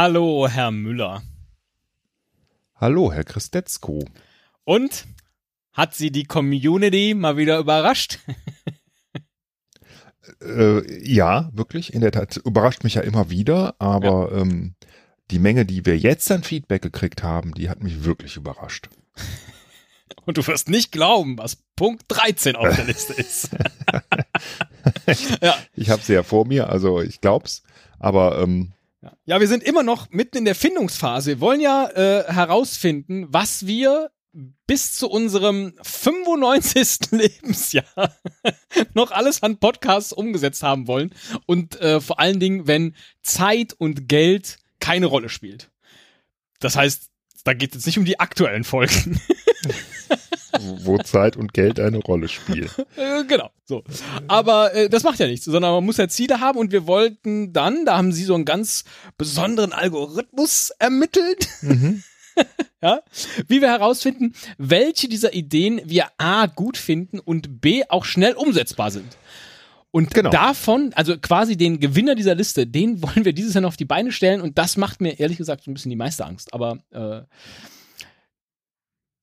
Hallo, 0.00 0.46
Herr 0.48 0.70
Müller. 0.70 1.24
Hallo, 2.76 3.12
Herr 3.12 3.24
Christetzko. 3.24 4.04
Und 4.62 5.08
hat 5.72 5.96
Sie 5.96 6.12
die 6.12 6.22
Community 6.22 7.14
mal 7.16 7.36
wieder 7.36 7.58
überrascht? 7.58 8.20
äh, 10.40 11.04
ja, 11.04 11.50
wirklich. 11.52 11.94
In 11.94 12.00
der 12.00 12.12
Tat 12.12 12.36
überrascht 12.36 12.84
mich 12.84 12.94
ja 12.94 13.02
immer 13.02 13.28
wieder, 13.28 13.74
aber 13.80 14.30
ja. 14.30 14.42
ähm, 14.42 14.76
die 15.32 15.40
Menge, 15.40 15.66
die 15.66 15.84
wir 15.84 15.98
jetzt 15.98 16.30
an 16.30 16.44
Feedback 16.44 16.82
gekriegt 16.82 17.24
haben, 17.24 17.52
die 17.54 17.68
hat 17.68 17.82
mich 17.82 18.04
wirklich 18.04 18.36
überrascht. 18.36 18.90
Und 20.26 20.38
du 20.38 20.46
wirst 20.46 20.68
nicht 20.68 20.92
glauben, 20.92 21.38
was 21.38 21.56
Punkt 21.74 22.04
13 22.06 22.54
auf 22.54 22.72
der 22.72 22.84
Liste 22.84 23.14
ist. 23.14 23.50
ja. 25.42 25.56
Ich 25.74 25.90
habe 25.90 26.02
sie 26.02 26.12
ja 26.12 26.22
vor 26.22 26.46
mir, 26.46 26.70
also 26.70 27.00
ich 27.00 27.20
glaub's. 27.20 27.64
Aber 27.98 28.40
ähm, 28.40 28.74
ja, 29.24 29.40
wir 29.40 29.48
sind 29.48 29.62
immer 29.62 29.82
noch 29.82 30.10
mitten 30.10 30.38
in 30.38 30.44
der 30.44 30.54
Findungsphase. 30.54 31.30
Wir 31.30 31.40
wollen 31.40 31.60
ja 31.60 31.88
äh, 31.90 32.32
herausfinden, 32.32 33.26
was 33.28 33.66
wir 33.66 34.10
bis 34.66 34.94
zu 34.94 35.08
unserem 35.08 35.74
95. 35.82 36.98
Lebensjahr 37.10 38.16
noch 38.94 39.10
alles 39.10 39.42
an 39.42 39.58
Podcasts 39.58 40.12
umgesetzt 40.12 40.62
haben 40.62 40.86
wollen. 40.86 41.14
Und 41.46 41.80
äh, 41.80 42.00
vor 42.00 42.20
allen 42.20 42.40
Dingen, 42.40 42.66
wenn 42.66 42.94
Zeit 43.22 43.72
und 43.72 44.08
Geld 44.08 44.58
keine 44.80 45.06
Rolle 45.06 45.28
spielt. 45.28 45.70
Das 46.60 46.76
heißt, 46.76 47.10
da 47.44 47.54
geht 47.54 47.74
es 47.74 47.86
nicht 47.86 47.98
um 47.98 48.04
die 48.04 48.20
aktuellen 48.20 48.64
Folgen. 48.64 49.20
Wo 50.84 50.98
Zeit 50.98 51.36
und 51.36 51.52
Geld 51.52 51.80
eine 51.80 51.98
Rolle 51.98 52.28
spielen. 52.28 52.70
Äh, 52.96 53.24
genau, 53.24 53.50
so. 53.64 53.84
Aber 54.26 54.74
äh, 54.74 54.88
das 54.88 55.04
macht 55.04 55.20
ja 55.20 55.26
nichts, 55.26 55.44
sondern 55.44 55.72
man 55.72 55.84
muss 55.84 55.98
ja 55.98 56.08
Ziele 56.08 56.40
haben 56.40 56.58
und 56.58 56.72
wir 56.72 56.86
wollten 56.86 57.52
dann, 57.52 57.84
da 57.84 57.96
haben 57.96 58.12
sie 58.12 58.24
so 58.24 58.34
einen 58.34 58.44
ganz 58.44 58.84
besonderen 59.16 59.72
Algorithmus 59.72 60.70
ermittelt. 60.78 61.48
Mhm. 61.62 62.02
ja, 62.82 63.00
wie 63.46 63.60
wir 63.60 63.68
herausfinden, 63.68 64.34
welche 64.56 65.08
dieser 65.08 65.34
Ideen 65.34 65.80
wir 65.84 66.06
A 66.18 66.46
gut 66.46 66.76
finden 66.76 67.18
und 67.20 67.60
B 67.60 67.84
auch 67.88 68.04
schnell 68.04 68.34
umsetzbar 68.34 68.90
sind. 68.90 69.16
Und 69.90 70.12
genau. 70.12 70.30
davon, 70.30 70.92
also 70.94 71.16
quasi 71.18 71.56
den 71.56 71.80
Gewinner 71.80 72.14
dieser 72.14 72.34
Liste, 72.34 72.66
den 72.66 73.02
wollen 73.02 73.24
wir 73.24 73.32
dieses 73.32 73.54
Jahr 73.54 73.62
noch 73.62 73.68
auf 73.68 73.76
die 73.76 73.84
Beine 73.84 74.12
stellen 74.12 74.40
und 74.40 74.58
das 74.58 74.76
macht 74.76 75.00
mir 75.00 75.18
ehrlich 75.18 75.38
gesagt 75.38 75.64
so 75.64 75.70
ein 75.70 75.74
bisschen 75.74 75.90
die 75.90 75.96
meiste 75.96 76.26
Angst. 76.26 76.52
Aber 76.52 76.78
äh, 76.90 77.22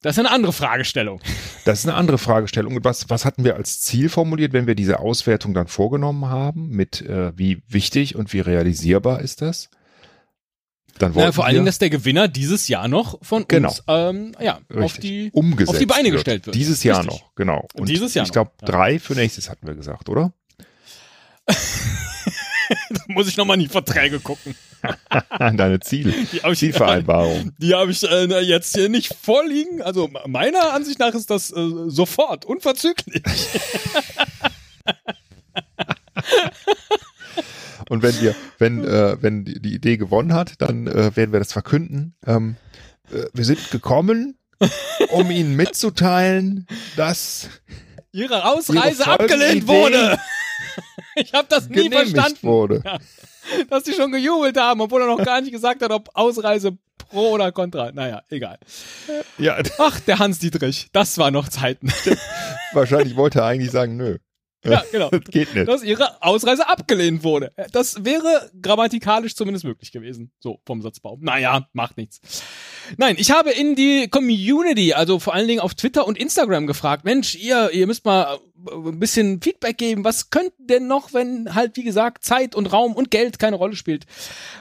das 0.05 0.17
ist 0.17 0.19
eine 0.19 0.29
andere 0.29 0.53
Fragestellung. 0.53 1.19
Das 1.63 1.79
ist 1.79 1.87
eine 1.87 1.97
andere 1.97 2.19
Fragestellung. 2.19 2.75
Und 2.75 2.85
was, 2.85 3.09
was 3.09 3.25
hatten 3.25 3.43
wir 3.43 3.55
als 3.55 3.81
Ziel 3.81 4.07
formuliert, 4.07 4.53
wenn 4.53 4.67
wir 4.67 4.75
diese 4.75 4.99
Auswertung 4.99 5.55
dann 5.55 5.67
vorgenommen 5.67 6.27
haben? 6.27 6.69
Mit 6.69 7.01
äh, 7.01 7.35
wie 7.35 7.63
wichtig 7.67 8.15
und 8.15 8.31
wie 8.31 8.39
realisierbar 8.39 9.21
ist 9.21 9.41
das? 9.41 9.71
Dann 10.99 11.13
naja, 11.13 11.31
vor 11.31 11.45
allen 11.45 11.55
Dingen, 11.55 11.65
dass 11.65 11.79
der 11.79 11.89
Gewinner 11.89 12.27
dieses 12.27 12.67
Jahr 12.67 12.87
noch 12.87 13.17
von 13.23 13.45
genau. 13.47 13.69
uns 13.69 13.83
ähm, 13.87 14.33
ja, 14.39 14.59
auf, 14.75 14.99
die, 14.99 15.31
Umgesetzt 15.33 15.69
auf 15.71 15.79
die 15.79 15.87
Beine 15.87 16.03
wird. 16.03 16.13
gestellt 16.17 16.45
wird. 16.45 16.55
Dieses 16.55 16.83
Jahr 16.83 16.99
Richtig. 16.99 17.21
noch, 17.21 17.33
genau. 17.33 17.67
Und 17.73 17.89
dieses 17.89 18.13
Jahr 18.13 18.27
ich 18.27 18.31
glaube, 18.31 18.51
drei 18.59 18.99
für 18.99 19.15
nächstes 19.15 19.49
hatten 19.49 19.65
wir 19.65 19.73
gesagt, 19.73 20.07
oder? 20.07 20.33
da 23.07 23.13
muss 23.13 23.27
ich 23.27 23.37
nochmal 23.37 23.55
in 23.55 23.63
die 23.63 23.69
Verträge 23.69 24.19
gucken. 24.19 24.55
Deine 25.39 25.79
Ziel, 25.79 26.13
die 26.31 26.53
Zielvereinbarung. 26.53 27.51
Die 27.57 27.73
habe 27.73 27.91
ich 27.91 28.03
äh, 28.03 28.39
jetzt 28.41 28.75
hier 28.75 28.89
nicht 28.89 29.13
vorliegen. 29.13 29.81
Also 29.81 30.09
meiner 30.27 30.73
Ansicht 30.73 30.99
nach 30.99 31.13
ist 31.13 31.29
das 31.29 31.51
äh, 31.51 31.69
sofort, 31.87 32.45
unverzüglich. 32.45 33.23
Und 37.89 38.01
wenn 38.01 38.19
wir, 38.21 38.35
wenn, 38.57 38.83
äh, 38.83 39.17
wenn 39.21 39.45
die, 39.45 39.61
die, 39.61 39.75
Idee 39.75 39.97
gewonnen 39.97 40.33
hat, 40.33 40.53
dann 40.59 40.87
äh, 40.87 41.15
werden 41.15 41.31
wir 41.31 41.39
das 41.39 41.53
verkünden. 41.53 42.15
Ähm, 42.25 42.55
äh, 43.11 43.25
wir 43.33 43.45
sind 43.45 43.69
gekommen, 43.71 44.37
um 45.09 45.29
Ihnen 45.29 45.55
mitzuteilen, 45.55 46.65
dass 46.95 47.49
Ihre 48.11 48.45
Ausreise 48.45 49.03
Ihre 49.03 49.11
abgelehnt 49.11 49.67
wurde. 49.67 50.17
Ich 51.15 51.33
habe 51.33 51.47
das 51.49 51.69
nie 51.69 51.89
verstanden. 51.89 52.43
Wurde. 52.43 52.81
Ja. 52.83 52.97
Dass 53.69 53.83
die 53.83 53.93
schon 53.93 54.11
gejubelt 54.11 54.57
haben, 54.57 54.81
obwohl 54.81 55.01
er 55.01 55.07
noch 55.07 55.23
gar 55.23 55.39
nicht 55.41 55.51
gesagt 55.51 55.81
hat, 55.81 55.91
ob 55.91 56.09
Ausreise 56.13 56.77
pro 56.97 57.31
oder 57.31 57.51
contra. 57.51 57.91
Naja, 57.91 58.23
egal. 58.29 58.57
Ja. 59.37 59.57
Ach, 59.77 59.99
der 60.01 60.19
Hans 60.19 60.39
Dietrich, 60.39 60.87
das 60.91 61.17
war 61.17 61.31
noch 61.31 61.49
Zeiten. 61.49 61.91
Wahrscheinlich 62.73 63.15
wollte 63.15 63.39
er 63.39 63.45
eigentlich 63.45 63.71
sagen, 63.71 63.97
nö. 63.97 64.17
Ja, 64.65 64.83
genau. 64.91 65.09
Das 65.09 65.23
geht 65.31 65.53
nicht. 65.53 65.67
Dass 65.67 65.83
ihre 65.83 66.21
Ausreise 66.23 66.67
abgelehnt 66.67 67.23
wurde. 67.23 67.53
Das 67.71 68.03
wäre 68.03 68.49
grammatikalisch 68.61 69.35
zumindest 69.35 69.65
möglich 69.65 69.91
gewesen. 69.91 70.31
So, 70.39 70.59
vom 70.65 70.81
Satzbau. 70.81 71.17
Naja, 71.21 71.67
macht 71.73 71.97
nichts. 71.97 72.19
Nein, 72.97 73.15
ich 73.17 73.31
habe 73.31 73.51
in 73.51 73.75
die 73.75 74.07
Community, 74.09 74.93
also 74.93 75.19
vor 75.19 75.33
allen 75.33 75.47
Dingen 75.47 75.59
auf 75.59 75.75
Twitter 75.75 76.07
und 76.07 76.17
Instagram 76.17 76.67
gefragt, 76.67 77.05
Mensch, 77.05 77.35
ihr, 77.35 77.71
ihr 77.71 77.87
müsst 77.87 78.05
mal 78.05 78.39
ein 78.71 78.99
bisschen 78.99 79.41
Feedback 79.41 79.77
geben. 79.77 80.03
Was 80.03 80.29
könnte 80.29 80.53
denn 80.59 80.87
noch, 80.87 81.13
wenn 81.13 81.53
halt, 81.55 81.77
wie 81.77 81.83
gesagt, 81.83 82.23
Zeit 82.23 82.55
und 82.55 82.71
Raum 82.71 82.93
und 82.93 83.11
Geld 83.11 83.39
keine 83.39 83.55
Rolle 83.55 83.75
spielt? 83.75 84.05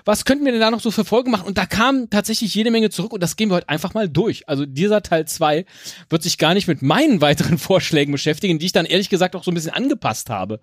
Was 0.04 0.24
könnten 0.24 0.44
wir 0.44 0.52
denn 0.52 0.60
da 0.60 0.70
noch 0.70 0.80
so 0.80 0.90
für 0.90 1.04
Folgen 1.04 1.30
machen? 1.30 1.46
Und 1.46 1.58
da 1.58 1.66
kam 1.66 2.10
tatsächlich 2.10 2.54
jede 2.54 2.70
Menge 2.70 2.90
zurück 2.90 3.12
und 3.12 3.22
das 3.22 3.36
gehen 3.36 3.50
wir 3.50 3.56
heute 3.56 3.68
einfach 3.68 3.94
mal 3.94 4.08
durch. 4.08 4.48
Also 4.48 4.66
dieser 4.66 5.02
Teil 5.02 5.26
zwei 5.26 5.66
wird 6.08 6.22
sich 6.22 6.38
gar 6.38 6.54
nicht 6.54 6.68
mit 6.68 6.82
meinen 6.82 7.20
weiteren 7.20 7.58
Vorschlägen 7.58 8.12
beschäftigen, 8.12 8.58
die 8.58 8.66
ich 8.66 8.72
dann 8.72 8.86
ehrlich 8.86 9.08
gesagt 9.08 9.36
auch 9.36 9.44
so 9.44 9.50
ein 9.50 9.54
bisschen 9.54 9.72
angepasst 9.72 10.30
habe 10.30 10.60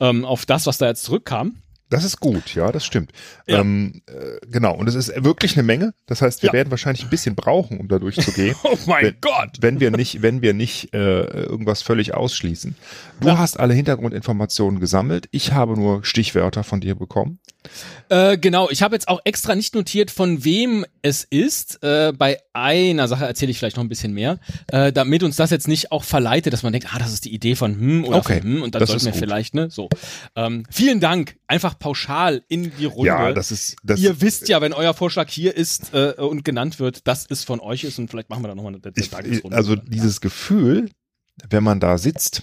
ähm, 0.00 0.24
auf 0.24 0.46
das, 0.46 0.66
was 0.66 0.78
da 0.78 0.86
jetzt 0.86 1.04
zurückkam. 1.04 1.56
Das 1.90 2.04
ist 2.04 2.18
gut, 2.18 2.54
ja, 2.54 2.72
das 2.72 2.84
stimmt. 2.84 3.12
Ja. 3.46 3.60
Ähm, 3.60 4.02
äh, 4.06 4.46
genau, 4.50 4.74
und 4.74 4.88
es 4.88 4.94
ist 4.94 5.12
wirklich 5.22 5.56
eine 5.56 5.62
Menge. 5.62 5.94
Das 6.06 6.22
heißt, 6.22 6.42
wir 6.42 6.48
ja. 6.48 6.52
werden 6.54 6.70
wahrscheinlich 6.70 7.04
ein 7.04 7.10
bisschen 7.10 7.34
brauchen, 7.34 7.78
um 7.78 7.88
da 7.88 7.98
durchzugehen. 7.98 8.56
oh 8.64 8.76
mein 8.86 9.04
wenn, 9.04 9.16
Gott! 9.20 9.50
Wenn 9.60 9.80
wir 9.80 9.90
nicht, 9.90 10.22
wenn 10.22 10.42
wir 10.42 10.54
nicht 10.54 10.94
äh, 10.94 11.24
irgendwas 11.24 11.82
völlig 11.82 12.14
ausschließen. 12.14 12.74
Du 13.20 13.28
ja. 13.28 13.38
hast 13.38 13.60
alle 13.60 13.74
Hintergrundinformationen 13.74 14.80
gesammelt. 14.80 15.28
Ich 15.30 15.52
habe 15.52 15.74
nur 15.74 16.04
Stichwörter 16.04 16.64
von 16.64 16.80
dir 16.80 16.94
bekommen. 16.94 17.38
Äh, 18.08 18.36
genau, 18.38 18.68
ich 18.70 18.82
habe 18.82 18.94
jetzt 18.94 19.08
auch 19.08 19.20
extra 19.24 19.54
nicht 19.54 19.74
notiert, 19.74 20.10
von 20.10 20.44
wem 20.44 20.84
es 21.02 21.24
ist. 21.24 21.82
Äh, 21.82 22.12
bei 22.16 22.38
einer 22.52 23.08
Sache 23.08 23.24
erzähle 23.24 23.50
ich 23.50 23.58
vielleicht 23.58 23.76
noch 23.76 23.84
ein 23.84 23.88
bisschen 23.88 24.12
mehr, 24.12 24.38
äh, 24.68 24.92
damit 24.92 25.22
uns 25.22 25.36
das 25.36 25.50
jetzt 25.50 25.68
nicht 25.68 25.90
auch 25.90 26.04
verleitet, 26.04 26.52
dass 26.52 26.62
man 26.62 26.72
denkt, 26.72 26.88
ah, 26.92 26.98
das 26.98 27.12
ist 27.12 27.24
die 27.24 27.32
Idee 27.32 27.54
von 27.54 27.74
hm 27.74 28.04
oder 28.04 28.18
okay. 28.18 28.40
von 28.40 28.50
hm 28.50 28.62
und 28.62 28.74
dann 28.74 28.86
sollten 28.86 29.04
wir 29.06 29.12
gut. 29.12 29.20
vielleicht, 29.20 29.54
ne? 29.54 29.70
So. 29.70 29.88
Ähm, 30.36 30.64
vielen 30.70 31.00
Dank. 31.00 31.36
Einfach 31.46 31.73
pauschal 31.74 32.42
in 32.48 32.74
die 32.76 32.86
Runde. 32.86 33.08
Ja, 33.08 33.32
das 33.32 33.50
ist. 33.50 33.76
Das 33.82 34.00
Ihr 34.00 34.20
wisst 34.20 34.48
ja, 34.48 34.60
wenn 34.60 34.72
euer 34.72 34.94
Vorschlag 34.94 35.28
hier 35.28 35.56
ist 35.56 35.92
äh, 35.94 36.14
und 36.16 36.44
genannt 36.44 36.78
wird, 36.78 37.06
dass 37.06 37.26
es 37.28 37.44
von 37.44 37.60
euch 37.60 37.84
ist 37.84 37.98
und 37.98 38.08
vielleicht 38.08 38.30
machen 38.30 38.42
wir 38.42 38.48
da 38.48 38.54
nochmal 38.54 38.74
eine, 38.74 38.82
eine 38.84 39.08
Tagesrunde. 39.08 39.56
Also 39.56 39.76
dieses 39.76 40.20
Gefühl, 40.20 40.90
wenn 41.48 41.62
man 41.62 41.80
da 41.80 41.98
sitzt 41.98 42.42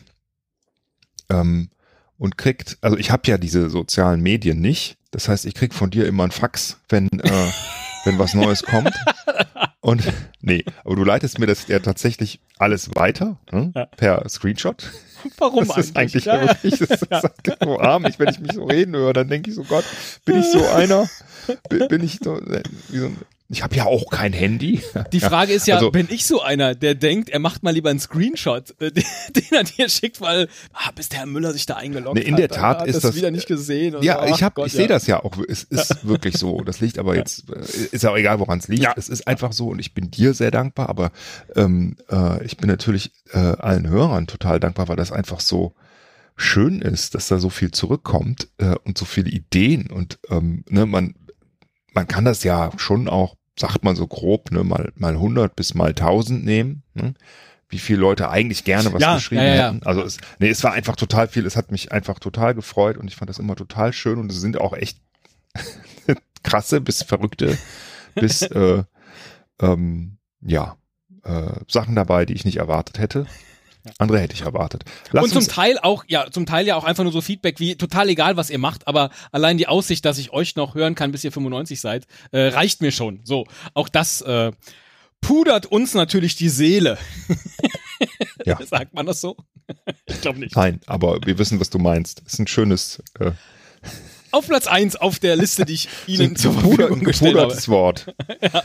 ähm, 1.29 1.69
und 2.17 2.37
kriegt, 2.37 2.77
also 2.81 2.97
ich 2.97 3.11
habe 3.11 3.23
ja 3.25 3.37
diese 3.37 3.69
sozialen 3.69 4.21
Medien 4.21 4.61
nicht 4.61 4.97
das 5.11 5.27
heißt, 5.27 5.45
ich 5.45 5.53
krieg 5.53 5.73
von 5.73 5.89
dir 5.89 6.07
immer 6.07 6.23
ein 6.23 6.31
Fax, 6.31 6.77
wenn, 6.89 7.07
äh, 7.07 7.51
wenn 8.05 8.17
was 8.17 8.33
Neues 8.33 8.63
kommt. 8.63 8.95
Und 9.81 10.03
nee, 10.41 10.63
aber 10.83 10.95
du 10.95 11.03
leitest 11.03 11.39
mir 11.39 11.47
das 11.47 11.67
ja 11.67 11.79
tatsächlich 11.79 12.39
alles 12.57 12.95
weiter 12.95 13.39
ne? 13.51 13.71
ja. 13.75 13.85
per 13.85 14.27
Screenshot. 14.29 14.89
Warum 15.37 15.67
das 15.67 15.77
ist 15.77 15.97
eigentlich? 15.97 16.25
Ja, 16.25 16.41
wirklich, 16.41 16.79
das 16.79 17.01
ja. 17.09 17.19
ist 17.19 17.57
so 17.63 17.79
arm. 17.79 18.05
Ich, 18.05 18.19
wenn 18.19 18.29
ich 18.29 18.39
mich 18.39 18.53
so 18.53 18.63
reden 18.65 18.95
höre, 18.95 19.13
dann 19.13 19.27
denke 19.27 19.49
ich 19.49 19.55
so, 19.55 19.63
Gott, 19.63 19.85
bin 20.25 20.39
ich 20.39 20.45
so 20.45 20.65
einer? 20.75 21.09
Bin 21.69 22.03
ich 22.03 22.19
so, 22.23 22.37
äh, 22.37 22.63
wie 22.89 22.99
so 22.99 23.05
ein 23.07 23.17
ich 23.51 23.63
habe 23.63 23.75
ja 23.75 23.85
auch 23.85 24.09
kein 24.09 24.31
Handy. 24.31 24.81
Die 25.11 25.19
Frage 25.19 25.51
ist 25.51 25.67
ja, 25.67 25.75
also, 25.75 25.91
bin 25.91 26.07
ich 26.09 26.25
so 26.25 26.41
einer, 26.41 26.73
der 26.73 26.95
denkt, 26.95 27.29
er 27.29 27.39
macht 27.39 27.63
mal 27.63 27.71
lieber 27.71 27.89
einen 27.89 27.99
Screenshot, 27.99 28.73
äh, 28.79 28.91
den, 28.91 29.03
den 29.35 29.43
er 29.51 29.63
dir 29.63 29.89
schickt, 29.89 30.21
weil 30.21 30.47
ah, 30.73 30.91
bis 30.95 31.09
der 31.09 31.19
Herr 31.19 31.25
Müller 31.25 31.51
sich 31.51 31.65
da 31.65 31.75
eingeloggt 31.75 32.15
nee, 32.15 32.23
in 32.23 32.37
der 32.37 32.47
Tat 32.47 32.79
hat, 32.79 32.87
ist 32.87 32.95
das, 32.95 33.03
das 33.03 33.15
wieder 33.15 33.29
nicht 33.29 33.47
gesehen. 33.47 33.97
ja, 34.01 34.25
so. 34.25 34.33
ich 34.33 34.43
habe, 34.43 34.65
ich 34.65 34.71
sehe 34.71 34.87
das 34.87 35.05
ja 35.05 35.23
auch. 35.23 35.37
Es 35.47 35.63
ist 35.63 36.07
wirklich 36.07 36.37
so. 36.37 36.61
Das 36.61 36.79
liegt 36.79 36.97
aber 36.97 37.15
jetzt, 37.15 37.49
äh, 37.49 37.59
ist 37.91 38.03
ja 38.03 38.11
auch 38.11 38.17
egal, 38.17 38.39
woran 38.39 38.59
es 38.59 38.67
liegt. 38.69 38.83
Ja. 38.83 38.93
Es 38.95 39.09
ist 39.09 39.27
einfach 39.27 39.51
so 39.51 39.67
und 39.67 39.79
ich 39.79 39.93
bin 39.93 40.09
dir 40.09 40.33
sehr 40.33 40.51
dankbar, 40.51 40.89
aber 40.89 41.11
ähm, 41.55 41.97
äh, 42.09 42.43
ich 42.45 42.57
bin 42.57 42.69
natürlich 42.69 43.11
äh, 43.33 43.37
allen 43.37 43.87
Hörern 43.89 44.27
total 44.27 44.59
dankbar, 44.59 44.87
weil 44.87 44.95
das 44.95 45.11
einfach 45.11 45.41
so 45.41 45.73
schön 46.37 46.81
ist, 46.81 47.15
dass 47.15 47.27
da 47.27 47.37
so 47.37 47.49
viel 47.49 47.71
zurückkommt 47.71 48.47
äh, 48.57 48.75
und 48.85 48.97
so 48.97 49.05
viele 49.05 49.29
Ideen 49.29 49.91
und 49.91 50.19
ähm, 50.29 50.63
ne, 50.69 50.85
man 50.85 51.15
man 51.93 52.07
kann 52.07 52.25
das 52.25 52.43
ja 52.43 52.71
schon 52.77 53.09
auch 53.09 53.35
sagt 53.61 53.83
man 53.83 53.95
so 53.95 54.07
grob, 54.07 54.51
ne, 54.51 54.63
mal, 54.63 54.91
mal 54.95 55.13
100 55.13 55.55
bis 55.55 55.73
mal 55.73 55.89
1000 55.89 56.43
nehmen, 56.43 56.83
ne? 56.93 57.13
wie 57.69 57.79
viele 57.79 57.99
Leute 57.99 58.29
eigentlich 58.29 58.65
gerne 58.65 58.91
was 58.91 59.01
ja, 59.01 59.15
geschrieben 59.15 59.41
ja, 59.41 59.55
ja, 59.55 59.67
hätten. 59.67 59.85
Also 59.85 60.03
es, 60.03 60.17
nee, 60.39 60.49
es 60.49 60.63
war 60.63 60.73
einfach 60.73 60.97
total 60.97 61.29
viel, 61.29 61.45
es 61.45 61.55
hat 61.55 61.71
mich 61.71 61.91
einfach 61.93 62.19
total 62.19 62.53
gefreut 62.53 62.97
und 62.97 63.07
ich 63.07 63.15
fand 63.15 63.29
das 63.29 63.39
immer 63.39 63.55
total 63.55 63.93
schön 63.93 64.19
und 64.19 64.29
es 64.29 64.41
sind 64.41 64.59
auch 64.59 64.73
echt 64.73 64.99
krasse 66.43 66.81
bis 66.81 67.03
verrückte 67.03 67.57
bis 68.15 68.41
äh, 68.41 68.83
ähm, 69.61 70.17
ja 70.41 70.75
äh, 71.23 71.53
Sachen 71.67 71.95
dabei, 71.95 72.25
die 72.25 72.33
ich 72.33 72.45
nicht 72.45 72.57
erwartet 72.57 72.99
hätte. 72.99 73.25
Andere 73.97 74.19
hätte 74.19 74.35
ich 74.35 74.41
erwartet. 74.41 74.83
Lass 75.11 75.23
und 75.23 75.31
zum 75.31 75.47
Teil 75.47 75.77
auch, 75.79 76.03
ja, 76.07 76.29
zum 76.29 76.45
Teil 76.45 76.67
ja 76.67 76.75
auch 76.75 76.83
einfach 76.83 77.03
nur 77.03 77.13
so 77.13 77.21
Feedback 77.21 77.59
wie 77.59 77.75
total 77.75 78.09
egal, 78.09 78.37
was 78.37 78.49
ihr 78.49 78.59
macht, 78.59 78.87
aber 78.87 79.09
allein 79.31 79.57
die 79.57 79.67
Aussicht, 79.67 80.05
dass 80.05 80.17
ich 80.17 80.31
euch 80.31 80.55
noch 80.55 80.75
hören 80.75 80.95
kann, 80.95 81.11
bis 81.11 81.23
ihr 81.23 81.31
95 81.31 81.79
seid, 81.81 82.05
äh, 82.31 82.47
reicht 82.47 82.81
mir 82.81 82.91
schon. 82.91 83.21
So, 83.23 83.45
auch 83.73 83.89
das 83.89 84.21
äh, 84.21 84.51
pudert 85.21 85.65
uns 85.65 85.93
natürlich 85.93 86.35
die 86.35 86.49
Seele. 86.49 86.97
Ja. 88.45 88.59
Sagt 88.65 88.93
man 88.93 89.05
das 89.05 89.21
so? 89.21 89.37
ich 90.05 90.21
glaube 90.21 90.39
nicht. 90.39 90.55
Nein, 90.55 90.81
aber 90.87 91.19
wir 91.25 91.37
wissen, 91.37 91.59
was 91.59 91.69
du 91.69 91.79
meinst. 91.79 92.21
Ist 92.25 92.39
ein 92.39 92.47
schönes. 92.47 93.01
Äh 93.19 93.31
auf 94.31 94.47
Platz 94.47 94.67
eins 94.67 94.95
auf 94.95 95.19
der 95.19 95.35
Liste, 95.35 95.65
die 95.65 95.73
ich 95.73 95.89
Ihnen 96.07 96.37
zur 96.37 96.53
Verfügung 96.53 97.01
gestellt 97.01 97.37
habe. 97.37 97.67
Wort. 97.67 98.15
ja. 98.41 98.63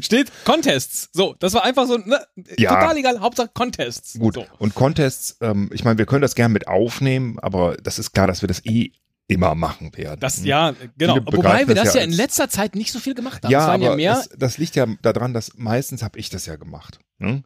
Steht 0.00 0.30
Contests. 0.44 1.10
So, 1.12 1.34
das 1.38 1.54
war 1.54 1.64
einfach 1.64 1.86
so, 1.86 1.98
ne, 1.98 2.24
ja. 2.58 2.70
total 2.74 2.96
egal, 2.96 3.20
Hauptsache 3.20 3.50
Contests. 3.52 4.18
Gut, 4.18 4.34
so. 4.34 4.46
und 4.58 4.74
Contests, 4.74 5.36
ähm, 5.40 5.70
ich 5.72 5.84
meine, 5.84 5.98
wir 5.98 6.06
können 6.06 6.22
das 6.22 6.34
gerne 6.34 6.52
mit 6.52 6.68
aufnehmen, 6.68 7.38
aber 7.40 7.76
das 7.76 7.98
ist 7.98 8.12
klar, 8.12 8.26
dass 8.26 8.42
wir 8.42 8.48
das 8.48 8.64
eh 8.64 8.92
immer 9.28 9.54
machen 9.54 9.96
werden. 9.96 10.20
Das, 10.20 10.44
ja, 10.44 10.74
genau. 10.96 11.16
Wobei 11.16 11.66
wir 11.66 11.74
das, 11.74 11.86
das 11.86 11.94
ja 11.94 12.02
in 12.02 12.12
letzter 12.12 12.48
Zeit 12.48 12.76
nicht 12.76 12.92
so 12.92 13.00
viel 13.00 13.14
gemacht 13.14 13.42
haben. 13.44 13.50
Ja, 13.50 13.66
aber 13.66 13.82
ja 13.82 13.96
mehr 13.96 14.14
das, 14.14 14.28
das, 14.36 14.58
liegt 14.58 14.76
ja 14.76 14.86
daran, 15.02 15.34
dass 15.34 15.56
meistens 15.56 16.02
habe 16.02 16.18
ich 16.18 16.30
das 16.30 16.46
ja 16.46 16.56
gemacht. 16.56 16.98
Hm? 17.18 17.42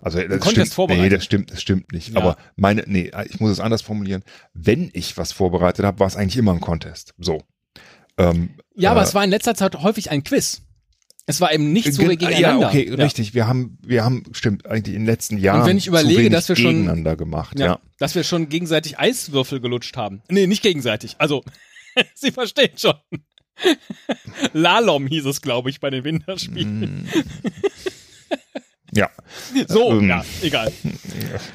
Also 0.00 0.18
das 0.18 0.28
Contest 0.28 0.50
stimmt, 0.50 0.74
vorbereitet. 0.74 1.04
Nee, 1.04 1.16
das 1.16 1.24
stimmt, 1.24 1.50
das 1.50 1.62
stimmt 1.62 1.92
nicht. 1.92 2.10
Ja. 2.10 2.20
Aber 2.20 2.36
meine, 2.56 2.84
nee, 2.86 3.10
ich 3.28 3.40
muss 3.40 3.50
es 3.50 3.60
anders 3.60 3.82
formulieren. 3.82 4.22
Wenn 4.52 4.90
ich 4.92 5.16
was 5.16 5.32
vorbereitet 5.32 5.84
habe, 5.84 5.98
war 5.98 6.06
es 6.06 6.16
eigentlich 6.16 6.36
immer 6.36 6.52
ein 6.52 6.60
Contest. 6.60 7.14
So. 7.18 7.42
Ähm, 8.18 8.50
ja, 8.74 8.90
äh, 8.90 8.92
aber 8.92 9.02
es 9.02 9.14
war 9.14 9.24
in 9.24 9.30
letzter 9.30 9.54
Zeit 9.54 9.74
häufig 9.76 10.10
ein 10.10 10.22
Quiz. 10.22 10.62
Es 11.26 11.40
war 11.40 11.52
eben 11.54 11.72
nicht 11.72 11.92
so 11.92 12.02
gegeneinander. 12.02 12.60
Ja, 12.60 12.68
okay, 12.68 12.88
ja. 12.88 12.94
richtig. 12.96 13.32
Wir 13.34 13.46
haben, 13.46 13.78
wir 13.82 14.04
haben, 14.04 14.24
stimmt, 14.32 14.66
eigentlich 14.66 14.94
in 14.94 15.02
den 15.02 15.06
letzten 15.06 15.38
Jahren 15.38 15.62
Und 15.62 15.66
wenn 15.68 15.78
ich 15.78 15.86
überlege, 15.86 16.28
dass 16.28 16.48
wir 16.48 16.56
schon 16.56 16.72
gegeneinander 16.72 17.16
gemacht, 17.16 17.58
ja, 17.58 17.66
ja, 17.66 17.80
dass 17.98 18.14
wir 18.14 18.24
schon 18.24 18.50
gegenseitig 18.50 18.98
Eiswürfel 18.98 19.60
gelutscht 19.60 19.96
haben. 19.96 20.22
Nee, 20.28 20.46
nicht 20.46 20.62
gegenseitig. 20.62 21.16
Also, 21.18 21.42
Sie 22.14 22.30
verstehen 22.30 22.76
schon. 22.76 22.94
Lalom 24.52 25.06
hieß 25.06 25.26
es, 25.26 25.40
glaube 25.40 25.70
ich, 25.70 25.80
bei 25.80 25.90
den 25.90 26.04
Winterspielen. 26.04 27.04
Mm. 27.04 27.08
Ja. 28.96 29.10
So, 29.66 29.90
ähm, 29.90 30.08
ja, 30.08 30.24
egal. 30.40 30.72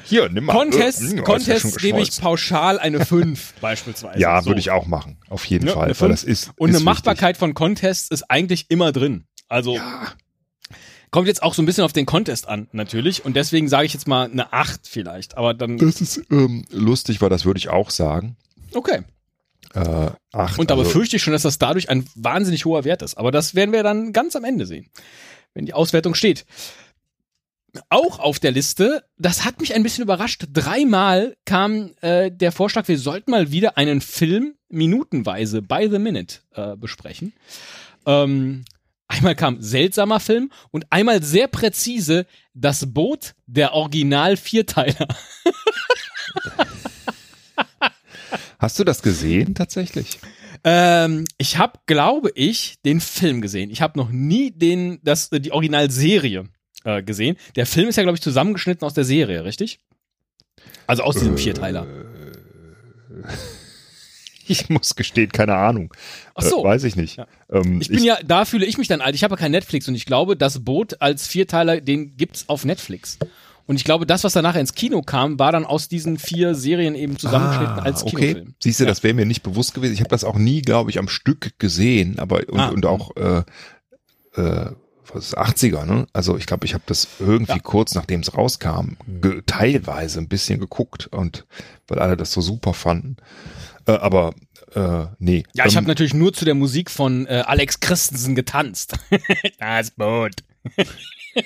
Hier, 0.04 0.28
nimm 0.28 0.44
mal. 0.44 0.52
Contest, 0.52 1.14
äh, 1.14 1.16
Contest 1.22 1.78
gebe 1.78 2.00
ich 2.02 2.20
pauschal 2.20 2.78
eine 2.78 3.04
5 3.04 3.54
beispielsweise. 3.62 4.20
Ja, 4.20 4.42
so. 4.42 4.50
würde 4.50 4.60
ich 4.60 4.70
auch 4.70 4.86
machen. 4.86 5.16
Auf 5.30 5.46
jeden 5.46 5.66
ja, 5.66 5.72
Fall. 5.72 5.98
Weil 5.98 6.08
das 6.10 6.22
ist, 6.22 6.50
Und 6.58 6.70
ist 6.70 6.76
eine 6.76 6.84
Machbarkeit 6.84 7.36
wichtig. 7.36 7.38
von 7.38 7.54
Contests 7.54 8.10
ist 8.10 8.30
eigentlich 8.30 8.66
immer 8.68 8.92
drin. 8.92 9.24
Also 9.50 9.76
ja. 9.76 10.08
kommt 11.10 11.28
jetzt 11.28 11.42
auch 11.42 11.54
so 11.54 11.62
ein 11.62 11.66
bisschen 11.66 11.84
auf 11.84 11.92
den 11.92 12.06
Contest 12.06 12.48
an, 12.48 12.68
natürlich. 12.72 13.24
Und 13.24 13.34
deswegen 13.34 13.68
sage 13.68 13.86
ich 13.86 13.92
jetzt 13.92 14.08
mal 14.08 14.30
eine 14.30 14.52
8 14.52 14.86
vielleicht. 14.88 15.36
Aber 15.36 15.52
dann. 15.52 15.76
Das 15.76 16.00
ist 16.00 16.22
ähm, 16.30 16.64
lustig, 16.70 17.20
weil 17.20 17.28
das 17.28 17.44
würde 17.44 17.58
ich 17.58 17.68
auch 17.68 17.90
sagen. 17.90 18.36
Okay. 18.72 19.02
Äh, 19.74 20.10
acht, 20.32 20.58
und 20.58 20.70
da 20.70 20.74
also, 20.74 20.84
befürchte 20.84 21.16
ich 21.16 21.22
schon, 21.22 21.32
dass 21.32 21.42
das 21.42 21.58
dadurch 21.58 21.90
ein 21.90 22.04
wahnsinnig 22.14 22.64
hoher 22.64 22.84
Wert 22.84 23.02
ist. 23.02 23.18
Aber 23.18 23.30
das 23.30 23.54
werden 23.54 23.72
wir 23.72 23.82
dann 23.82 24.12
ganz 24.12 24.34
am 24.34 24.44
Ende 24.44 24.66
sehen, 24.66 24.88
wenn 25.54 25.66
die 25.66 25.74
Auswertung 25.74 26.14
steht 26.14 26.46
auch 27.88 28.18
auf 28.18 28.38
der 28.38 28.52
Liste, 28.52 29.04
das 29.18 29.44
hat 29.44 29.60
mich 29.60 29.74
ein 29.74 29.82
bisschen 29.82 30.02
überrascht. 30.02 30.46
Dreimal 30.52 31.36
kam 31.44 31.92
äh, 32.00 32.30
der 32.30 32.52
Vorschlag, 32.52 32.88
wir 32.88 32.98
sollten 32.98 33.30
mal 33.30 33.50
wieder 33.52 33.76
einen 33.76 34.00
Film 34.00 34.54
minutenweise 34.68 35.62
by 35.62 35.88
the 35.90 35.98
minute 35.98 36.38
äh, 36.54 36.76
besprechen. 36.76 37.32
Ähm, 38.06 38.64
einmal 39.10 39.34
kam 39.34 39.60
seltsamer 39.60 40.20
Film 40.20 40.50
und 40.70 40.86
einmal 40.90 41.22
sehr 41.22 41.48
präzise 41.48 42.26
das 42.54 42.92
Boot 42.92 43.34
der 43.46 43.74
Original 43.74 44.36
Vierteiler. 44.36 45.08
Hast 48.58 48.78
du 48.78 48.84
das 48.84 49.02
gesehen 49.02 49.54
tatsächlich? 49.54 50.18
Ähm, 50.64 51.24
ich 51.38 51.56
habe, 51.56 51.78
glaube 51.86 52.30
ich, 52.34 52.76
den 52.84 53.00
Film 53.00 53.40
gesehen. 53.40 53.70
Ich 53.70 53.80
habe 53.80 53.98
noch 53.98 54.10
nie 54.10 54.50
den, 54.50 55.00
das, 55.02 55.30
die 55.30 55.52
Originalserie 55.52 56.44
äh, 56.84 57.02
gesehen. 57.02 57.36
Der 57.56 57.64
Film 57.66 57.88
ist 57.88 57.96
ja, 57.96 58.02
glaube 58.02 58.16
ich, 58.16 58.22
zusammengeschnitten 58.22 58.84
aus 58.84 58.92
der 58.94 59.04
Serie, 59.04 59.44
richtig? 59.44 59.80
Also 60.86 61.02
aus 61.02 61.16
diesem 61.16 61.34
äh, 61.34 61.38
Vierteiler. 61.38 61.86
Ich 64.50 64.68
muss 64.68 64.96
gestehen, 64.96 65.30
keine 65.30 65.54
Ahnung. 65.54 65.94
Ach 66.34 66.42
so. 66.42 66.60
Äh, 66.62 66.64
weiß 66.64 66.84
ich 66.84 66.96
nicht. 66.96 67.16
Ja. 67.16 67.26
Ähm, 67.50 67.80
ich 67.80 67.88
bin 67.88 67.98
ich, 67.98 68.04
ja, 68.04 68.18
da 68.24 68.44
fühle 68.44 68.66
ich 68.66 68.78
mich 68.78 68.88
dann 68.88 69.00
alt. 69.00 69.14
Ich 69.14 69.22
habe 69.22 69.34
ja 69.34 69.36
kein 69.36 69.52
Netflix 69.52 69.86
und 69.88 69.94
ich 69.94 70.06
glaube, 70.06 70.36
das 70.36 70.64
Boot 70.64 71.00
als 71.00 71.26
Vierteiler, 71.26 71.80
den 71.80 72.16
gibt's 72.16 72.48
auf 72.48 72.64
Netflix. 72.64 73.18
Und 73.66 73.76
ich 73.76 73.84
glaube, 73.84 74.04
das, 74.04 74.24
was 74.24 74.32
danach 74.32 74.56
ins 74.56 74.74
Kino 74.74 75.02
kam, 75.02 75.38
war 75.38 75.52
dann 75.52 75.64
aus 75.64 75.86
diesen 75.86 76.18
vier 76.18 76.56
Serien 76.56 76.96
eben 76.96 77.16
zusammengeschnitten 77.16 77.78
ah, 77.78 77.82
als 77.82 78.04
Kinofilm. 78.04 78.38
Okay. 78.38 78.54
Siehst 78.58 78.80
du, 78.80 78.84
ja. 78.84 78.90
das 78.90 79.04
wäre 79.04 79.14
mir 79.14 79.26
nicht 79.26 79.44
bewusst 79.44 79.74
gewesen. 79.74 79.92
Ich 79.92 80.00
habe 80.00 80.10
das 80.10 80.24
auch 80.24 80.36
nie, 80.36 80.62
glaube 80.62 80.90
ich, 80.90 80.98
am 80.98 81.08
Stück 81.08 81.56
gesehen, 81.60 82.18
aber 82.18 82.48
und, 82.48 82.58
ah. 82.58 82.68
und 82.70 82.84
auch 82.86 83.14
äh, 83.16 83.44
äh, 84.34 84.70
was 85.14 85.26
ist 85.26 85.38
80er, 85.38 85.84
ne? 85.84 86.06
Also 86.12 86.36
ich 86.36 86.46
glaube, 86.46 86.66
ich 86.66 86.74
habe 86.74 86.84
das 86.86 87.06
irgendwie 87.18 87.52
ja. 87.52 87.58
kurz 87.60 87.94
nachdem 87.94 88.20
es 88.20 88.36
rauskam, 88.36 88.96
teilweise 89.46 90.18
ein 90.20 90.28
bisschen 90.28 90.60
geguckt 90.60 91.06
und 91.06 91.46
weil 91.88 91.98
alle 91.98 92.16
das 92.16 92.32
so 92.32 92.40
super 92.40 92.74
fanden. 92.74 93.16
Äh, 93.90 93.98
aber 93.98 94.34
äh, 94.74 95.06
nee. 95.18 95.42
Ja, 95.54 95.66
ich 95.66 95.72
ähm, 95.72 95.78
habe 95.78 95.88
natürlich 95.88 96.14
nur 96.14 96.32
zu 96.32 96.44
der 96.44 96.54
Musik 96.54 96.90
von 96.90 97.26
äh, 97.26 97.42
Alex 97.46 97.80
Christensen 97.80 98.34
getanzt. 98.34 98.94
das 99.58 99.90
Boot 99.90 100.36
ah, 101.36 101.42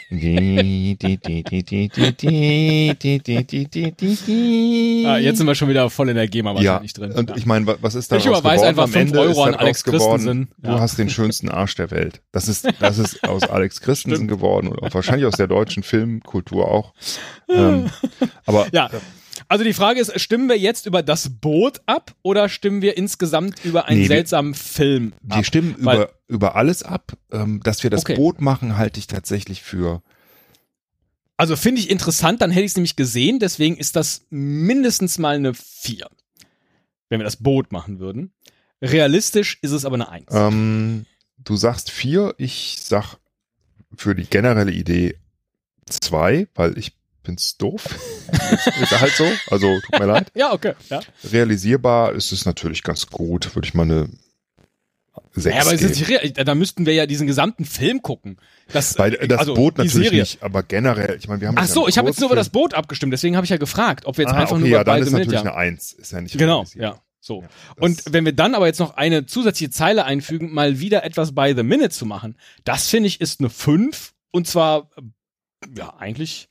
jetzt 5.19 5.38
sind 5.38 5.46
wir 5.46 5.55
schon 5.55 5.69
wieder 5.69 5.88
voll 5.91 6.08
in 6.08 6.17
der 6.17 6.26
GEMA 6.26 6.55
wahrscheinlich 6.55 6.96
ja, 6.96 7.06
drin. 7.06 7.12
Und 7.12 7.31
ja. 7.31 7.37
ich 7.37 7.46
meine, 7.46 7.76
was 7.81 7.94
ist 7.94 8.11
da 8.11 8.17
Ich 8.17 8.26
überweise 8.26 8.67
einfach 8.67 8.88
5 8.88 9.12
Euro 9.12 9.44
an 9.44 9.55
Alex 9.55 9.85
Christensen. 9.85 10.49
Du 10.58 10.70
ja. 10.70 10.81
hast 10.81 10.99
den 10.99 11.11
schönsten 11.11 11.49
Arsch 11.49 11.76
der 11.76 11.91
Welt. 11.91 12.23
Das 12.32 12.49
ist, 12.49 12.67
das 12.81 12.99
ist 12.99 13.23
aus 13.29 13.44
Alex 13.44 13.81
Christensen 13.81 14.26
geworden 14.26 14.69
und 14.69 14.94
wahrscheinlich 14.94 15.26
aus 15.26 15.37
der 15.37 15.46
deutschen 15.46 15.82
Filmkultur 15.82 16.69
auch. 16.69 16.94
Ähm, 17.48 17.91
aber 18.46 18.67
ja. 18.72 18.91
Also 19.48 19.65
die 19.65 19.72
Frage 19.72 20.01
ist, 20.01 20.19
stimmen 20.20 20.48
wir 20.48 20.58
jetzt 20.58 20.86
über 20.86 21.03
das 21.03 21.29
Boot 21.41 21.81
ab 21.86 22.15
oder 22.22 22.48
stimmen 22.48 22.82
wir 22.82 22.96
insgesamt 22.96 23.65
über 23.65 23.86
einen 23.86 24.03
nee, 24.03 24.06
seltsamen 24.06 24.55
Film 24.55 25.13
ab? 25.29 25.39
Wir 25.39 25.44
stimmen 25.44 25.77
Weil, 25.79 25.96
über, 25.96 26.10
über 26.29 26.56
alles 26.56 26.82
ab. 26.82 27.13
Ähm, 27.32 27.60
dass 27.63 27.82
wir 27.82 27.91
das 27.91 28.03
okay. 28.03 28.17
Boot 28.17 28.41
machen, 28.41 28.77
halte 28.77 28.98
ich 28.98 29.06
tatsächlich 29.06 29.63
für 29.63 30.03
also 31.36 31.56
finde 31.56 31.81
ich 31.81 31.91
interessant, 31.91 32.41
dann 32.43 32.51
hätte 32.51 32.65
ich 32.65 32.72
es 32.72 32.77
nämlich 32.77 32.96
gesehen, 32.96 33.41
deswegen 33.41 33.77
ist 33.77 33.96
das 33.96 34.24
mindestens 34.31 35.19
mal 35.19 35.34
eine 35.34 35.53
4. 35.53 36.08
Wenn 37.08 37.20
wir 37.20 37.24
das 37.24 37.36
Boot 37.36 37.72
machen 37.72 37.98
würden. 37.98 38.32
Realistisch 38.81 39.58
ist 39.60 39.72
es 39.72 39.84
aber 39.84 39.94
eine 39.94 40.08
1. 40.08 40.27
Ähm, 40.31 41.06
du 41.39 41.56
sagst 41.56 41.91
4, 41.91 42.34
ich 42.39 42.79
sag 42.81 43.17
für 43.96 44.15
die 44.15 44.27
generelle 44.27 44.72
Idee 44.72 45.17
2, 45.89 46.48
weil 46.55 46.79
ich 46.79 46.93
bin's 47.25 47.57
doof. 47.57 47.85
ist 48.81 49.01
halt 49.01 49.13
so. 49.13 49.27
Also 49.51 49.81
tut 49.81 49.99
mir 49.99 50.07
leid. 50.07 50.31
ja, 50.35 50.53
okay. 50.53 50.75
Ja. 50.89 51.01
Realisierbar 51.25 52.13
ist 52.13 52.31
es 52.31 52.45
natürlich 52.45 52.83
ganz 52.83 53.07
gut. 53.09 53.55
Würde 53.57 53.67
ich 53.67 53.75
mal 53.75 53.83
eine 53.83 54.09
6 55.37 55.55
ja, 55.55 55.63
aber 55.63 55.73
ist, 55.73 56.49
da 56.49 56.55
müssten 56.55 56.87
wir 56.87 56.95
ja 56.95 57.07
diesen 57.07 57.27
gesamten 57.27 57.65
Film 57.65 58.03
gucken. 58.03 58.39
Das, 58.73 58.95
Bei, 58.95 59.11
das 59.11 59.41
also 59.41 59.55
Boot 59.55 59.79
natürlich 59.79 60.13
nicht, 60.13 60.43
aber 60.43 60.63
generell. 60.63 61.17
Ich 61.19 61.27
meine, 61.27 61.41
wir 61.41 61.49
haben 61.49 61.57
Ach 61.59 61.67
so, 61.67 61.89
ich 61.89 61.99
habe 61.99 62.09
jetzt 62.09 62.21
nur 62.21 62.29
über 62.29 62.37
das 62.37 62.51
Boot 62.51 62.75
abgestimmt. 62.75 63.13
Deswegen 63.13 63.35
habe 63.35 63.45
ich 63.45 63.51
ja 63.51 63.57
gefragt, 63.57 64.07
ob 64.07 64.17
wir 64.17 64.25
jetzt 64.25 64.35
ah, 64.35 64.39
einfach 64.39 64.53
okay, 64.53 64.61
nur 64.61 64.69
ja, 64.69 64.85
dann 64.85 65.03
ist 65.03 65.11
natürlich 65.11 65.33
ja. 65.33 65.41
eine 65.41 65.55
1. 65.55 65.93
Ist 65.95 66.13
ja 66.13 66.21
nicht 66.21 66.39
Genau, 66.39 66.65
ja. 66.75 67.01
So. 67.21 67.41
Ja, 67.41 67.49
und 67.81 68.03
wenn 68.11 68.25
wir 68.27 68.35
dann 68.35 68.55
aber 68.55 68.67
jetzt 68.67 68.81
noch 68.81 68.97
eine 68.97 69.25
zusätzliche 69.25 69.71
Zeile 69.71 70.05
einfügen, 70.05 70.53
mal 70.53 70.79
wieder 70.79 71.05
etwas 71.05 71.35
by 71.35 71.55
the 71.57 71.63
minute 71.63 71.91
zu 71.91 72.05
machen, 72.05 72.37
das 72.65 72.89
finde 72.89 73.09
ich 73.09 73.21
ist 73.21 73.41
eine 73.41 73.51
5 73.51 74.13
und 74.31 74.47
zwar 74.47 74.91
ja, 75.77 75.95
eigentlich 75.97 76.49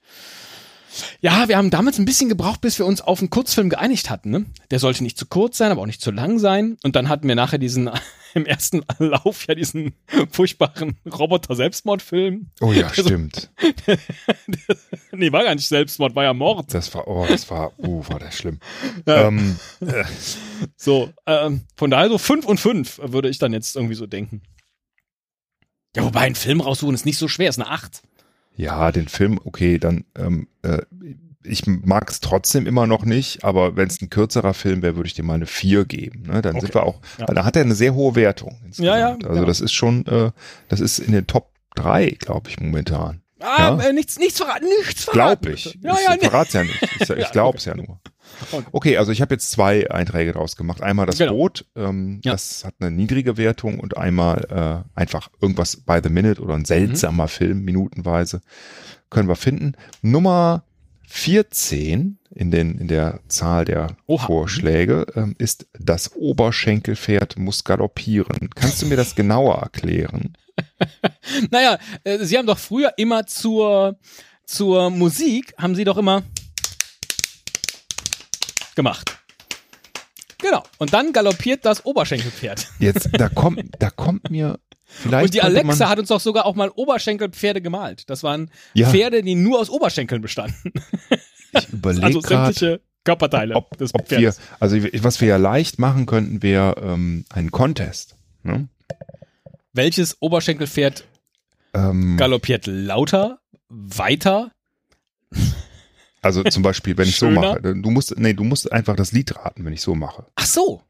ja, 1.21 1.47
wir 1.47 1.57
haben 1.57 1.69
damals 1.69 1.99
ein 1.99 2.05
bisschen 2.05 2.29
gebraucht, 2.29 2.61
bis 2.61 2.79
wir 2.79 2.85
uns 2.85 3.01
auf 3.01 3.19
einen 3.19 3.29
Kurzfilm 3.29 3.69
geeinigt 3.69 4.09
hatten. 4.09 4.29
Ne? 4.29 4.45
Der 4.71 4.79
sollte 4.79 5.03
nicht 5.03 5.17
zu 5.17 5.25
kurz 5.25 5.57
sein, 5.57 5.71
aber 5.71 5.81
auch 5.81 5.85
nicht 5.85 6.01
zu 6.01 6.11
lang 6.11 6.39
sein. 6.39 6.77
Und 6.83 6.95
dann 6.95 7.09
hatten 7.09 7.27
wir 7.27 7.35
nachher 7.35 7.57
diesen 7.57 7.89
im 8.33 8.45
ersten 8.45 8.83
Lauf 8.99 9.47
ja 9.47 9.55
diesen 9.55 9.93
furchtbaren 10.31 10.97
Roboter-Selbstmordfilm. 11.05 12.47
Oh 12.61 12.71
ja, 12.71 12.87
also, 12.89 13.03
stimmt. 13.03 13.51
nee, 15.11 15.31
war 15.31 15.43
gar 15.43 15.55
nicht 15.55 15.67
Selbstmord, 15.67 16.15
war 16.15 16.23
ja 16.23 16.33
Mord. 16.33 16.73
Das 16.73 16.93
war, 16.93 17.07
oh, 17.07 17.25
das 17.27 17.49
war, 17.49 17.77
uh, 17.79 18.03
war 18.07 18.19
das 18.19 18.35
schlimm. 18.35 18.59
Ja. 19.05 19.27
Ähm, 19.27 19.57
äh. 19.81 20.03
So, 20.75 21.11
ähm, 21.25 21.61
von 21.75 21.89
daher 21.91 22.09
so 22.09 22.17
fünf 22.17 22.45
und 22.45 22.59
fünf 22.59 22.99
würde 23.03 23.29
ich 23.29 23.39
dann 23.39 23.53
jetzt 23.53 23.75
irgendwie 23.75 23.95
so 23.95 24.07
denken. 24.07 24.41
Ja, 25.95 26.03
wobei 26.03 26.21
ein 26.21 26.35
Film 26.35 26.61
raussuchen 26.61 26.95
ist 26.95 27.05
nicht 27.05 27.19
so 27.19 27.27
schwer, 27.27 27.49
ist 27.49 27.59
eine 27.59 27.69
acht. 27.69 28.01
Ja, 28.55 28.91
den 28.91 29.07
Film, 29.07 29.39
okay, 29.43 29.79
dann, 29.79 30.05
ähm, 30.17 30.47
äh, 30.61 30.79
ich 31.43 31.65
mag 31.65 32.09
es 32.09 32.21
trotzdem 32.21 32.67
immer 32.67 32.87
noch 32.87 33.03
nicht, 33.03 33.43
aber 33.43 33.75
wenn 33.75 33.87
es 33.87 34.01
ein 34.01 34.09
kürzerer 34.09 34.53
Film 34.53 34.81
wäre, 34.81 34.95
würde 34.95 35.07
ich 35.07 35.13
dir 35.13 35.23
mal 35.23 35.33
eine 35.33 35.45
4 35.45 35.85
geben. 35.85 36.23
Ne? 36.23 36.41
Dann 36.41 36.55
okay. 36.55 36.65
sind 36.65 36.73
wir 36.75 36.83
auch, 36.83 37.01
ja. 37.17 37.27
weil 37.27 37.35
da 37.35 37.43
hat 37.43 37.55
er 37.55 37.63
eine 37.63 37.75
sehr 37.75 37.93
hohe 37.95 38.15
Wertung. 38.15 38.57
Ja, 38.75 38.97
ja. 38.97 39.17
Also 39.23 39.41
ja. 39.41 39.45
das 39.45 39.59
ist 39.59 39.73
schon, 39.73 40.05
äh, 40.05 40.31
das 40.69 40.79
ist 40.79 40.99
in 40.99 41.11
den 41.11 41.27
Top 41.27 41.49
3, 41.75 42.11
glaube 42.19 42.49
ich, 42.49 42.59
momentan. 42.59 43.21
Ah, 43.39 43.77
Ja. 43.77 43.89
äh, 43.89 43.93
nichts, 43.93 44.17
nichts 44.19 44.37
verraten, 44.37 44.65
nichts 44.79 45.03
verraten. 45.03 45.41
Glaub 45.41 45.53
ich. 45.53 45.77
Ja, 45.81 45.97
ich 46.15 46.23
ja, 46.23 46.29
verrat's 46.29 46.53
ja 46.53 46.63
nicht. 46.63 46.81
Ich, 46.99 47.09
ich 47.09 47.31
glaub's 47.31 47.65
ja 47.65 47.75
nur. 47.75 47.99
Okay. 48.71 48.97
Also 48.97 49.11
ich 49.11 49.21
habe 49.21 49.33
jetzt 49.35 49.51
zwei 49.51 49.89
Einträge 49.91 50.33
draus 50.33 50.55
gemacht. 50.55 50.81
Einmal 50.81 51.05
das 51.05 51.17
Genau. 51.17 51.33
Boot, 51.33 51.65
ähm, 51.75 52.19
Ja. 52.23 52.31
das 52.33 52.63
hat 52.65 52.75
eine 52.79 52.91
niedrige 52.91 53.37
Wertung 53.37 53.79
und 53.79 53.97
einmal 53.97 54.83
äh, 54.95 54.99
einfach 54.99 55.29
irgendwas 55.41 55.77
by 55.77 55.99
the 56.03 56.09
minute 56.09 56.41
oder 56.41 56.53
ein 56.55 56.65
seltsamer 56.65 57.27
Film, 57.27 57.63
minutenweise. 57.63 58.41
Können 59.09 59.27
wir 59.27 59.35
finden. 59.35 59.73
Nummer 60.01 60.63
14 61.07 62.17
in, 62.35 62.49
den, 62.51 62.79
in 62.79 62.87
der 62.87 63.19
Zahl 63.27 63.65
der 63.65 63.95
Oha. 64.07 64.25
Vorschläge 64.25 65.05
ähm, 65.15 65.35
ist 65.37 65.67
das 65.79 66.15
Oberschenkelpferd 66.15 67.37
muss 67.37 67.63
galoppieren. 67.63 68.49
Kannst 68.55 68.81
du 68.81 68.87
mir 68.87 68.97
das 68.97 69.15
genauer 69.15 69.55
erklären? 69.59 70.33
Naja, 71.49 71.79
äh, 72.03 72.19
sie 72.25 72.37
haben 72.37 72.45
doch 72.45 72.59
früher 72.59 72.93
immer 72.97 73.25
zur, 73.25 73.97
zur 74.45 74.89
Musik, 74.91 75.53
haben 75.57 75.73
sie 75.73 75.83
doch 75.83 75.97
immer 75.97 76.21
gemacht. 78.75 79.17
Genau. 80.39 80.63
Und 80.77 80.93
dann 80.93 81.13
galoppiert 81.13 81.65
das 81.65 81.85
Oberschenkelpferd. 81.85 82.67
Jetzt, 82.79 83.09
da 83.13 83.29
kommt, 83.29 83.63
da 83.79 83.89
kommt 83.89 84.29
mir 84.29 84.59
vielleicht. 84.83 85.25
Und 85.25 85.33
die 85.33 85.41
Alexa 85.41 85.87
hat 85.87 85.99
uns 85.99 86.09
doch 86.09 86.19
sogar 86.19 86.45
auch 86.45 86.55
mal 86.55 86.69
Oberschenkelpferde 86.69 87.61
gemalt. 87.61 88.09
Das 88.09 88.23
waren 88.23 88.51
Ja. 88.73 88.89
Pferde, 88.89 89.23
die 89.23 89.35
nur 89.35 89.59
aus 89.59 89.69
Oberschenkeln 89.69 90.21
bestanden. 90.21 90.73
ich 91.53 91.69
überlege 91.69 92.05
Also 92.05 92.21
sämtliche 92.21 92.81
Körperteile 93.05 93.55
ob, 93.55 93.77
des 93.77 93.93
ob 93.93 94.09
wir, 94.11 94.33
also 94.59 94.77
was 95.01 95.21
wir 95.21 95.27
ja 95.29 95.37
leicht 95.37 95.79
machen 95.79 96.05
könnten, 96.05 96.43
wäre 96.43 96.75
ähm, 96.81 97.25
ein 97.29 97.51
Contest. 97.51 98.15
Ne? 98.43 98.67
Welches 99.73 100.21
Oberschenkelpferd 100.21 101.05
Ähm, 101.73 102.17
galoppiert 102.17 102.67
lauter, 102.67 103.39
weiter? 103.69 104.51
Also 106.23 106.43
zum 106.43 106.63
Beispiel, 106.63 106.97
wenn 106.97 107.07
ich 107.07 107.17
so 107.17 107.29
mache, 107.29 107.61
du 107.61 107.89
musst, 107.91 108.17
nee, 108.17 108.33
du 108.33 108.43
musst 108.43 108.71
einfach 108.71 108.95
das 108.95 109.11
Lied 109.11 109.35
raten, 109.35 109.65
wenn 109.65 109.73
ich 109.73 109.81
so 109.81 109.93
mache. 109.93 110.25
Ach 110.35 110.45
so. 110.45 110.81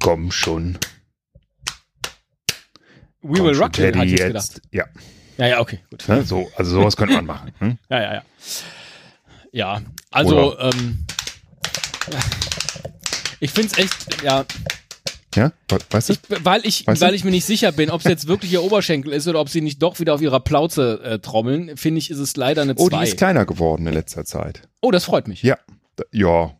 Komm 0.00 0.30
schon. 0.30 0.78
We 3.22 3.38
komm 3.38 3.46
will 3.46 3.54
schon, 3.54 3.62
rock 3.64 3.72
Teddy, 3.72 3.98
hatte 3.98 4.06
ich 4.06 4.18
jetzt 4.18 4.26
gedacht. 4.26 4.62
Ja, 4.70 4.84
Ja, 5.38 5.46
ja, 5.48 5.60
okay, 5.60 5.80
gut. 5.90 6.08
ne? 6.08 6.22
so, 6.22 6.50
also 6.56 6.70
sowas 6.70 6.96
könnte 6.96 7.14
man 7.14 7.26
machen. 7.26 7.52
Hm? 7.58 7.78
Ja, 7.88 8.00
ja, 8.02 8.14
ja. 8.14 8.22
Ja, 9.52 9.82
also, 10.10 10.58
ähm, 10.58 11.06
ich 13.40 13.50
find's 13.50 13.78
echt, 13.78 14.22
ja, 14.22 14.44
Ja, 15.36 15.52
we- 15.68 15.78
weißt 15.90 16.08
du? 16.08 16.12
ich, 16.14 16.44
weil 16.44 16.66
ich, 16.66 16.86
Weißt 16.86 17.00
du? 17.02 17.06
weil 17.06 17.14
ich 17.14 17.22
mir 17.24 17.30
nicht 17.30 17.44
sicher 17.44 17.70
bin, 17.72 17.90
ob 17.90 18.00
es 18.00 18.06
jetzt 18.06 18.26
wirklich 18.26 18.52
ihr 18.52 18.62
Oberschenkel 18.62 19.12
ist 19.12 19.28
oder 19.28 19.40
ob 19.40 19.48
sie 19.48 19.60
nicht 19.60 19.82
doch 19.82 20.00
wieder 20.00 20.14
auf 20.14 20.22
ihrer 20.22 20.40
Plauze 20.40 21.00
äh, 21.04 21.18
trommeln, 21.18 21.76
finde 21.76 21.98
ich, 21.98 22.10
ist 22.10 22.18
es 22.18 22.36
leider 22.36 22.62
eine 22.62 22.74
oh, 22.76 22.88
die 22.88 22.96
2. 22.96 23.02
ist 23.04 23.16
kleiner 23.18 23.44
geworden 23.46 23.86
in 23.86 23.92
letzter 23.94 24.24
Zeit. 24.24 24.62
oh, 24.80 24.90
das 24.90 25.04
freut 25.04 25.28
mich. 25.28 25.42
Ja, 25.42 25.58
ja, 26.12 26.56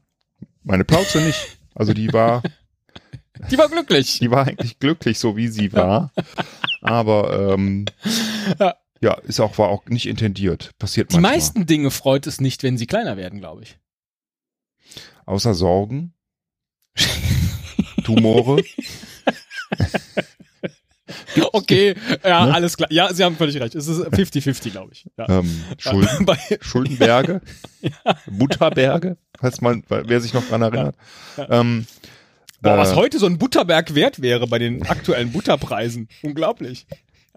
meine 0.62 0.84
Plauze 0.84 1.20
nicht. 1.20 1.58
Also 1.74 1.92
die 1.92 2.12
war, 2.12 2.42
Die 3.50 3.58
war 3.58 3.68
glücklich. 3.68 4.18
die 4.20 4.30
war 4.30 4.46
eigentlich 4.46 4.78
glücklich, 4.78 5.18
so 5.18 5.36
wie 5.36 5.48
sie 5.48 5.72
war. 5.74 6.10
Aber 6.80 7.52
ähm, 7.54 7.84
Ja. 8.58 8.74
ja, 9.02 9.14
ist 9.20 9.40
auch 9.40 9.58
war 9.58 9.68
auch 9.68 9.84
nicht 9.86 10.06
intendiert. 10.06 10.70
Passiert 10.78 11.10
Die 11.12 11.16
manchmal. 11.16 11.32
meisten 11.32 11.66
Dinge 11.66 11.90
freut 11.90 12.26
es 12.26 12.40
nicht, 12.40 12.62
wenn 12.62 12.78
sie 12.78 12.86
kleiner 12.86 13.16
werden, 13.18 13.38
glaube 13.40 13.62
ich. 13.64 13.78
Außer 15.26 15.52
Sorgen, 15.54 16.14
Tumore. 18.06 18.62
Okay, 21.52 21.94
ja, 22.24 22.46
Ne? 22.46 22.54
alles 22.54 22.76
klar. 22.76 22.90
Ja, 22.90 23.12
Sie 23.12 23.22
haben 23.22 23.36
völlig 23.36 23.60
recht. 23.60 23.74
Es 23.74 23.86
ist 23.86 24.00
50-50, 24.00 24.70
glaube 24.70 24.92
ich. 24.92 25.06
Ja. 25.16 25.28
ähm, 25.38 25.64
Schulden, 25.78 26.26
Schuldenberge, 26.60 27.42
Butterberge, 28.26 29.16
falls 29.38 29.60
man, 29.60 29.84
wer 29.88 30.20
sich 30.20 30.34
noch 30.34 30.46
dran 30.48 30.62
erinnert. 30.62 30.96
Ähm, 31.36 31.86
boah, 32.60 32.76
was 32.78 32.92
äh, 32.92 32.94
heute 32.96 33.18
so 33.18 33.26
ein 33.26 33.38
Butterberg 33.38 33.94
wert 33.94 34.20
wäre 34.22 34.46
bei 34.48 34.58
den 34.58 34.84
aktuellen 34.86 35.30
Butterpreisen. 35.30 36.08
Unglaublich. 36.22 36.86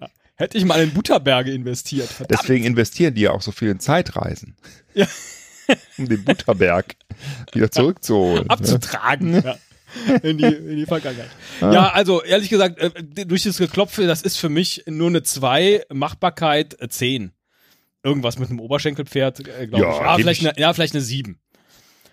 Ja. 0.02 0.08
Hätte 0.36 0.58
ich 0.58 0.66
mal 0.66 0.82
in 0.82 0.92
Butterberge 0.92 1.52
investiert. 1.52 2.08
Verdammt. 2.10 2.42
Deswegen 2.42 2.66
investieren 2.66 3.14
die 3.14 3.22
ja 3.22 3.32
auch 3.32 3.42
so 3.42 3.52
viel 3.52 3.70
in 3.70 3.80
Zeitreisen. 3.80 4.56
Ja. 4.94 5.08
Um 6.00 6.10
den 6.10 6.24
Butterberg 6.26 6.96
wieder 7.54 7.70
zurückzuholen. 7.70 8.46
ne? 8.46 8.50
abzutragen. 8.50 9.44
Ja. 9.44 9.56
In 10.24 10.38
die, 10.38 10.46
in 10.46 10.76
die 10.78 10.86
Vergangenheit. 10.86 11.30
Ja, 11.62 11.90
also 11.92 12.22
ehrlich 12.24 12.50
gesagt, 12.50 12.80
äh, 12.80 13.26
durch 13.26 13.44
das 13.44 13.58
Geklopfe, 13.58 14.08
das 14.08 14.22
ist 14.22 14.38
für 14.38 14.50
mich 14.50 14.84
nur 14.88 15.08
eine 15.10 15.24
2, 15.24 15.84
Machbarkeit 15.92 16.80
äh, 16.82 16.88
10. 16.90 17.32
Irgendwas 18.04 18.40
mit 18.40 18.50
einem 18.50 18.60
Oberschenkelpferd, 18.60 19.40
äh, 19.48 19.68
glaube 19.68 19.84
Ja, 19.84 19.92
ich. 19.94 20.02
Ah, 20.02 20.16
geb 20.16 20.24
vielleicht 20.24 20.42
ich- 20.42 20.50
eine, 20.50 20.60
ja, 20.60 20.74
vielleicht 20.74 20.94
eine 20.96 21.02
7. 21.04 21.38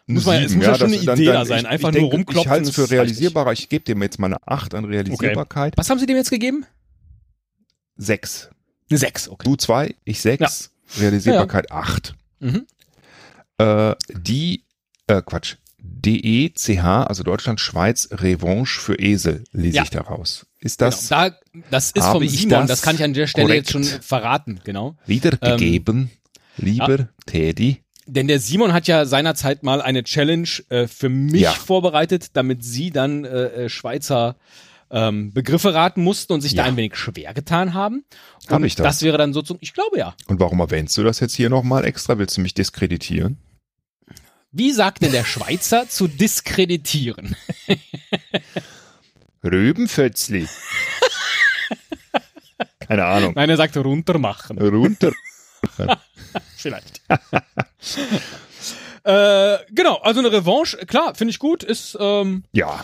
Eine 0.09 0.15
Muss 0.15 0.25
man- 0.25 0.43
es 0.43 0.55
muss 0.55 0.65
ja 0.67 0.75
schon 0.79 0.91
das- 0.93 1.01
eine 1.09 1.13
Idee 1.15 1.27
da 1.27 1.45
sein, 1.45 1.67
einfach 1.67 1.91
nur 1.93 2.01
denke, 2.03 2.17
rumklopfen, 2.17 2.43
Ich 2.43 2.49
halte 2.49 2.69
es 2.69 2.75
für 2.75 2.91
realisierbarer. 2.91 3.53
Ich 3.53 3.69
gebe 3.69 3.85
dem 3.85 4.03
jetzt 4.03 4.19
mal 4.19 4.27
eine 4.29 4.39
8 4.47 4.75
an 4.75 4.85
Realisierbarkeit. 4.85 5.75
Was 5.77 5.89
haben 5.91 5.99
Sie 5.99 6.07
dem 6.07 6.17
jetzt 6.17 6.31
gegeben? 6.31 6.65
6. 7.97 8.51
Eine 8.91 8.99
6, 8.99 9.29
okay. 9.29 9.45
Du 9.45 9.57
2, 9.57 9.95
ich 10.05 10.21
6. 10.21 10.71
Realisierbarkeit 10.99 11.71
8. 11.73 12.15
Mhm. 12.41 12.67
Äh, 13.59 13.95
die, 14.13 14.65
äh, 15.07 15.23
Quatsch, 15.23 15.57
DECH, 15.89 16.79
also 16.85 17.23
Deutschland, 17.23 17.61
Schweiz, 17.61 18.09
Revanche 18.13 18.81
für 18.81 18.99
Esel, 18.99 19.45
lese 19.53 19.77
Ja. 19.77 19.83
ich 19.85 19.91
daraus. 19.91 20.47
Ist 20.61 20.81
das 20.81 21.09
genau. 21.09 21.29
da, 21.29 21.37
das 21.71 21.91
ist 21.93 22.05
vom 22.05 22.27
Simon, 22.27 22.61
das 22.61 22.67
das, 22.69 22.83
kann 22.83 22.97
ich 22.97 23.03
an 23.05 23.15
der 23.15 23.27
Stelle 23.27 23.55
jetzt 23.55 23.71
schon 23.71 23.85
verraten, 23.85 24.61
genau. 24.65 24.97
wiedergegeben, 25.07 26.11
lieber 26.57 27.09
Teddy? 27.27 27.83
Denn 28.09 28.29
der 28.29 28.39
Simon 28.39 28.73
hat 28.73 28.87
ja 28.87 29.05
seinerzeit 29.05 29.63
mal 29.65 29.83
eine 29.83 30.05
Challenge 30.05 30.49
äh, 30.69 30.87
für 30.87 31.09
mich 31.09 31.41
Ja. 31.43 31.53
vorbereitet, 31.53 32.31
damit 32.37 32.63
sie 32.65 32.91
dann 32.91 33.25
äh, 33.25 33.65
äh, 33.65 33.69
Schweizer 33.69 34.37
ähm, 34.91 35.33
Begriffe 35.33 35.75
raten 35.75 36.05
mussten 36.05 36.33
und 36.33 36.41
sich 36.41 36.55
da 36.55 36.63
Ja. 36.63 36.69
ein 36.69 36.77
wenig 36.77 36.95
schwer 36.95 37.35
getan 37.35 37.75
haben. 37.75 38.05
Hab 38.49 38.63
ich 38.63 38.77
das? 38.77 38.85
das 38.85 39.03
wäre 39.03 39.19
dann 39.19 39.33
so 39.33 39.43
zum, 39.43 39.59
ich 39.61 39.75
glaube 39.75 39.99
ja. 39.99 40.15
Und 40.29 40.39
warum 40.39 40.61
erwähnst 40.61 40.97
du 40.97 41.03
das 41.03 41.19
jetzt 41.19 41.35
hier 41.35 41.51
nochmal 41.51 41.85
extra? 41.85 42.19
Willst 42.19 42.37
du 42.37 42.41
mich 42.41 42.55
diskreditieren? 42.55 43.39
Wie 44.59 44.73
sagt 44.73 45.03
denn 45.03 45.13
der 45.13 45.27
Schweizer 45.27 45.87
zu 45.87 46.09
diskreditieren? 46.09 47.37
Rübenfötzli. 49.45 50.49
Keine 52.81 53.05
Ahnung. 53.05 53.35
Nein, 53.37 53.51
er 53.51 53.59
sagt 53.59 53.77
runtermachen. 53.77 54.57
Runter. 54.59 55.13
Vielleicht. 56.57 57.03
äh, 59.05 59.59
genau, 59.73 59.97
also 59.97 60.21
eine 60.21 60.33
Revanche, 60.33 60.79
klar, 60.87 61.15
finde 61.15 61.33
ich 61.33 61.39
gut, 61.39 61.63
ist, 61.63 61.95
ähm, 62.01 62.45
Ja, 62.53 62.83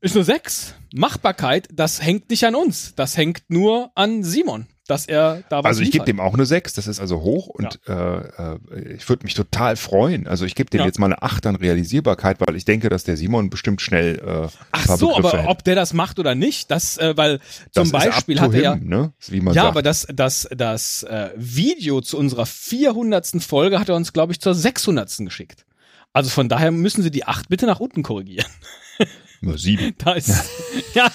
ist 0.00 0.16
eine 0.16 0.24
6. 0.24 0.74
Machbarkeit, 0.92 1.68
das 1.72 2.02
hängt 2.02 2.30
nicht 2.30 2.44
an 2.44 2.56
uns. 2.56 2.96
Das 2.96 3.16
hängt 3.16 3.44
nur 3.48 3.92
an 3.94 4.24
Simon, 4.24 4.66
dass 4.88 5.06
er 5.06 5.42
da 5.48 5.58
was 5.58 5.66
also 5.66 5.82
ich 5.82 5.92
gebe 5.92 6.04
dem 6.04 6.18
auch 6.18 6.34
eine 6.34 6.44
6, 6.44 6.72
das 6.74 6.86
ist 6.86 6.98
also 7.00 7.20
hoch 7.20 7.46
und 7.46 7.78
äh, 7.86 7.92
äh, 7.92 8.58
ich 8.96 9.08
würde 9.08 9.24
mich 9.24 9.34
total 9.34 9.76
freuen. 9.76 10.26
Also 10.26 10.44
ich 10.44 10.54
gebe 10.54 10.70
dem 10.70 10.80
Ja. 10.80 10.86
jetzt 10.86 10.98
mal 10.98 11.06
eine 11.06 11.22
8 11.22 11.46
an 11.46 11.56
Realisierbarkeit, 11.56 12.38
weil 12.40 12.56
ich 12.56 12.64
denke, 12.64 12.88
dass 12.88 13.04
der 13.04 13.16
Simon 13.16 13.48
bestimmt 13.48 13.80
schnell 13.80 14.18
äh, 14.18 14.48
Ach 14.72 14.86
so, 14.96 15.08
Begriffe 15.08 15.28
aber 15.28 15.38
hätte. 15.38 15.48
ob 15.48 15.64
der 15.64 15.74
das 15.76 15.92
macht 15.92 16.18
oder 16.18 16.34
nicht, 16.34 16.70
das, 16.70 16.98
äh, 16.98 17.16
weil 17.16 17.38
Das 17.72 17.84
zum 17.84 17.92
Beispiel 17.92 18.40
hat 18.40 18.52
er 18.54 18.62
ja, 18.62 18.74
him, 18.74 18.88
ne? 18.88 19.12
wie 19.28 19.40
man 19.40 19.54
ja, 19.54 19.62
sagt. 19.62 19.72
aber 19.72 19.82
das, 19.82 20.06
das, 20.12 20.48
das 20.54 21.04
äh, 21.04 21.30
Video 21.36 22.00
zu 22.00 22.18
unserer 22.18 22.46
400. 22.46 23.42
Folge 23.42 23.78
hat 23.78 23.88
er 23.88 23.94
uns, 23.94 24.12
glaube 24.12 24.32
ich, 24.32 24.40
zur 24.40 24.54
600. 24.54 25.18
geschickt. 25.18 25.64
Also 26.12 26.28
von 26.28 26.48
daher 26.48 26.72
müssen 26.72 27.02
Sie 27.02 27.10
die 27.10 27.24
8 27.24 27.48
bitte 27.48 27.66
nach 27.66 27.80
unten 27.80 28.02
korrigieren. 28.02 28.46
Nur 29.42 29.58
7. 29.58 29.94
Da 29.98 30.12
ist, 30.12 30.30
ja, 30.94 31.10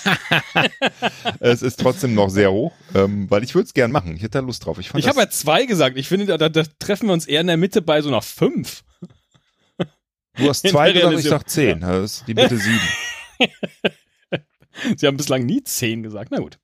es 1.39 1.61
ist 1.61 1.79
trotzdem 1.79 2.13
noch 2.13 2.29
sehr 2.29 2.51
hoch, 2.51 2.73
ähm, 2.93 3.29
weil 3.31 3.43
ich 3.43 3.55
würde 3.55 3.65
es 3.65 3.73
gern 3.73 3.91
machen. 3.91 4.15
Ich 4.15 4.21
hätte 4.21 4.39
da 4.39 4.39
Lust 4.39 4.65
drauf. 4.65 4.77
Ich, 4.79 4.93
ich 4.93 5.07
habe 5.07 5.21
ja 5.21 5.29
zwei 5.29 5.65
gesagt. 5.65 5.97
Ich 5.97 6.07
finde, 6.07 6.37
da, 6.37 6.49
da, 6.49 6.63
treffen 6.79 7.07
wir 7.07 7.13
uns 7.13 7.25
eher 7.25 7.41
in 7.41 7.47
der 7.47 7.57
Mitte 7.57 7.81
bei 7.81 8.01
so 8.01 8.09
einer 8.09 8.21
5. 8.21 8.83
du 10.35 10.49
hast 10.49 10.67
zwei 10.67 10.91
gesagt, 10.91 11.19
ich 11.19 11.25
sag 11.25 11.49
10. 11.49 11.79
Das 11.81 12.03
ist 12.03 12.27
die 12.27 12.33
Mitte 12.33 12.57
7. 12.57 12.79
Sie 14.97 15.07
haben 15.07 15.17
bislang 15.17 15.45
nie 15.45 15.63
10 15.63 16.03
gesagt. 16.03 16.29
Na 16.31 16.39
gut. 16.39 16.59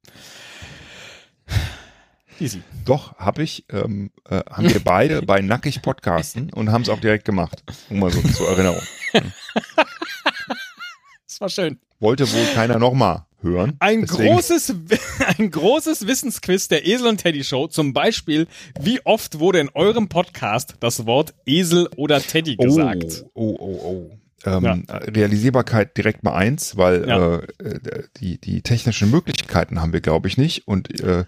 Easy. 2.40 2.62
Doch, 2.84 3.16
habe 3.18 3.44
ich, 3.44 3.66
ähm, 3.70 4.12
äh, 4.30 4.42
haben 4.50 4.70
wir 4.70 4.82
beide 4.82 5.22
bei 5.22 5.42
Nackig 5.42 5.82
Podcasten 5.82 6.52
und 6.52 6.72
haben 6.72 6.82
es 6.82 6.90
auch 6.90 7.00
direkt 7.00 7.26
gemacht. 7.26 7.64
Nur 7.90 8.00
mal 8.00 8.12
so 8.12 8.22
zur 8.22 8.50
Erinnerung. 8.50 8.82
Das 11.34 11.42
war 11.42 11.50
schön. 11.50 11.80
Wollte 12.00 12.32
wohl 12.32 12.46
keiner 12.54 12.78
nochmal 12.78 13.26
hören. 13.42 13.74
Ein 13.80 14.02
Deswegen- 14.02 14.36
großes, 14.36 14.76
ein 15.40 15.50
großes 15.50 16.06
Wissensquiz 16.06 16.68
der 16.68 16.86
Esel 16.86 17.08
und 17.08 17.18
Teddy 17.18 17.44
Show. 17.44 17.66
Zum 17.68 17.92
Beispiel, 17.92 18.46
wie 18.80 19.04
oft 19.04 19.40
wurde 19.40 19.60
in 19.60 19.70
eurem 19.74 20.10
Podcast 20.10 20.76
das 20.80 21.08
Wort 21.08 21.34
Esel 21.48 21.90
oder 21.96 22.22
Teddy 22.22 22.56
gesagt? 22.58 23.26
Oh, 23.34 23.56
oh, 23.60 23.80
oh, 23.84 23.84
oh. 23.84 24.18
Ähm, 24.46 24.64
Ja. 24.88 24.98
Realisierbarkeit 24.98 25.98
direkt 25.98 26.24
mal 26.24 26.36
eins, 26.36 26.78
weil 26.78 27.08
Ja. 27.08 27.38
äh, 27.40 28.04
die, 28.18 28.40
die 28.40 28.62
technischen 28.62 29.10
Möglichkeiten 29.10 29.82
haben 29.82 29.92
wir, 29.92 30.02
glaube 30.02 30.28
ich, 30.28 30.38
nicht. 30.38 30.68
Und 30.68 31.00
äh, 31.02 31.26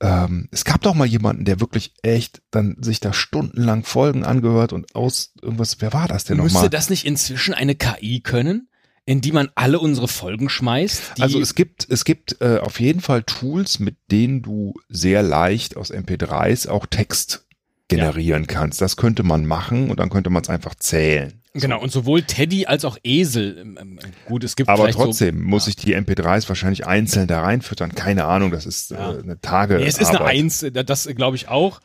ähm, 0.00 0.48
es 0.52 0.64
gab 0.64 0.80
doch 0.80 0.94
mal 0.94 1.04
jemanden, 1.06 1.44
der 1.44 1.60
wirklich 1.60 1.92
echt 2.02 2.40
dann 2.50 2.76
sich 2.80 3.00
da 3.00 3.12
stundenlang 3.12 3.84
Folgen 3.84 4.24
angehört 4.24 4.72
und 4.72 4.94
aus 4.94 5.34
irgendwas, 5.42 5.82
wer 5.82 5.92
war 5.92 6.08
das 6.08 6.24
denn 6.24 6.38
Müsste 6.38 6.54
nochmal? 6.54 6.70
das 6.70 6.88
nicht 6.88 7.04
inzwischen 7.04 7.52
eine 7.52 7.74
KI 7.74 8.20
können, 8.20 8.68
in 9.06 9.20
die 9.20 9.32
man 9.32 9.50
alle 9.54 9.78
unsere 9.80 10.08
Folgen 10.08 10.48
schmeißt? 10.48 11.20
Also 11.20 11.40
es 11.40 11.54
gibt, 11.54 11.86
es 11.90 12.04
gibt 12.04 12.40
äh, 12.40 12.58
auf 12.58 12.80
jeden 12.80 13.00
Fall 13.00 13.22
Tools, 13.22 13.78
mit 13.78 13.96
denen 14.10 14.42
du 14.42 14.74
sehr 14.88 15.22
leicht 15.22 15.76
aus 15.76 15.92
MP3s 15.92 16.68
auch 16.68 16.86
Text 16.86 17.46
generieren 17.88 18.46
kannst. 18.46 18.80
Das 18.80 18.96
könnte 18.96 19.22
man 19.22 19.44
machen 19.46 19.90
und 19.90 20.00
dann 20.00 20.08
könnte 20.08 20.30
man 20.30 20.42
es 20.42 20.48
einfach 20.48 20.74
zählen. 20.74 21.34
genau, 21.52 21.80
und 21.82 21.92
sowohl 21.92 22.22
Teddy 22.22 22.64
als 22.66 22.84
auch 22.86 22.96
Esel. 23.04 23.58
ähm, 23.58 23.78
ähm, 23.80 23.98
Gut, 24.26 24.42
es 24.42 24.56
gibt 24.56 24.70
Aber 24.70 24.90
trotzdem 24.90 25.38
so, 25.38 25.44
muss 25.44 25.66
ja. 25.66 25.70
ich 25.70 25.76
die 25.76 25.94
MP3s 25.94 26.48
wahrscheinlich 26.48 26.86
einzeln 26.86 27.26
da 27.26 27.42
reinfüttern. 27.42 27.94
Keine 27.94 28.24
Ahnung, 28.24 28.50
das 28.50 28.64
ist 28.64 28.90
Ja. 28.90 29.12
äh, 29.14 29.22
eine 29.22 29.38
Tage. 29.40 29.76
Nee, 29.76 29.84
es 29.84 29.98
ist 29.98 30.08
eine. 30.08 30.24
Eins, 30.24 30.64
das 30.72 31.06
glaube 31.14 31.36
ich 31.36 31.48
auch. 31.48 31.80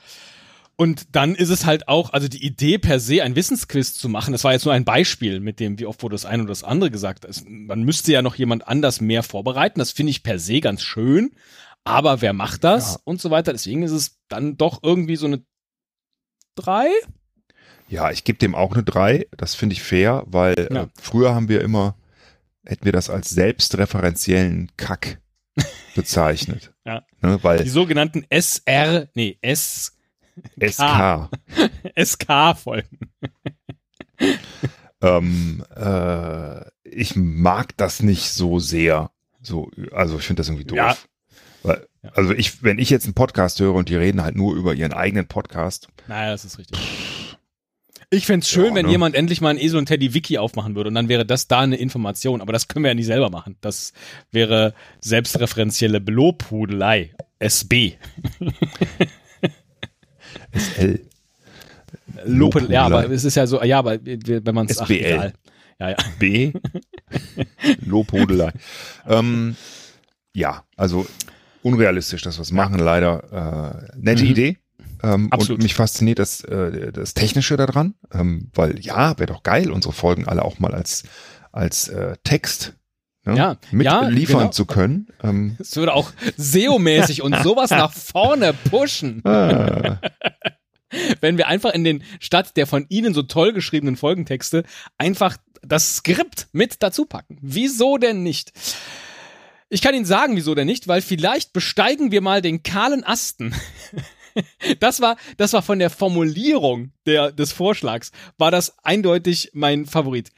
Und 0.79 1.13
dann 1.13 1.35
ist 1.35 1.49
es 1.49 1.65
halt 1.65 1.89
auch, 1.89 2.13
also 2.13 2.29
die 2.29 2.41
Idee 2.45 2.77
per 2.77 3.01
se, 3.01 3.21
ein 3.21 3.35
Wissensquiz 3.35 3.95
zu 3.95 4.07
machen, 4.07 4.31
das 4.31 4.45
war 4.45 4.53
jetzt 4.53 4.63
nur 4.63 4.73
ein 4.73 4.85
Beispiel 4.85 5.41
mit 5.41 5.59
dem, 5.59 5.77
wie 5.77 5.85
oft 5.85 6.01
wurde 6.03 6.13
das 6.13 6.23
eine 6.23 6.43
oder 6.43 6.51
das 6.51 6.63
andere 6.63 6.89
gesagt. 6.89 7.25
Es, 7.25 7.43
man 7.45 7.83
müsste 7.83 8.13
ja 8.13 8.21
noch 8.21 8.35
jemand 8.35 8.65
anders 8.65 9.01
mehr 9.01 9.21
vorbereiten. 9.21 9.79
Das 9.79 9.91
finde 9.91 10.11
ich 10.11 10.23
per 10.23 10.39
se 10.39 10.61
ganz 10.61 10.81
schön. 10.81 11.31
Aber 11.83 12.21
wer 12.21 12.31
macht 12.31 12.63
das 12.63 12.93
Ja. 12.93 12.99
und 13.03 13.19
so 13.19 13.29
weiter? 13.29 13.51
Deswegen 13.51 13.83
ist 13.83 13.91
es 13.91 14.19
dann 14.29 14.55
doch 14.55 14.79
irgendwie 14.81 15.17
so 15.17 15.25
eine 15.25 15.43
drei. 16.55 16.87
Ja, 17.89 18.09
ich 18.11 18.23
gebe 18.23 18.39
dem 18.39 18.55
auch 18.55 18.71
eine 18.73 18.83
3. 18.83 19.27
Das 19.35 19.55
finde 19.55 19.73
ich 19.73 19.81
fair, 19.81 20.23
weil 20.27 20.69
Ja. 20.71 20.83
äh, 20.83 20.87
früher 20.97 21.35
haben 21.35 21.49
wir 21.49 21.59
immer, 21.59 21.97
hätten 22.65 22.85
wir 22.85 22.93
das 22.93 23.09
als 23.09 23.29
selbstreferenziellen 23.31 24.71
Kack 24.77 25.19
bezeichnet. 25.95 26.71
Ja. 26.85 27.03
Ne, 27.21 27.37
weil 27.43 27.61
Die 27.63 27.69
sogenannten 27.69 28.25
SR, 28.31 29.09
nee, 29.13 29.37
S, 29.43 29.95
SK. 30.59 31.29
SK-Folgen. 31.97 32.99
Ähm, 35.01 35.63
äh, 35.77 36.59
ich 36.83 37.15
mag 37.15 37.77
das 37.77 38.03
nicht 38.03 38.31
so 38.31 38.59
sehr. 38.59 39.11
So, 39.41 39.71
also 39.93 40.17
ich 40.17 40.25
finde 40.25 40.41
das 40.41 40.49
irgendwie 40.49 40.65
doof. 40.65 40.77
Ja. 40.77 40.97
Weil, 41.63 41.87
also 42.13 42.33
ich, 42.33 42.63
wenn 42.63 42.79
ich 42.79 42.89
jetzt 42.89 43.05
einen 43.05 43.13
Podcast 43.13 43.59
höre 43.59 43.75
und 43.75 43.89
die 43.89 43.95
reden 43.95 44.21
halt 44.21 44.35
nur 44.35 44.55
über 44.55 44.73
ihren 44.73 44.93
eigenen 44.93 45.27
Podcast, 45.27 45.87
Naja, 46.07 46.31
das 46.31 46.45
ist 46.45 46.57
richtig. 46.57 46.77
Ich 48.11 48.25
fänd's 48.25 48.49
schön, 48.49 48.69
Ja, 48.69 48.75
wenn 48.75 48.87
ne? 48.87 48.91
jemand 48.91 49.15
endlich 49.15 49.39
mal 49.39 49.49
ein 49.49 49.57
Esel 49.59 49.77
und 49.77 49.85
Teddy 49.85 50.13
Wiki 50.15 50.39
aufmachen 50.39 50.75
würde 50.75 50.87
und 50.87 50.95
dann 50.95 51.09
wäre 51.09 51.25
das 51.25 51.47
da 51.47 51.59
eine 51.59 51.75
Information. 51.75 52.41
Aber 52.41 52.51
das 52.53 52.67
können 52.67 52.83
wir 52.83 52.89
ja 52.89 52.95
nicht 52.95 53.05
selber 53.05 53.29
machen. 53.29 53.55
Das 53.61 53.93
wäre 54.31 54.73
selbstreferenzielle 54.99 56.01
Belobhudelei. 56.01 57.13
SB. 57.37 57.93
SL. 60.51 60.99
Lope, 62.25 62.59
ja, 62.69 62.87
Lobhudelei. 62.87 63.03
aber 63.05 63.09
es 63.11 63.23
ist 63.23 63.35
ja 63.35 63.47
so, 63.47 63.61
ja, 63.63 63.79
aber 63.79 63.97
wenn 64.03 64.55
man 64.55 64.67
es 64.67 64.77
SBL. 64.77 65.33
Ja, 65.79 65.89
ja. 65.91 65.95
B. 66.19 66.51
Lobhudelei. 67.85 68.51
ähm, 69.07 69.55
ja, 70.33 70.63
also 70.75 71.05
unrealistisch, 71.63 72.21
dass 72.21 72.37
wir 72.37 72.41
es 72.43 72.51
machen, 72.51 72.79
leider. 72.79 73.83
Äh, 73.95 73.97
nette 73.97 74.23
Mhm. 74.23 74.29
Idee. 74.29 74.57
Ähm, 75.01 75.31
Absolut. 75.31 75.59
Und 75.59 75.63
mich 75.63 75.75
fasziniert 75.75 76.19
das, 76.19 76.43
äh, 76.43 76.91
das 76.91 77.13
Technische 77.13 77.55
daran, 77.55 77.95
ähm, 78.13 78.49
weil 78.53 78.79
ja, 78.79 79.17
wäre 79.17 79.31
doch 79.31 79.43
geil, 79.43 79.71
unsere 79.71 79.93
Folgen 79.93 80.27
alle 80.27 80.43
auch 80.43 80.59
mal 80.59 80.73
als, 80.73 81.03
als 81.53 81.87
äh, 81.87 82.15
Text 82.25 82.73
ne, 83.29 83.37
Ja, 83.37 83.57
mit 83.71 83.85
ja, 83.85 84.07
liefern 84.07 84.39
genau. 84.39 84.51
zu 84.51 84.65
können. 84.65 85.07
Ähm, 85.23 85.55
Es 85.59 85.75
würde 85.75 85.93
auch 85.93 86.11
SEO-mäßig 86.37 87.21
und 87.21 87.35
sowas 87.43 87.69
nach 87.69 87.93
vorne 87.93 88.53
pushen, 88.53 89.23
äh, 89.25 89.95
wenn 91.21 91.37
wir 91.37 91.47
einfach 91.47 91.73
in 91.73 91.83
den 91.83 92.03
statt 92.19 92.57
der 92.57 92.67
von 92.67 92.85
Ihnen 92.89 93.13
so 93.13 93.23
toll 93.23 93.53
geschriebenen 93.53 93.95
Folgentexte 93.95 94.63
einfach 94.97 95.37
das 95.61 95.97
Skript 95.97 96.47
mit 96.51 96.81
dazu 96.81 97.05
packen. 97.05 97.37
Wieso 97.41 97.97
denn 97.97 98.23
nicht? 98.23 98.53
Ich 99.69 99.81
kann 99.81 99.93
Ihnen 99.93 100.05
sagen, 100.05 100.35
wieso 100.35 100.55
denn 100.55 100.65
nicht, 100.65 100.87
weil 100.87 101.01
vielleicht 101.01 101.53
besteigen 101.53 102.11
wir 102.11 102.21
mal 102.21 102.41
den 102.41 102.63
kahlen 102.63 103.03
Asten. 103.03 103.53
Das 104.79 105.01
war, 105.01 105.17
das 105.37 105.53
war 105.53 105.61
von 105.61 105.79
der 105.79 105.89
Formulierung 105.89 106.91
der, 107.05 107.31
des 107.31 107.51
Vorschlags, 107.51 108.11
war 108.37 108.51
das 108.51 108.77
eindeutig 108.83 109.49
mein 109.53 109.85
Favorit. 109.85 110.29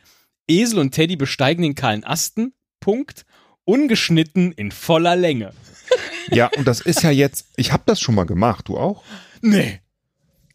Esel 0.48 0.80
und 0.80 0.92
Teddy 0.92 1.18
besteigen 1.18 1.62
den 1.62 1.76
kahlen 1.76 2.04
Asten, 2.04 2.54
Punkt, 2.82 3.26
ungeschnitten 3.64 4.52
in 4.52 4.72
voller 4.72 5.16
Länge. 5.16 5.54
ja, 6.30 6.50
und 6.58 6.68
das 6.68 6.82
ist 6.82 7.02
ja 7.04 7.12
jetzt, 7.12 7.48
ich 7.56 7.72
habe 7.72 7.84
das 7.86 8.02
schon 8.02 8.16
mal 8.16 8.26
gemacht, 8.26 8.68
du 8.68 8.78
auch? 8.78 9.04
Nee. 9.42 9.80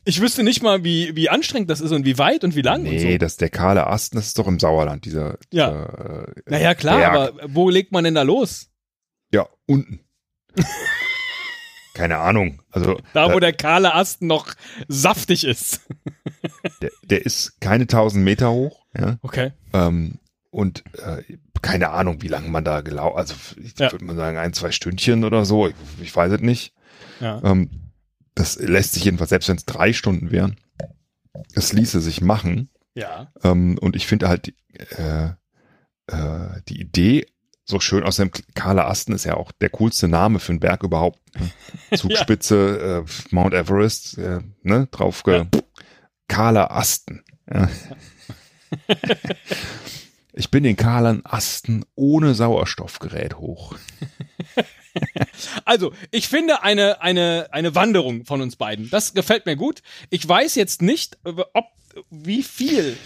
Ich 0.04 0.20
wüsste 0.20 0.44
nicht 0.44 0.62
mal, 0.62 0.84
wie, 0.84 1.16
wie 1.16 1.28
anstrengend 1.30 1.68
das 1.70 1.80
ist 1.80 1.90
und 1.90 2.04
wie 2.04 2.16
weit 2.18 2.44
und 2.44 2.54
wie 2.54 2.62
lang 2.62 2.82
Nee, 2.84 3.12
so. 3.14 3.18
das 3.18 3.38
der 3.38 3.48
kahle 3.50 3.86
Asten, 3.88 4.16
das 4.16 4.26
ist 4.28 4.38
doch 4.38 4.46
im 4.46 4.60
Sauerland, 4.60 5.04
dieser, 5.04 5.38
Ja. 5.52 5.84
äh, 5.86 6.26
Naja, 6.46 6.74
klar, 6.74 6.98
Berg. 6.98 7.10
aber 7.14 7.54
wo 7.54 7.70
legt 7.70 7.90
man 7.90 8.04
denn 8.04 8.14
da 8.14 8.22
los? 8.22 8.68
Ja, 9.32 9.48
unten. 9.66 10.00
Keine 11.94 12.18
Ahnung. 12.18 12.60
Also 12.70 13.00
Da, 13.14 13.32
wo 13.32 13.38
äh, 13.38 13.40
der 13.40 13.52
kahle 13.54 13.94
Asten 13.94 14.26
noch 14.26 14.54
saftig 14.86 15.44
ist. 15.44 15.80
der, 16.82 16.90
der 17.04 17.24
ist 17.24 17.58
keine 17.60 17.82
1000 17.84 18.22
Meter 18.22 18.50
hoch. 18.52 18.84
Ja? 18.96 19.18
Okay. 19.22 19.52
Ähm, 19.72 20.18
und 20.56 20.84
äh, 21.04 21.22
keine 21.60 21.90
Ahnung, 21.90 22.22
wie 22.22 22.28
lange 22.28 22.48
man 22.48 22.64
da 22.64 22.80
gelaufen. 22.80 23.18
Also 23.18 23.34
ich 23.62 23.78
Ja. 23.78 23.92
würde 23.92 24.04
mal 24.04 24.16
sagen 24.16 24.38
ein, 24.38 24.52
zwei 24.54 24.70
Stündchen 24.72 25.24
oder 25.24 25.44
so. 25.44 25.68
Ich, 25.68 25.74
ich 26.00 26.16
weiß 26.16 26.32
es 26.32 26.40
nicht. 26.40 26.72
Ja. 27.20 27.42
Ähm, 27.44 27.70
das 28.34 28.56
lässt 28.58 28.94
sich 28.94 29.04
jedenfalls, 29.04 29.30
selbst 29.30 29.48
wenn 29.48 29.56
es 29.56 29.64
drei 29.66 29.92
Stunden 29.92 30.30
wären, 30.30 30.56
es 31.54 31.72
ließe 31.72 32.00
sich 32.00 32.20
machen. 32.20 32.70
Ja. 32.94 33.30
Ähm, 33.44 33.76
und 33.78 33.96
ich 33.96 34.06
finde 34.06 34.28
halt 34.28 34.46
die, 34.46 34.54
äh, 34.96 35.30
äh, 36.06 36.60
die 36.68 36.80
Idee 36.80 37.26
so 37.64 37.80
schön. 37.80 38.04
Außerdem 38.04 38.30
Kahler 38.54 38.86
Asten 38.88 39.12
ist 39.12 39.24
ja 39.24 39.34
auch 39.34 39.52
der 39.52 39.70
coolste 39.70 40.08
Name 40.08 40.38
für 40.38 40.52
einen 40.52 40.60
Berg 40.60 40.82
überhaupt. 40.84 41.18
ne? 41.38 41.50
Zugspitze, 41.98 43.04
äh, 43.04 43.34
Mount 43.34 43.52
Everest, 43.54 44.16
äh, 44.18 44.40
ne, 44.62 44.86
drauf 44.90 45.22
ge 45.22 45.36
Ja. 45.38 45.46
Kahler 46.28 46.70
Asten. 46.70 47.24
Ja. 47.52 47.68
ich 50.36 50.50
bin 50.50 50.62
den 50.62 50.76
kahlen 50.76 51.24
Asten 51.24 51.84
ohne 51.94 52.34
Sauerstoffgerät 52.34 53.38
hoch. 53.38 53.74
Also, 55.66 55.92
ich 56.10 56.26
finde 56.26 56.62
eine, 56.62 57.02
eine, 57.02 57.48
eine 57.50 57.74
Wanderung 57.74 58.24
von 58.24 58.40
uns 58.40 58.56
beiden. 58.56 58.88
Das 58.88 59.12
gefällt 59.12 59.44
mir 59.44 59.54
gut. 59.54 59.82
Ich 60.08 60.26
weiß 60.26 60.54
jetzt 60.54 60.80
nicht, 60.80 61.18
ob, 61.22 61.66
wie 62.08 62.42
viel 62.42 62.96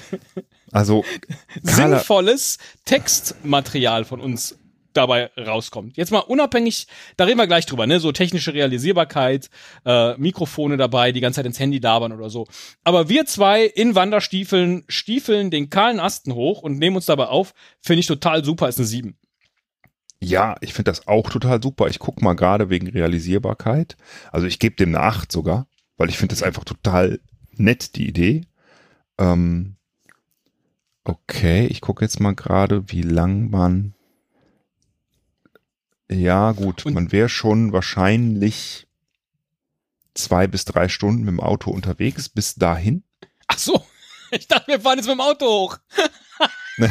Also 0.70 1.04
sinnvolles 1.62 2.58
Textmaterial 2.84 4.04
von 4.04 4.20
uns 4.20 4.56
dabei 5.00 5.30
rauskommt. 5.36 5.96
Jetzt 5.96 6.12
mal 6.12 6.20
unabhängig, 6.20 6.86
da 7.16 7.24
reden 7.24 7.38
wir 7.38 7.46
gleich 7.46 7.66
drüber, 7.66 7.86
ne? 7.86 8.00
So 8.00 8.12
technische 8.12 8.54
Realisierbarkeit, 8.54 9.50
äh, 9.84 10.16
Mikrofone 10.16 10.76
dabei, 10.76 11.12
die 11.12 11.20
ganze 11.20 11.36
Zeit 11.36 11.46
ins 11.46 11.58
Handy 11.58 11.78
labern 11.78 12.12
oder 12.12 12.30
so. 12.30 12.46
Aber 12.84 13.08
wir 13.08 13.26
zwei 13.26 13.64
in 13.64 13.94
Wanderstiefeln 13.94 14.84
stiefeln 14.88 15.50
den 15.50 15.70
kahlen 15.70 16.00
Asten 16.00 16.34
hoch 16.34 16.62
und 16.62 16.78
nehmen 16.78 16.96
uns 16.96 17.06
dabei 17.06 17.26
auf, 17.26 17.54
finde 17.80 18.00
ich 18.00 18.06
total 18.06 18.44
super, 18.44 18.68
ist 18.68 18.78
eine 18.78 18.86
7. 18.86 19.16
Ja, 20.22 20.56
ich 20.60 20.74
finde 20.74 20.90
das 20.90 21.06
auch 21.08 21.30
total 21.30 21.62
super. 21.62 21.88
Ich 21.88 21.98
guck 21.98 22.20
mal 22.20 22.34
gerade 22.34 22.68
wegen 22.68 22.88
Realisierbarkeit. 22.88 23.96
Also 24.30 24.46
ich 24.46 24.58
gebe 24.58 24.76
dem 24.76 24.90
eine 24.94 25.00
8 25.00 25.32
sogar, 25.32 25.66
weil 25.96 26.10
ich 26.10 26.18
finde 26.18 26.34
das 26.34 26.42
einfach 26.42 26.64
total 26.64 27.20
nett, 27.52 27.96
die 27.96 28.06
Idee. 28.06 28.42
Ähm, 29.18 29.76
okay, 31.04 31.66
ich 31.66 31.80
gucke 31.80 32.04
jetzt 32.04 32.20
mal 32.20 32.34
gerade, 32.34 32.90
wie 32.90 33.02
lang 33.02 33.50
man. 33.50 33.94
Ja, 36.10 36.52
gut, 36.52 36.84
Und- 36.86 36.94
man 36.94 37.12
wäre 37.12 37.28
schon 37.28 37.72
wahrscheinlich 37.72 38.86
zwei 40.14 40.46
bis 40.46 40.64
drei 40.64 40.88
Stunden 40.88 41.20
mit 41.20 41.28
dem 41.28 41.40
Auto 41.40 41.70
unterwegs 41.70 42.28
bis 42.28 42.56
dahin. 42.56 43.04
Ach 43.46 43.58
so, 43.58 43.86
ich 44.30 44.48
dachte, 44.48 44.66
wir 44.68 44.80
fahren 44.80 44.98
jetzt 44.98 45.06
mit 45.06 45.14
dem 45.16 45.20
Auto 45.20 45.46
hoch. 45.46 45.78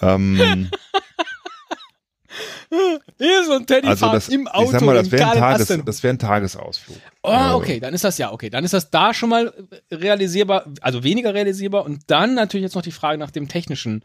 Ähm, 0.00 0.70
Esel 3.18 3.56
und 3.56 3.66
Teddy 3.66 3.88
also 3.88 4.12
das, 4.12 4.28
im 4.28 4.46
Auto 4.46 4.66
ich 4.66 4.70
sag 4.70 4.82
mal, 4.82 4.94
das 4.94 5.10
wäre 5.10 5.30
ein, 5.30 5.38
Tages, 5.38 5.66
das 5.84 6.02
wär 6.02 6.10
ein 6.12 6.18
Tagesausflug. 6.18 6.98
Oh, 7.22 7.30
Äh, 7.32 7.52
okay, 7.54 7.80
dann 7.80 7.94
ist 7.94 8.04
das 8.04 8.18
ja 8.18 8.30
okay. 8.30 8.50
Dann 8.50 8.62
ist 8.64 8.74
das 8.74 8.90
da 8.90 9.12
schon 9.14 9.30
mal 9.30 9.52
realisierbar, 9.90 10.66
also 10.82 11.02
weniger 11.02 11.34
realisierbar 11.34 11.84
und 11.84 12.02
dann 12.08 12.34
natürlich 12.34 12.62
jetzt 12.62 12.74
noch 12.74 12.82
die 12.82 12.92
Frage 12.92 13.18
nach 13.18 13.30
dem 13.30 13.48
technischen, 13.48 14.04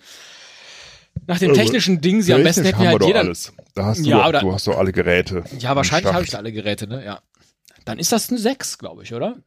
nach 1.28 1.40
dem 1.40 1.52
Äh, 1.52 1.54
technischen 1.56 2.02
Ding. 2.02 2.22
Sie 2.22 2.34
am 2.34 2.44
besten 2.44 2.64
hätten 2.66 2.80
wir 2.80 2.86
haben 2.88 2.92
halt 2.94 3.02
doch 3.02 3.08
jeder. 3.08 3.20
alles. 3.22 3.54
Da 3.76 3.86
hast 3.86 4.06
du, 4.06 4.10
Ja, 4.10 4.28
oder- 4.28 4.40
du 4.42 4.54
hast 4.54 4.68
doch 4.68 4.78
alle 4.78 4.92
Geräte. 4.92 5.44
Ja, 5.60 5.76
wahrscheinlich 5.76 6.12
habe 6.14 6.24
ich 6.24 6.32
da 6.32 6.38
alle 6.40 6.52
Geräte, 6.52 6.88
ne? 6.88 7.04
Ja. 7.04 7.22
Dann 7.86 8.00
ist 8.00 8.12
das 8.12 8.30
eine 8.30 8.40
6, 8.40 8.78
glaube 8.78 9.04
ich, 9.04 9.14
oder? 9.14 9.38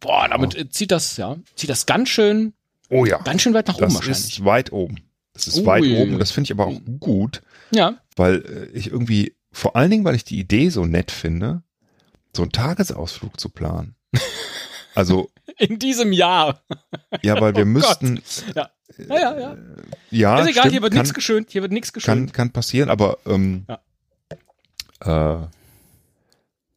Boah, 0.00 0.28
damit 0.28 0.54
äh, 0.56 0.68
zieht 0.68 0.90
das, 0.90 1.16
ja, 1.16 1.36
zieht 1.54 1.70
das 1.70 1.86
ganz 1.86 2.08
schön 2.08 2.54
Oh 2.90 3.06
ja. 3.06 3.18
Ganz 3.22 3.40
schön 3.40 3.54
weit 3.54 3.68
nach 3.68 3.76
oben 3.76 3.84
Das 3.86 3.94
wahrscheinlich. 3.94 4.18
ist 4.38 4.44
weit 4.44 4.70
oben. 4.72 4.96
Das 5.32 5.46
ist 5.46 5.58
Ui. 5.60 5.66
weit 5.66 5.82
oben. 5.84 6.18
Das 6.18 6.30
finde 6.30 6.46
ich 6.48 6.52
aber 6.52 6.66
auch 6.66 6.78
gut, 7.00 7.40
Ja. 7.74 7.96
weil 8.16 8.68
äh, 8.74 8.76
ich 8.76 8.88
irgendwie, 8.88 9.34
vor 9.50 9.76
allen 9.76 9.90
Dingen, 9.90 10.04
weil 10.04 10.14
ich 10.14 10.24
die 10.24 10.38
Idee 10.38 10.68
so 10.68 10.84
nett 10.84 11.10
finde, 11.10 11.62
so 12.36 12.42
einen 12.42 12.52
Tagesausflug 12.52 13.38
zu 13.40 13.48
planen. 13.48 13.94
Also, 14.94 15.30
In 15.56 15.78
diesem 15.78 16.12
Jahr. 16.12 16.60
ja, 17.22 17.40
weil 17.40 17.54
wir 17.56 17.62
Oh 17.62 17.66
müssten, 17.66 18.20
Ja. 18.54 18.68
Ja, 18.98 19.14
ja, 19.14 19.38
ja. 19.38 19.56
ja, 20.10 20.38
ist 20.40 20.48
egal, 20.48 20.62
stimmt, 20.62 20.72
hier 20.72 20.82
wird 20.82 20.92
nichts 20.94 21.14
geschönt. 21.14 21.50
Hier 21.50 21.62
wird 21.62 21.72
nichts 21.72 21.92
geschönt. 21.92 22.32
kann, 22.32 22.32
kann 22.32 22.50
passieren, 22.50 22.90
aber 22.90 23.18
ähm, 23.26 23.66
äh, 25.04 25.36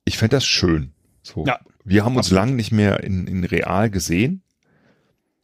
ich 0.05 0.17
fände 0.17 0.35
das 0.35 0.45
schön. 0.45 0.91
So. 1.23 1.45
Ja. 1.45 1.59
Wir 1.83 2.03
haben 2.05 2.15
uns 2.15 2.31
lange 2.31 2.53
nicht 2.53 2.71
mehr 2.71 3.03
in, 3.03 3.27
in 3.27 3.43
real 3.43 3.89
gesehen 3.89 4.41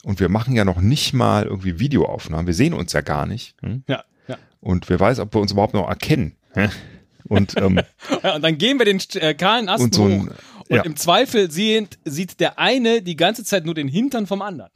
und 0.03 0.19
wir 0.19 0.29
machen 0.29 0.55
ja 0.55 0.65
noch 0.65 0.81
nicht 0.81 1.13
mal 1.13 1.43
irgendwie 1.43 1.79
Videoaufnahmen. 1.79 2.47
Wir 2.47 2.53
sehen 2.53 2.73
uns 2.73 2.93
ja 2.93 3.01
gar 3.01 3.25
nicht. 3.25 3.55
Hm? 3.61 3.83
Ja, 3.87 4.03
ja. 4.27 4.37
Und 4.59 4.89
wer 4.89 4.99
weiß, 4.99 5.19
ob 5.19 5.33
wir 5.35 5.41
uns 5.41 5.51
überhaupt 5.51 5.73
noch 5.73 5.87
erkennen. 5.87 6.35
Und, 7.25 7.55
ähm, 7.57 7.81
Ja, 8.23 8.35
und 8.35 8.41
dann 8.41 8.57
gehen 8.57 8.79
wir 8.79 8.85
den 8.85 9.01
äh, 9.15 9.33
kahlen 9.33 9.69
Ast 9.69 9.83
und 9.83 9.93
so 9.95 10.03
hoch. 10.03 10.09
ein, 10.09 10.27
Und 10.69 10.75
ja, 10.77 10.81
im 10.83 10.95
Zweifel 10.95 11.51
sieht, 11.51 11.99
sieht 12.05 12.39
der 12.39 12.57
eine 12.57 13.01
die 13.01 13.15
ganze 13.15 13.43
Zeit 13.43 13.65
nur 13.65 13.75
den 13.75 13.87
Hintern 13.87 14.25
vom 14.27 14.41
anderen. 14.41 14.71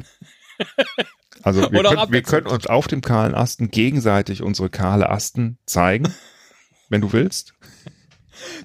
also 1.44 1.62
wir, 1.72 1.84
können, 1.84 2.12
wir 2.12 2.22
können 2.24 2.48
uns 2.48 2.68
auf 2.68 2.88
dem 2.88 3.02
kahlen 3.02 3.36
Asten 3.36 3.70
gegenseitig 3.70 4.42
unsere 4.42 4.70
kahle 4.70 5.10
Asten 5.10 5.58
zeigen, 5.66 6.14
wenn 6.90 7.02
du 7.02 7.14
willst. 7.14 7.54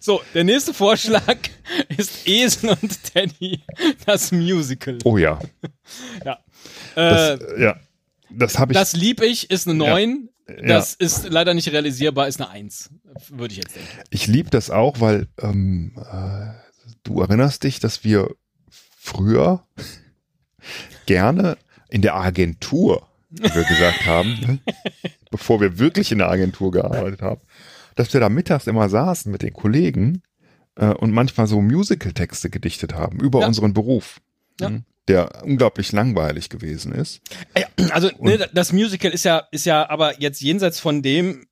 So, 0.00 0.20
der 0.34 0.44
nächste 0.44 0.74
Vorschlag 0.74 1.36
ist 1.96 2.26
Esel 2.26 2.70
und 2.70 3.04
Teddy, 3.04 3.62
das 4.04 4.32
Musical. 4.32 4.98
Oh 5.04 5.16
ja, 5.16 5.38
Äh, 6.24 6.34
das, 6.94 7.40
ja, 7.58 7.76
das 8.30 8.58
habe 8.58 8.72
ich. 8.72 8.78
das 8.78 8.94
lieb 8.94 9.22
ich, 9.22 9.50
ist 9.50 9.68
eine 9.68 9.84
Ja. 9.84 9.90
9. 9.90 10.28
Das 10.64 10.94
ist 10.94 11.28
leider 11.30 11.54
nicht 11.54 11.68
realisierbar, 11.70 12.26
ist 12.26 12.40
eine 12.40 12.50
1. 12.50 12.90
Würde 13.28 13.52
ich 13.52 13.58
jetzt 13.58 13.76
denken. 13.76 13.88
Ich 14.10 14.26
liebe 14.26 14.50
das 14.50 14.70
auch, 14.70 14.98
weil 15.00 15.28
ähm, 15.40 15.94
äh, 15.96 16.48
du 17.04 17.20
erinnerst 17.20 17.62
dich, 17.62 17.78
dass 17.78 18.02
wir 18.02 18.34
früher 18.98 19.64
gerne 21.06 21.56
in 21.90 22.02
der 22.02 22.14
Agentur, 22.16 23.06
wie 23.30 23.42
wir 23.54 23.64
gesagt 23.64 24.06
haben, 24.06 24.38
ne, 24.40 24.58
bevor 25.30 25.60
wir 25.60 25.78
wirklich 25.78 26.12
in 26.12 26.18
der 26.18 26.28
Agentur 26.30 26.70
gearbeitet 26.72 27.22
haben, 27.22 27.40
dass 27.96 28.12
wir 28.12 28.20
da 28.20 28.28
mittags 28.28 28.66
immer 28.66 28.88
saßen 28.88 29.30
mit 29.30 29.42
den 29.42 29.52
Kollegen 29.52 30.22
äh, 30.76 30.86
und 30.86 31.12
manchmal 31.12 31.46
so 31.46 31.60
Musical-Texte 31.60 32.50
gedichtet 32.50 32.94
haben 32.94 33.20
über 33.20 33.40
Ja. 33.40 33.46
unseren 33.46 33.72
Beruf, 33.74 34.20
Ja. 34.60 34.70
ne, 34.70 34.84
der 35.08 35.42
unglaublich 35.44 35.90
langweilig 35.92 36.50
gewesen 36.50 36.92
ist. 36.92 37.20
Ja, 37.58 37.66
also 37.90 38.10
ne, 38.20 38.48
das 38.54 38.72
Musical 38.72 39.10
ist 39.10 39.24
ja, 39.24 39.42
ist 39.50 39.66
ja 39.66 39.88
aber 39.90 40.20
jetzt 40.20 40.40
jenseits 40.40 40.78
von 40.78 41.02
dem, 41.02 41.46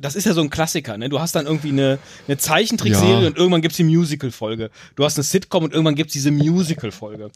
das 0.00 0.14
ist 0.14 0.24
ja 0.24 0.32
so 0.32 0.40
ein 0.40 0.50
Klassiker, 0.50 0.96
ne? 0.98 1.08
Du 1.08 1.20
hast 1.20 1.34
dann 1.34 1.46
irgendwie 1.46 1.70
eine, 1.70 1.98
eine 2.26 2.36
Zeichentrickserie 2.38 3.22
Ja. 3.22 3.26
und 3.28 3.36
irgendwann 3.36 3.62
gibt's 3.62 3.76
die 3.76 3.84
Musical-Folge. 3.84 4.70
Du 4.94 5.04
hast 5.04 5.16
eine 5.16 5.24
Sitcom 5.24 5.64
und 5.64 5.72
irgendwann 5.72 5.94
gibt's 5.94 6.12
diese 6.12 6.30
Musical-Folge. 6.30 7.30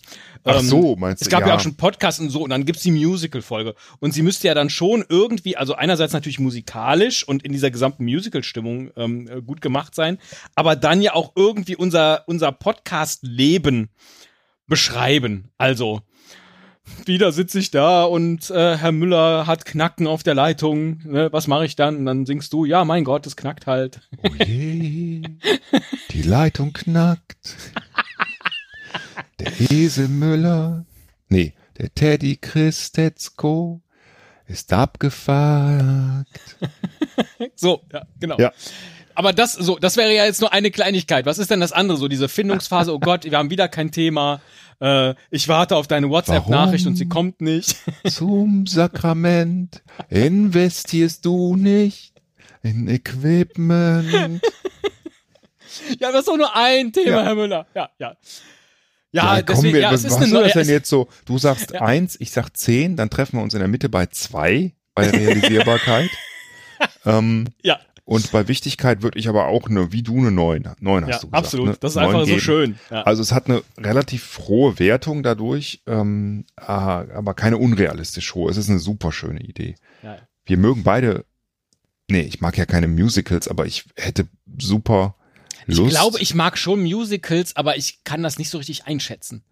Ach 0.44 0.60
Ähm, 0.60 0.66
so, 0.66 0.96
meinst 0.96 1.22
du? 1.22 1.24
Es 1.24 1.30
gab 1.30 1.46
ja. 1.46 1.54
auch 1.54 1.60
schon 1.60 1.76
Podcasts 1.76 2.20
und 2.20 2.30
so, 2.30 2.42
und 2.42 2.50
dann 2.50 2.64
gibt's 2.64 2.82
die 2.82 2.90
Musical-Folge. 2.90 3.74
Und 3.98 4.12
sie 4.12 4.22
müsste 4.22 4.46
ja 4.48 4.54
dann 4.54 4.70
schon 4.70 5.04
irgendwie, 5.08 5.56
also 5.56 5.74
einerseits 5.74 6.12
natürlich 6.12 6.38
musikalisch 6.38 7.26
und 7.26 7.44
in 7.44 7.52
dieser 7.52 7.70
gesamten 7.70 8.04
Musical-Stimmung 8.04 8.90
ähm, 8.96 9.28
äh, 9.28 9.40
gut 9.42 9.60
gemacht 9.60 9.94
sein, 9.94 10.18
aber 10.54 10.76
dann 10.76 11.02
ja 11.02 11.14
auch 11.14 11.32
irgendwie 11.36 11.76
unser, 11.76 12.24
unser 12.26 12.52
Podcast-Leben 12.52 13.88
beschreiben. 14.66 15.50
Also, 15.58 16.00
wieder 17.06 17.32
sitze 17.32 17.58
ich 17.58 17.70
da 17.70 18.04
und 18.04 18.50
äh, 18.50 18.76
Herr 18.76 18.92
Müller 18.92 19.46
hat 19.46 19.64
Knacken 19.64 20.06
auf 20.06 20.22
der 20.22 20.34
Leitung. 20.34 21.00
Ne? 21.04 21.32
Was 21.32 21.46
mache 21.46 21.64
ich 21.64 21.76
dann? 21.76 21.96
Und 21.96 22.06
dann 22.06 22.26
singst 22.26 22.52
du, 22.52 22.64
ja, 22.64 22.84
mein 22.84 23.04
Gott, 23.04 23.26
es 23.26 23.36
knackt 23.36 23.66
halt. 23.66 24.00
Oh 24.22 24.34
je, 24.44 25.22
die 26.10 26.22
Leitung 26.22 26.72
knackt. 26.72 27.56
Der 29.38 29.52
Esel 29.70 30.08
Müller, 30.08 30.84
nee, 31.28 31.54
der 31.78 31.94
Teddy 31.94 32.36
Christetzko 32.36 33.80
ist 34.46 34.72
abgefuckt. 34.72 36.26
So, 37.54 37.82
ja, 37.92 38.02
genau. 38.18 38.36
Ja. 38.38 38.52
Aber 39.14 39.32
das, 39.32 39.52
so, 39.54 39.78
das 39.78 39.96
wäre 39.96 40.14
ja 40.14 40.24
jetzt 40.24 40.40
nur 40.40 40.52
eine 40.52 40.70
Kleinigkeit. 40.70 41.26
Was 41.26 41.38
ist 41.38 41.50
denn 41.50 41.60
das 41.60 41.72
andere? 41.72 41.98
So 41.98 42.08
diese 42.08 42.28
Findungsphase, 42.28 42.92
oh 42.94 42.98
Gott, 43.00 43.24
wir 43.24 43.36
haben 43.36 43.50
wieder 43.50 43.68
kein 43.68 43.90
Thema. 43.92 44.40
Äh, 44.80 45.14
ich 45.30 45.48
warte 45.48 45.76
auf 45.76 45.86
deine 45.88 46.08
WhatsApp-Nachricht 46.08 46.86
und 46.86 46.96
sie 46.96 47.08
kommt 47.08 47.40
nicht. 47.40 47.76
Zum 48.08 48.66
Sakrament 48.66 49.82
investierst 50.08 51.24
du 51.24 51.56
nicht 51.56 52.14
in 52.62 52.88
Equipment. 52.88 54.40
ja, 55.98 56.10
das 56.12 56.20
ist 56.20 56.28
doch 56.28 56.36
nur 56.36 56.54
ein 56.54 56.92
Thema, 56.92 57.10
Ja. 57.10 57.22
Herr 57.24 57.34
Müller. 57.34 57.66
Ja, 57.74 57.90
ja. 57.98 58.16
Ja, 59.12 59.42
komm, 59.42 59.56
deswegen, 59.56 59.74
wir- 59.74 59.80
ja, 59.82 59.92
was 59.92 60.04
ist 60.04 60.12
was 60.20 60.22
eine 60.32 60.42
das 60.44 60.52
denn 60.52 60.68
jetzt 60.68 60.88
so? 60.88 61.08
Du 61.24 61.36
sagst 61.36 61.72
Ja. 61.72 61.80
eins, 61.82 62.16
ich 62.20 62.30
sag 62.30 62.56
zehn, 62.56 62.96
dann 62.96 63.10
treffen 63.10 63.38
wir 63.38 63.42
uns 63.42 63.54
in 63.54 63.60
der 63.60 63.68
Mitte 63.68 63.88
bei 63.88 64.06
zwei 64.06 64.72
bei 64.94 65.08
Realisierbarkeit. 65.10 66.10
ähm, 67.04 67.48
Ja, 67.62 67.80
Und 68.10 68.32
bei 68.32 68.48
Wichtigkeit 68.48 69.02
würde 69.02 69.20
ich 69.20 69.28
aber 69.28 69.46
auch 69.46 69.68
eine, 69.68 69.92
wie 69.92 70.02
du 70.02 70.18
eine 70.18 70.32
9. 70.32 70.74
9 70.80 71.04
hast 71.04 71.10
ja, 71.10 71.18
du 71.20 71.26
gesagt. 71.28 71.34
absolut. 71.34 71.66
Ne? 71.68 71.76
Das 71.78 71.92
ist 71.92 71.96
einfach 71.96 72.20
so 72.22 72.26
geben. 72.26 72.40
schön. 72.40 72.78
Ja. 72.90 73.02
Also 73.02 73.22
es 73.22 73.30
hat 73.30 73.46
eine 73.46 73.62
relativ 73.78 74.40
hohe 74.48 74.80
Wertung 74.80 75.22
dadurch, 75.22 75.80
ähm, 75.86 76.44
ah, 76.56 77.04
aber 77.14 77.34
keine 77.34 77.56
unrealistisch 77.58 78.34
hohe. 78.34 78.50
Es 78.50 78.56
ist 78.56 78.68
eine 78.68 78.80
super 78.80 79.12
schöne 79.12 79.40
Idee. 79.40 79.76
ja. 80.02 80.18
Wir 80.44 80.56
mögen 80.56 80.82
beide, 80.82 81.24
nee, 82.10 82.22
ich 82.22 82.40
mag 82.40 82.58
ja 82.58 82.66
keine 82.66 82.88
Musicals, 82.88 83.46
aber 83.46 83.66
ich 83.66 83.84
hätte 83.94 84.26
super 84.58 85.14
Lust. 85.66 85.80
Ich 85.80 85.88
glaube, 85.90 86.18
ich 86.18 86.34
mag 86.34 86.58
schon 86.58 86.82
Musicals, 86.82 87.54
aber 87.54 87.76
ich 87.76 88.02
kann 88.02 88.24
das 88.24 88.38
nicht 88.38 88.50
so 88.50 88.58
richtig 88.58 88.86
einschätzen. 88.86 89.44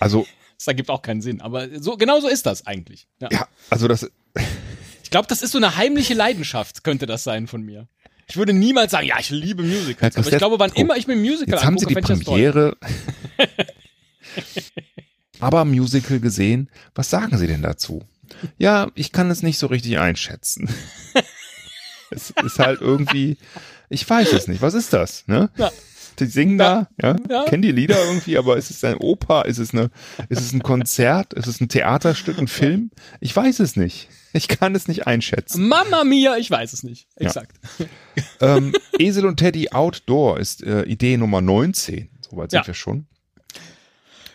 also, 0.00 0.26
Das 0.56 0.68
ergibt 0.68 0.88
auch 0.88 1.02
keinen 1.02 1.20
Sinn. 1.20 1.42
Aber 1.42 1.68
so, 1.78 1.98
genau 1.98 2.20
so 2.20 2.28
ist 2.28 2.46
das 2.46 2.66
eigentlich. 2.66 3.06
Ja. 3.20 3.48
also 3.68 3.86
das, 3.86 4.10
glaube, 5.14 5.28
das 5.28 5.42
ist 5.42 5.52
so 5.52 5.58
eine 5.58 5.76
heimliche 5.76 6.12
Leidenschaft, 6.12 6.82
könnte 6.82 7.06
das 7.06 7.22
sein 7.22 7.46
von 7.46 7.62
mir. 7.62 7.86
Ich 8.26 8.36
würde 8.36 8.52
niemals 8.52 8.90
sagen, 8.90 9.06
ja, 9.06 9.14
ich 9.20 9.30
liebe 9.30 9.62
Musicals. 9.62 10.16
Herr 10.16 10.24
aber 10.24 10.32
ich 10.32 10.38
glaube, 10.38 10.58
wann 10.58 10.72
Oh, 10.74 10.80
immer 10.80 10.96
ich 10.96 11.06
mir 11.06 11.12
ein 11.12 11.20
Musical 11.20 11.54
jetzt 11.54 11.64
haben 11.64 11.78
Sie 11.78 11.86
die 11.86 11.96
angucke. 11.96 12.24
Premiere, 12.24 12.76
aber 15.38 15.64
Musical 15.64 16.18
gesehen. 16.18 16.68
Was 16.96 17.10
sagen 17.10 17.38
Sie 17.38 17.46
denn 17.46 17.62
dazu? 17.62 18.02
Ja, 18.58 18.90
ich 18.96 19.12
kann 19.12 19.30
es 19.30 19.44
nicht 19.44 19.56
so 19.56 19.68
richtig 19.68 20.00
einschätzen. 20.00 20.68
es 22.10 22.30
ist 22.30 22.58
halt 22.58 22.80
irgendwie, 22.80 23.38
ich 23.90 24.10
weiß 24.10 24.32
es 24.32 24.48
nicht. 24.48 24.62
Was 24.62 24.74
ist 24.74 24.92
das? 24.92 25.28
Ne? 25.28 25.48
Ja. 25.56 25.70
Die 26.20 26.26
singen 26.26 26.58
da, 26.58 26.88
ja, 27.02 27.16
Ja. 27.28 27.44
kennen 27.44 27.62
die 27.62 27.72
Lieder 27.72 27.96
irgendwie, 28.06 28.38
aber 28.38 28.56
ist 28.56 28.70
es 28.70 28.84
ein 28.84 28.96
Oper? 28.98 29.46
Ist 29.46 29.58
es 29.58 29.72
eine, 29.72 29.90
ist 30.28 30.40
es 30.40 30.52
ein 30.52 30.62
Konzert? 30.62 31.32
Ist 31.34 31.46
es 31.46 31.60
ein 31.60 31.68
Theaterstück, 31.68 32.38
ein 32.38 32.48
Film? 32.48 32.90
Ich 33.20 33.34
weiß 33.34 33.60
es 33.60 33.76
nicht. 33.76 34.08
Ich 34.32 34.48
kann 34.48 34.74
es 34.74 34.88
nicht 34.88 35.06
einschätzen. 35.06 35.68
Mama 35.68 36.02
mia, 36.04 36.36
ich 36.36 36.50
weiß 36.50 36.72
es 36.72 36.82
nicht. 36.82 37.06
Ja. 37.18 37.26
Exakt. 37.26 37.56
ähm, 38.40 38.72
Esel 38.98 39.26
und 39.26 39.36
Teddy 39.36 39.70
Outdoor 39.70 40.38
ist 40.40 40.62
äh, 40.64 40.82
Idee 40.84 41.16
Nummer 41.16 41.40
19. 41.40 42.08
Soweit 42.28 42.50
sind 42.50 42.60
Ja. 42.60 42.66
wir 42.66 42.74
schon. 42.74 43.06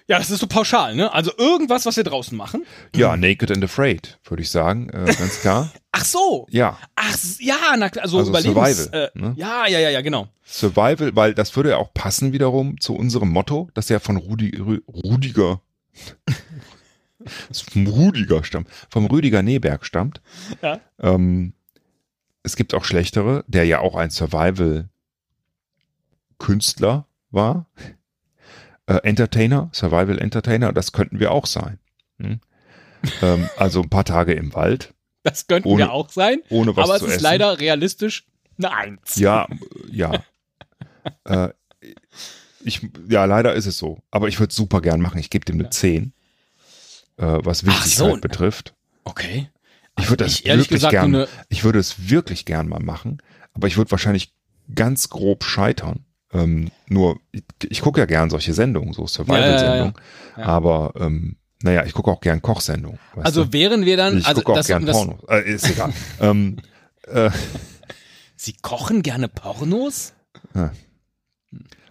Ja, 0.10 0.18
das 0.18 0.32
ist 0.32 0.40
so 0.40 0.48
pauschal, 0.48 0.96
ne? 0.96 1.14
Also 1.14 1.32
irgendwas, 1.38 1.86
was 1.86 1.96
wir 1.96 2.04
draußen 2.04 2.36
machen. 2.36 2.66
Ja, 2.96 3.16
Naked 3.16 3.52
and 3.52 3.64
Afraid, 3.64 4.18
würde 4.24 4.42
ich 4.42 4.50
sagen, 4.50 4.90
äh, 4.90 5.06
ganz 5.06 5.42
klar. 5.42 5.72
Ach 5.92 6.04
so. 6.04 6.48
Ja, 6.50 6.80
Ach, 6.96 7.16
ja, 7.38 7.78
na 7.78 7.92
also, 8.02 8.18
Also 8.18 8.32
Überlebens... 8.32 8.86
Survival, 8.86 9.12
äh, 9.14 9.20
ne? 9.20 9.36
Ja, 9.38 9.68
ja, 9.68 9.78
ja, 9.78 9.92
ja, 9.92 10.02
genau. 10.02 10.28
Survival, 10.44 11.16
weil 11.16 11.36
das 11.36 11.56
würde 11.56 11.70
ja 11.70 11.78
auch 11.78 11.94
passen 11.94 12.34
wiederum 12.34 12.82
zu 12.82 12.96
unserem 12.96 13.30
Motto, 13.30 13.70
das 13.76 13.88
ja 13.90 14.00
von 14.00 14.18
Rudi, 14.18 14.58
Rü, 14.58 14.80
Rudiger, 14.88 15.62
vom 17.52 17.86
Rudiger 17.86 18.44
stammt, 18.44 18.68
vom 18.90 19.06
Rüdiger 19.06 19.44
Neberg 19.44 19.86
stammt. 19.86 20.22
Ja. 20.64 20.80
Ähm, 20.98 21.54
es 22.42 22.56
gibt 22.56 22.74
auch 22.74 22.84
schlechtere, 22.84 23.44
der 23.46 23.66
ja 23.66 23.78
auch 23.78 23.96
ein 23.96 24.10
Survival-Künstler 24.10 27.06
war. 27.30 27.68
Äh, 28.90 29.02
Entertainer, 29.04 29.70
Survival 29.72 30.18
Entertainer, 30.20 30.74
das 30.74 30.92
könnten 30.92 31.20
wir 31.20 31.32
auch 31.32 31.46
sein. 31.46 31.80
Hm? 32.20 32.40
ähm, 33.22 33.50
also 33.58 33.82
ein 33.82 33.90
paar 33.90 34.04
Tage 34.06 34.34
im 34.34 34.54
Wald, 34.56 34.94
Das 35.24 35.48
könnten 35.48 35.70
Ohne- 35.70 35.84
wir 35.86 35.92
auch 35.94 36.10
sein. 36.10 36.40
ohne 36.50 36.76
was 36.76 36.86
aber 36.86 36.96
es 36.96 37.00
zu 37.02 37.06
ist 37.08 37.14
essen. 37.14 37.24
leider 37.24 37.60
realistisch 37.60 38.26
eine 38.58 38.74
Eins. 38.74 39.16
Ja, 39.16 39.48
ja. 39.92 40.24
äh, 41.26 41.50
ich, 42.64 42.82
ja, 43.08 43.24
leider 43.26 43.54
ist 43.54 43.68
es 43.68 43.78
so. 43.78 44.00
Aber 44.12 44.28
ich 44.28 44.40
würde 44.40 44.50
es 44.50 44.56
super 44.56 44.82
gern 44.82 45.00
machen. 45.00 45.18
Ich 45.20 45.30
gebe 45.30 45.46
dem 45.46 45.56
eine 45.56 45.64
Ja. 45.66 45.72
10, 45.72 46.14
äh, 47.18 47.24
was 47.44 47.66
Wichtigkeit 47.66 47.92
so. 48.16 48.18
betrifft. 48.20 48.74
Okay. 49.06 49.50
Ich 49.98 50.10
würde 50.10 50.24
das 50.26 50.34
ich 50.40 50.46
wirklich 50.46 50.68
gesagt 50.70 50.92
gern, 50.92 51.28
ich 51.50 51.64
würde 51.64 51.80
es 51.80 52.10
wirklich 52.10 52.46
gern 52.46 52.68
mal 52.68 52.80
machen, 52.82 53.22
aber 53.54 53.68
ich 53.68 53.78
würde 53.78 53.92
wahrscheinlich 53.92 54.34
ganz 54.74 55.10
grob 55.10 55.44
scheitern. 55.44 56.06
Ähm, 56.32 56.70
nur, 56.88 57.20
ich, 57.32 57.44
ich 57.70 57.82
gucke 57.82 58.00
ja 58.00 58.06
gern 58.06 58.30
solche 58.30 58.54
Sendungen, 58.54 58.94
so 58.94 59.08
Survival-Sendungen. 59.08 59.94
Ja, 59.96 60.38
ja, 60.38 60.42
ja. 60.44 60.46
Aber 60.46 60.94
ähm, 61.00 61.38
Naja, 61.64 61.84
ich 61.86 61.94
gucke 61.94 62.12
auch 62.12 62.22
gern 62.22 62.42
Kochsendungen. 62.42 63.00
Also 63.16 63.46
du? 63.46 63.54
wären 63.54 63.86
wir 63.86 63.98
dann, 63.98 64.18
ich 64.18 64.26
also 64.28 64.42
gucke 64.42 64.52
auch 64.54 64.58
das, 64.58 64.68
gern 64.68 64.86
das, 64.86 64.96
Pornos. 64.96 65.24
Äh, 65.28 65.50
ist 65.52 65.70
egal. 65.70 65.92
ähm, 66.22 66.58
äh, 67.08 67.30
Sie 68.36 68.54
kochen 68.62 69.02
gerne 69.02 69.28
Pornos? 69.28 70.14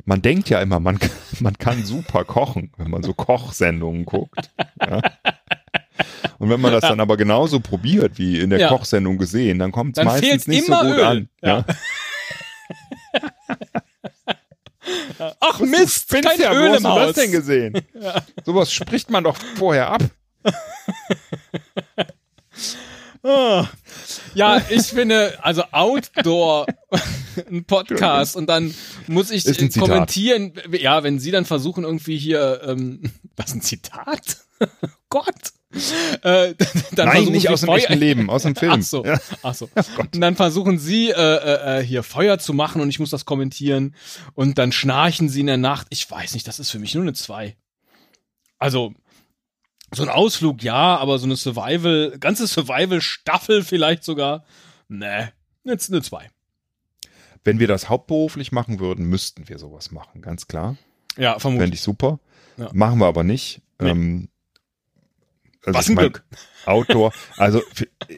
man 0.05 0.23
denkt 0.23 0.49
ja 0.49 0.63
immer, 0.63 0.81
man, 0.81 0.99
kann- 0.99 1.11
man 1.41 1.59
kann 1.59 1.85
super 1.85 2.25
kochen, 2.25 2.73
wenn 2.79 2.91
man 2.91 3.03
so 3.03 3.13
Kochsendungen 3.15 4.05
guckt. 4.07 4.51
Ja. 4.81 5.03
Und 6.39 6.49
wenn 6.49 6.61
man 6.61 6.73
das 6.73 6.83
dann 6.83 7.01
aber 7.01 7.17
genauso 7.17 7.59
probiert, 7.61 8.17
wie 8.19 8.39
in 8.41 8.51
der 8.51 8.61
Ja. 8.61 8.69
Kochsendung 8.69 9.19
gesehen, 9.19 9.59
dann 9.59 9.73
kommt 9.73 9.99
es 9.99 10.05
meistens 10.05 10.47
nicht 10.47 10.67
so 10.67 10.73
gut 10.73 10.85
Öl. 10.97 11.05
an. 11.05 11.29
Ja. 11.43 11.65
Ach 15.41 15.61
Mist, 15.61 16.09
kein 16.09 16.41
ja, 16.41 16.53
Öl 16.53 16.69
wo 16.69 16.73
hast 16.73 16.77
im 16.79 16.83
du 16.85 16.89
Haus. 16.89 17.07
das 17.15 17.17
denn 17.17 17.33
gesehen? 17.33 17.83
Sowas 18.45 18.73
spricht 18.73 19.11
man 19.11 19.25
doch 19.25 19.37
vorher 19.57 19.91
ab. 19.91 20.03
Ah. 23.23 23.67
Ja, 24.35 24.63
ich 24.71 24.87
finde, 24.87 25.37
also 25.43 25.65
Outdoor, 25.73 26.67
ein 27.51 27.65
Podcast 27.65 28.37
und 28.37 28.47
dann 28.47 28.75
muss 29.09 29.31
ich 29.31 29.45
äh, 29.47 29.69
kommentieren, 29.71 30.53
ja, 30.71 31.03
wenn 31.03 31.19
sie 31.19 31.33
dann 31.33 31.45
versuchen 31.45 31.85
irgendwie 31.85 32.17
hier, 32.17 32.63
ähm, 32.65 33.13
was 33.37 33.53
ein 33.53 33.61
Zitat? 33.61 34.39
Gott. 35.11 35.53
Äh, 35.71 36.55
dann 36.93 37.09
Nein, 37.09 37.11
versuchen 37.11 37.33
nicht 37.33 37.43
sie 37.43 37.49
aus 37.49 37.61
dem 37.61 37.67
Feuer- 37.67 37.77
echten 37.79 37.99
Leben, 37.99 38.31
aus 38.31 38.43
dem 38.45 38.57
Film. 38.57 38.73
Ach 38.79 38.83
so, 38.83 39.05
Ja. 39.05 39.21
ach 39.43 39.55
so. 39.55 39.69
Und 39.99 40.19
dann 40.21 40.35
versuchen 40.37 40.79
sie 40.79 41.11
äh, 41.11 41.79
äh, 41.81 41.85
hier 41.85 42.03
Feuer 42.03 42.39
zu 42.39 42.55
machen 42.55 42.81
und 42.81 42.89
ich 42.89 42.99
muss 42.99 43.11
das 43.11 43.25
kommentieren 43.27 43.95
und 44.35 44.57
dann 44.59 44.73
schnarchen 44.73 45.29
sie 45.29 45.41
in 45.41 45.47
der 45.47 45.57
Nacht. 45.59 45.87
Ich 45.91 46.11
weiß 46.11 46.35
nicht, 46.35 46.49
das 46.49 46.59
ist 46.59 46.71
für 46.71 46.79
mich 46.79 46.95
nur 46.95 47.03
eine 47.05 47.13
zwei. 47.13 47.57
Also 48.59 48.95
so 49.95 50.03
ein 50.03 50.09
Ausflug 50.09 50.63
ja, 50.63 50.97
aber 50.97 51.19
so 51.19 51.27
eine 51.27 51.37
Survival, 51.37 52.17
ganze 52.19 52.47
Survival-Staffel 52.47 53.63
vielleicht 53.63 54.05
sogar. 54.05 54.45
Nee, 54.89 55.29
jetzt 55.65 55.91
eine 55.91 56.03
zwei. 56.03 56.29
Wenn 57.45 57.59
wir 57.59 57.69
das 57.69 57.89
hauptberuflich 57.89 58.53
machen 58.53 58.81
würden, 58.81 59.07
müssten 59.07 59.49
wir 59.49 59.59
sowas 59.59 59.91
machen, 59.91 60.23
ganz 60.23 60.47
klar. 60.49 60.77
Ja, 61.17 61.39
vermutlich. 61.39 61.65
Fände 61.65 61.75
ich 61.77 61.83
super. 61.83 62.21
Ja. 62.57 62.69
Machen 62.73 62.99
wir 62.99 63.07
aber 63.07 63.23
nicht. 63.25 63.61
Nee. 63.81 63.91
Ähm, 63.91 64.29
also 65.65 65.79
Was 65.79 65.87
ich 65.87 65.91
ein 65.91 65.95
mein, 65.95 66.05
Glück. 66.05 66.25
Outdoor, 66.67 67.13
also 67.37 67.63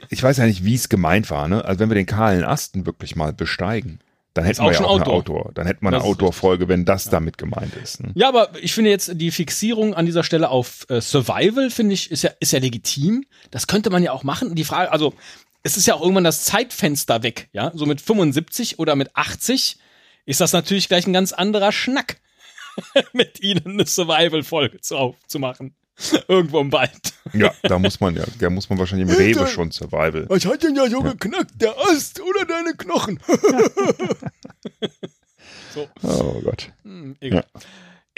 ich 0.08 0.22
weiß 0.22 0.38
ja 0.38 0.46
nicht, 0.46 0.64
wie 0.64 0.74
es 0.74 0.88
gemeint 0.88 1.30
war, 1.30 1.48
ne? 1.48 1.64
Also 1.64 1.80
wenn 1.80 1.90
wir 1.90 1.94
den 1.94 2.06
kahlen 2.06 2.44
Asten 2.44 2.86
wirklich 2.86 3.16
mal 3.16 3.32
besteigen, 3.32 4.00
dann 4.34 4.44
hätten 4.44 4.62
wir 4.62 4.72
ja 4.72 4.80
auch 4.80 4.90
Outdoor. 4.90 5.06
eine 5.06 5.14
Outdoor. 5.14 5.52
Dann 5.54 5.66
hätten 5.66 5.84
wir 5.84 5.88
eine 5.88 6.02
Outdoor-Folge, 6.02 6.68
wenn 6.68 6.84
das 6.84 7.04
damit 7.04 7.36
gemeint 7.36 7.74
ist. 7.74 8.00
Ne? 8.00 8.12
Ja, 8.14 8.28
aber 8.28 8.50
ich 8.60 8.72
finde 8.72 8.90
jetzt 8.90 9.10
die 9.14 9.30
Fixierung 9.30 9.94
an 9.94 10.06
dieser 10.06 10.22
Stelle 10.22 10.50
auf 10.50 10.86
äh, 10.88 11.00
Survival 11.00 11.70
finde 11.70 11.94
ich 11.94 12.10
ist 12.10 12.22
ja 12.22 12.30
ist 12.38 12.52
ja 12.52 12.60
legitim. 12.60 13.24
Das 13.50 13.66
könnte 13.66 13.90
man 13.90 14.02
ja 14.02 14.12
auch 14.12 14.22
machen. 14.22 14.54
Die 14.54 14.64
Frage, 14.64 14.92
also 14.92 15.14
es 15.62 15.76
ist 15.76 15.86
ja 15.86 15.94
auch 15.94 16.00
irgendwann 16.00 16.24
das 16.24 16.44
Zeitfenster 16.44 17.22
weg, 17.22 17.48
ja? 17.52 17.72
So 17.74 17.86
mit 17.86 18.00
75 18.00 18.78
oder 18.78 18.94
mit 18.94 19.14
80 19.16 19.78
ist 20.26 20.40
das 20.40 20.52
natürlich 20.52 20.88
gleich 20.88 21.06
ein 21.06 21.12
ganz 21.12 21.32
anderer 21.32 21.72
Schnack, 21.72 22.20
mit 23.12 23.40
ihnen 23.40 23.66
eine 23.66 23.86
Survival 23.86 24.42
Folge 24.42 24.80
zu 24.80 24.96
aufzumachen. 24.96 25.74
Irgendwo 26.28 26.60
im 26.60 26.72
Wald. 26.72 27.12
Ja, 27.32 27.52
da 27.62 27.78
muss 27.78 28.00
man 28.00 28.16
ja, 28.16 28.24
da 28.38 28.50
muss 28.50 28.68
man 28.70 28.78
wahrscheinlich 28.78 29.08
im 29.08 29.14
Rewe 29.14 29.46
schon 29.46 29.70
Survival. 29.70 30.26
Was 30.28 30.44
hat 30.46 30.62
denn 30.62 30.74
ja 30.74 30.88
so 30.88 31.00
geknackt, 31.00 31.60
der 31.60 31.74
Ast 31.78 32.20
oder 32.20 32.44
deine 32.44 32.74
Knochen? 32.74 33.20
so. 35.74 35.88
Oh 36.02 36.40
Gott. 36.42 36.72
Hm, 36.84 37.16
egal. 37.20 37.44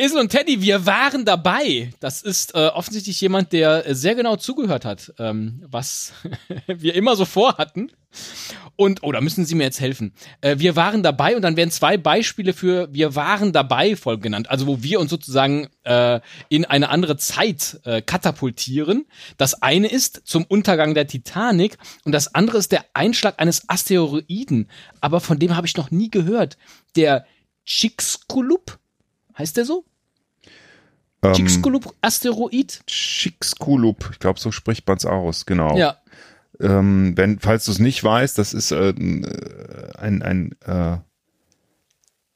Isel 0.02 0.18
und 0.18 0.30
Teddy, 0.30 0.60
wir 0.60 0.84
waren 0.84 1.24
dabei. 1.24 1.92
Das 2.00 2.22
ist 2.22 2.56
äh, 2.56 2.66
offensichtlich 2.66 3.20
jemand, 3.20 3.52
der 3.52 3.94
sehr 3.94 4.16
genau 4.16 4.34
zugehört 4.34 4.84
hat, 4.84 5.14
ähm, 5.20 5.62
was 5.68 6.12
wir 6.66 6.96
immer 6.96 7.14
so 7.14 7.24
vorhatten. 7.24 7.92
Und, 8.74 9.04
oh, 9.04 9.12
da 9.12 9.20
müssen 9.20 9.44
Sie 9.44 9.54
mir 9.54 9.62
jetzt 9.62 9.80
helfen. 9.80 10.12
Äh, 10.40 10.58
wir 10.58 10.74
waren 10.74 11.04
dabei 11.04 11.36
und 11.36 11.42
dann 11.42 11.56
werden 11.56 11.70
zwei 11.70 11.98
Beispiele 11.98 12.52
für 12.52 12.92
Wir 12.92 13.14
waren 13.14 13.52
dabei 13.52 13.94
Folgen 13.94 14.22
genannt. 14.22 14.50
Also, 14.50 14.66
wo 14.66 14.82
wir 14.82 14.98
uns 14.98 15.08
sozusagen 15.08 15.68
äh, 15.84 16.18
in 16.48 16.64
eine 16.64 16.88
andere 16.88 17.16
Zeit 17.16 17.78
äh, 17.84 18.02
katapultieren. 18.02 19.06
Das 19.36 19.62
eine 19.62 19.86
ist 19.86 20.22
zum 20.24 20.44
Untergang 20.44 20.94
der 20.94 21.06
Titanic 21.06 21.78
und 22.04 22.10
das 22.10 22.34
andere 22.34 22.58
ist 22.58 22.72
der 22.72 22.86
Einschlag 22.92 23.40
eines 23.40 23.68
Asteroiden. 23.68 24.68
Aber 25.00 25.20
von 25.20 25.38
dem 25.38 25.54
habe 25.54 25.68
ich 25.68 25.76
noch 25.76 25.92
nie 25.92 26.10
gehört. 26.10 26.58
Der 26.96 27.24
Chicxulub 27.64 28.80
Heißt 29.36 29.56
der 29.56 29.64
so? 29.64 29.84
Ähm, 31.22 31.34
Chicxulub-Asteroid? 31.34 32.82
Chicxulub, 32.86 34.10
ich 34.12 34.18
glaube, 34.18 34.40
so 34.40 34.50
spricht 34.50 34.86
man 34.86 34.96
es 34.96 35.06
aus, 35.06 35.46
genau. 35.46 35.76
Ja. 35.76 35.98
Ähm, 36.60 37.16
wenn, 37.16 37.38
falls 37.38 37.64
du 37.64 37.72
es 37.72 37.78
nicht 37.78 38.02
weißt, 38.02 38.38
das 38.38 38.52
ist 38.52 38.72
äh, 38.72 38.90
ein, 39.98 40.22
ein, 40.22 40.54
äh, 40.64 40.98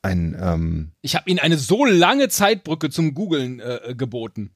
ein 0.02 0.36
ähm, 0.40 0.92
Ich 1.02 1.14
habe 1.16 1.28
Ihnen 1.28 1.38
eine 1.38 1.58
so 1.58 1.84
lange 1.84 2.28
Zeitbrücke 2.28 2.90
zum 2.90 3.14
Googlen 3.14 3.60
äh, 3.60 3.94
geboten. 3.96 4.50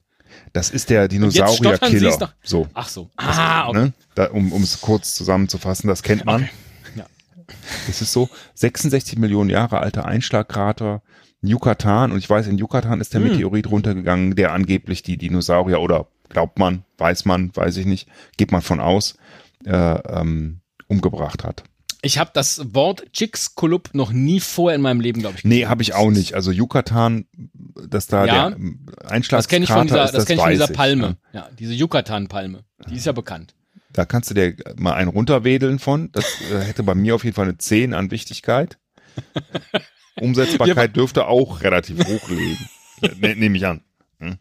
das 0.53 0.69
ist 0.69 0.89
der 0.89 1.07
Dinosaurierkiller. 1.07 2.33
So. 2.43 2.67
Ach 2.73 2.89
so. 2.89 3.09
Ah, 3.17 3.67
okay. 3.67 3.79
Ne? 3.79 3.93
Da, 4.15 4.31
um 4.31 4.63
es 4.63 4.81
kurz 4.81 5.15
zusammenzufassen, 5.15 5.87
das 5.87 6.03
kennt 6.03 6.25
man. 6.25 6.43
Okay. 6.43 6.51
Ja. 6.95 7.05
Das 7.87 8.01
ist 8.01 8.11
so 8.11 8.29
66 8.55 9.17
Millionen 9.19 9.49
Jahre 9.49 9.79
alter 9.79 10.05
Einschlagkrater, 10.05 11.01
Yucatan. 11.41 12.11
Und 12.11 12.19
ich 12.19 12.29
weiß, 12.29 12.47
in 12.47 12.57
Yucatan 12.57 13.01
ist 13.01 13.13
der 13.13 13.21
Hm. 13.21 13.29
Meteorit 13.31 13.69
runtergegangen, 13.69 14.35
der 14.35 14.51
angeblich 14.53 15.03
die 15.03 15.17
Dinosaurier 15.17 15.79
oder 15.81 16.07
glaubt 16.29 16.59
man, 16.59 16.83
weiß 16.97 17.25
man, 17.25 17.55
weiß 17.55 17.77
ich 17.77 17.85
nicht, 17.85 18.07
geht 18.37 18.51
man 18.51 18.61
von 18.61 18.79
aus, 18.79 19.15
äh, 19.65 19.71
ähm, 19.71 20.61
umgebracht 20.87 21.43
hat. 21.43 21.63
Ich 22.03 22.17
habe 22.17 22.31
das 22.33 22.73
Wort 22.73 23.03
Chicxulub 23.13 23.89
noch 23.93 24.11
nie 24.11 24.39
vorher 24.39 24.75
in 24.75 24.81
meinem 24.81 25.01
Leben, 25.01 25.19
glaube 25.21 25.35
ich. 25.37 25.43
Nee, 25.45 25.67
habe 25.67 25.83
ich 25.83 25.93
auch 25.93 26.09
nicht. 26.09 26.33
Also 26.33 26.51
Yucatan, 26.51 27.25
dass 27.87 28.07
da 28.07 28.25
Ja. 28.25 28.49
der 28.49 28.57
ähm, 28.57 28.87
Einschlagskrater 29.05 29.37
Das 29.37 29.47
kenne 29.47 29.63
ich 29.65 29.69
von 29.71 29.87
dieser, 29.87 30.05
ist, 30.05 30.13
das 30.15 30.25
kenn 30.25 30.37
ich 30.37 30.41
von 30.41 30.49
dieser 30.51 30.67
Palme. 30.67 31.01
ne? 31.09 31.17
Ja, 31.33 31.49
diese 31.59 31.73
Yucatan-Palme. 31.73 32.63
Die 32.89 32.95
ist 32.95 33.05
ja 33.05 33.11
bekannt. 33.11 33.53
Da 33.93 34.05
kannst 34.05 34.29
du 34.31 34.33
dir 34.33 34.55
mal 34.77 34.93
einen 34.93 35.09
runterwedeln 35.09 35.77
von. 35.77 36.11
Das 36.13 36.25
äh, 36.51 36.61
hätte 36.61 36.81
bei 36.81 36.95
mir 36.95 37.13
auf 37.13 37.23
jeden 37.23 37.35
Fall 37.35 37.45
eine 37.45 37.57
10 37.59 37.93
an 37.93 38.09
Wichtigkeit. 38.09 38.79
Umsetzbarkeit 40.19 40.95
dürfte 40.95 41.27
auch 41.27 41.61
relativ 41.61 42.05
hoch 42.05 42.29
liegen. 42.29 42.69
Ne, 43.19 43.35
Nehme 43.35 43.57
ich 43.57 43.65
an. 43.65 43.83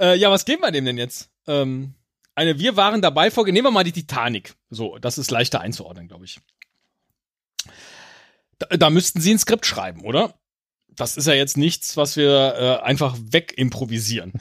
Äh, 0.00 0.16
ja, 0.16 0.32
was 0.32 0.44
geben 0.44 0.62
wir 0.62 0.72
dem 0.72 0.84
denn 0.84 0.98
jetzt? 0.98 1.30
Ähm, 1.46 1.94
eine 2.34 2.58
Wir 2.58 2.76
waren 2.76 3.02
dabei 3.02 3.30
Folge. 3.30 3.52
Nehmen 3.52 3.66
wir 3.66 3.70
mal 3.70 3.84
die 3.84 3.92
Titanic. 3.92 4.54
So, 4.68 4.98
das 4.98 5.16
ist 5.16 5.30
leichter 5.30 5.60
einzuordnen, 5.60 6.08
glaube 6.08 6.24
ich. 6.24 6.40
Da, 8.58 8.66
da 8.76 8.90
müssten 8.90 9.20
Sie 9.20 9.32
ein 9.32 9.38
Skript 9.38 9.64
schreiben, 9.64 10.04
oder? 10.04 10.34
Das 10.88 11.16
ist 11.16 11.26
ja 11.26 11.34
jetzt 11.34 11.56
nichts, 11.56 11.96
was 11.96 12.16
wir 12.16 12.54
äh, 12.58 12.84
einfach 12.84 13.16
wegimprovisieren. 13.20 14.32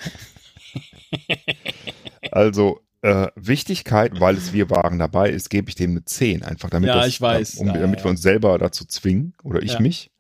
Also 2.32 2.82
äh, 3.02 3.28
Wichtigkeit, 3.36 4.20
weil 4.20 4.38
es 4.38 4.54
wir 4.54 4.70
waren 4.70 5.00
dabei 5.00 5.30
ist, 5.30 5.50
gebe 5.50 5.70
ich 5.70 5.76
dem 5.76 5.92
eine 5.92 6.06
10. 6.06 6.44
Einfach 6.44 6.70
damit, 6.70 6.88
Ja, 6.90 6.96
das, 6.98 7.08
ich 7.08 7.20
weiß. 7.22 7.56
Um, 7.56 7.68
damit 7.68 8.00
ja, 8.00 8.06
wir 8.06 8.10
uns 8.12 8.22
selber 8.22 8.58
dazu 8.58 8.86
zwingen. 8.86 9.34
Oder 9.44 9.62
ich 9.64 9.74
Ja. 9.74 9.80
mich. 9.80 10.12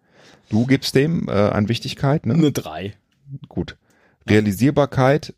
Du 0.49 0.65
gibst 0.65 0.95
dem 0.95 1.27
äh, 1.29 1.31
an 1.31 1.69
Wichtigkeit, 1.69 2.25
ne? 2.25 2.33
Eine 2.33 2.51
3. 2.51 2.93
Gut. 3.47 3.77
Realisierbarkeit 4.27 5.33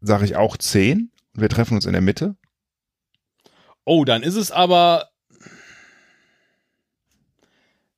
sage 0.00 0.24
ich 0.24 0.36
auch 0.36 0.56
10. 0.56 1.10
Wir 1.34 1.48
treffen 1.48 1.74
uns 1.74 1.86
in 1.86 1.92
der 1.92 2.02
Mitte. 2.02 2.36
Oh, 3.84 4.04
dann 4.04 4.22
ist 4.22 4.34
es 4.36 4.50
aber. 4.50 5.08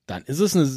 Dann 0.06 0.22
ist 0.24 0.40
es 0.40 0.54
eine, 0.56 0.68